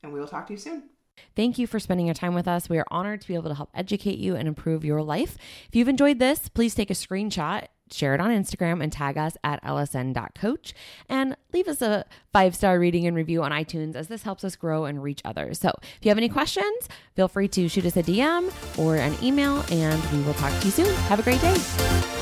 and 0.02 0.12
we 0.12 0.20
will 0.20 0.28
talk 0.28 0.46
to 0.48 0.52
you 0.52 0.58
soon. 0.58 0.84
Thank 1.34 1.58
you 1.58 1.66
for 1.66 1.78
spending 1.80 2.06
your 2.06 2.14
time 2.14 2.34
with 2.34 2.48
us. 2.48 2.68
We 2.68 2.78
are 2.78 2.86
honored 2.90 3.20
to 3.22 3.28
be 3.28 3.34
able 3.34 3.48
to 3.48 3.54
help 3.54 3.70
educate 3.74 4.18
you 4.18 4.36
and 4.36 4.48
improve 4.48 4.84
your 4.84 5.02
life. 5.02 5.36
If 5.68 5.74
you've 5.74 5.88
enjoyed 5.88 6.18
this, 6.18 6.48
please 6.48 6.74
take 6.74 6.90
a 6.90 6.94
screenshot, 6.94 7.66
share 7.90 8.14
it 8.14 8.20
on 8.20 8.30
Instagram, 8.30 8.82
and 8.82 8.92
tag 8.92 9.16
us 9.16 9.36
at 9.42 9.62
lsn.coach. 9.64 10.74
And 11.08 11.36
leave 11.52 11.68
us 11.68 11.82
a 11.82 12.04
five 12.32 12.54
star 12.54 12.78
rating 12.78 13.06
and 13.06 13.16
review 13.16 13.42
on 13.42 13.52
iTunes 13.52 13.94
as 13.94 14.08
this 14.08 14.22
helps 14.22 14.44
us 14.44 14.56
grow 14.56 14.84
and 14.84 15.02
reach 15.02 15.22
others. 15.24 15.58
So 15.58 15.72
if 15.80 15.98
you 16.02 16.10
have 16.10 16.18
any 16.18 16.28
questions, 16.28 16.88
feel 17.14 17.28
free 17.28 17.48
to 17.48 17.68
shoot 17.68 17.86
us 17.86 17.96
a 17.96 18.02
DM 18.02 18.78
or 18.78 18.96
an 18.96 19.14
email, 19.22 19.64
and 19.70 20.02
we 20.12 20.22
will 20.22 20.34
talk 20.34 20.56
to 20.60 20.66
you 20.66 20.72
soon. 20.72 20.94
Have 21.06 21.20
a 21.20 21.22
great 21.22 21.40
day. 21.40 22.17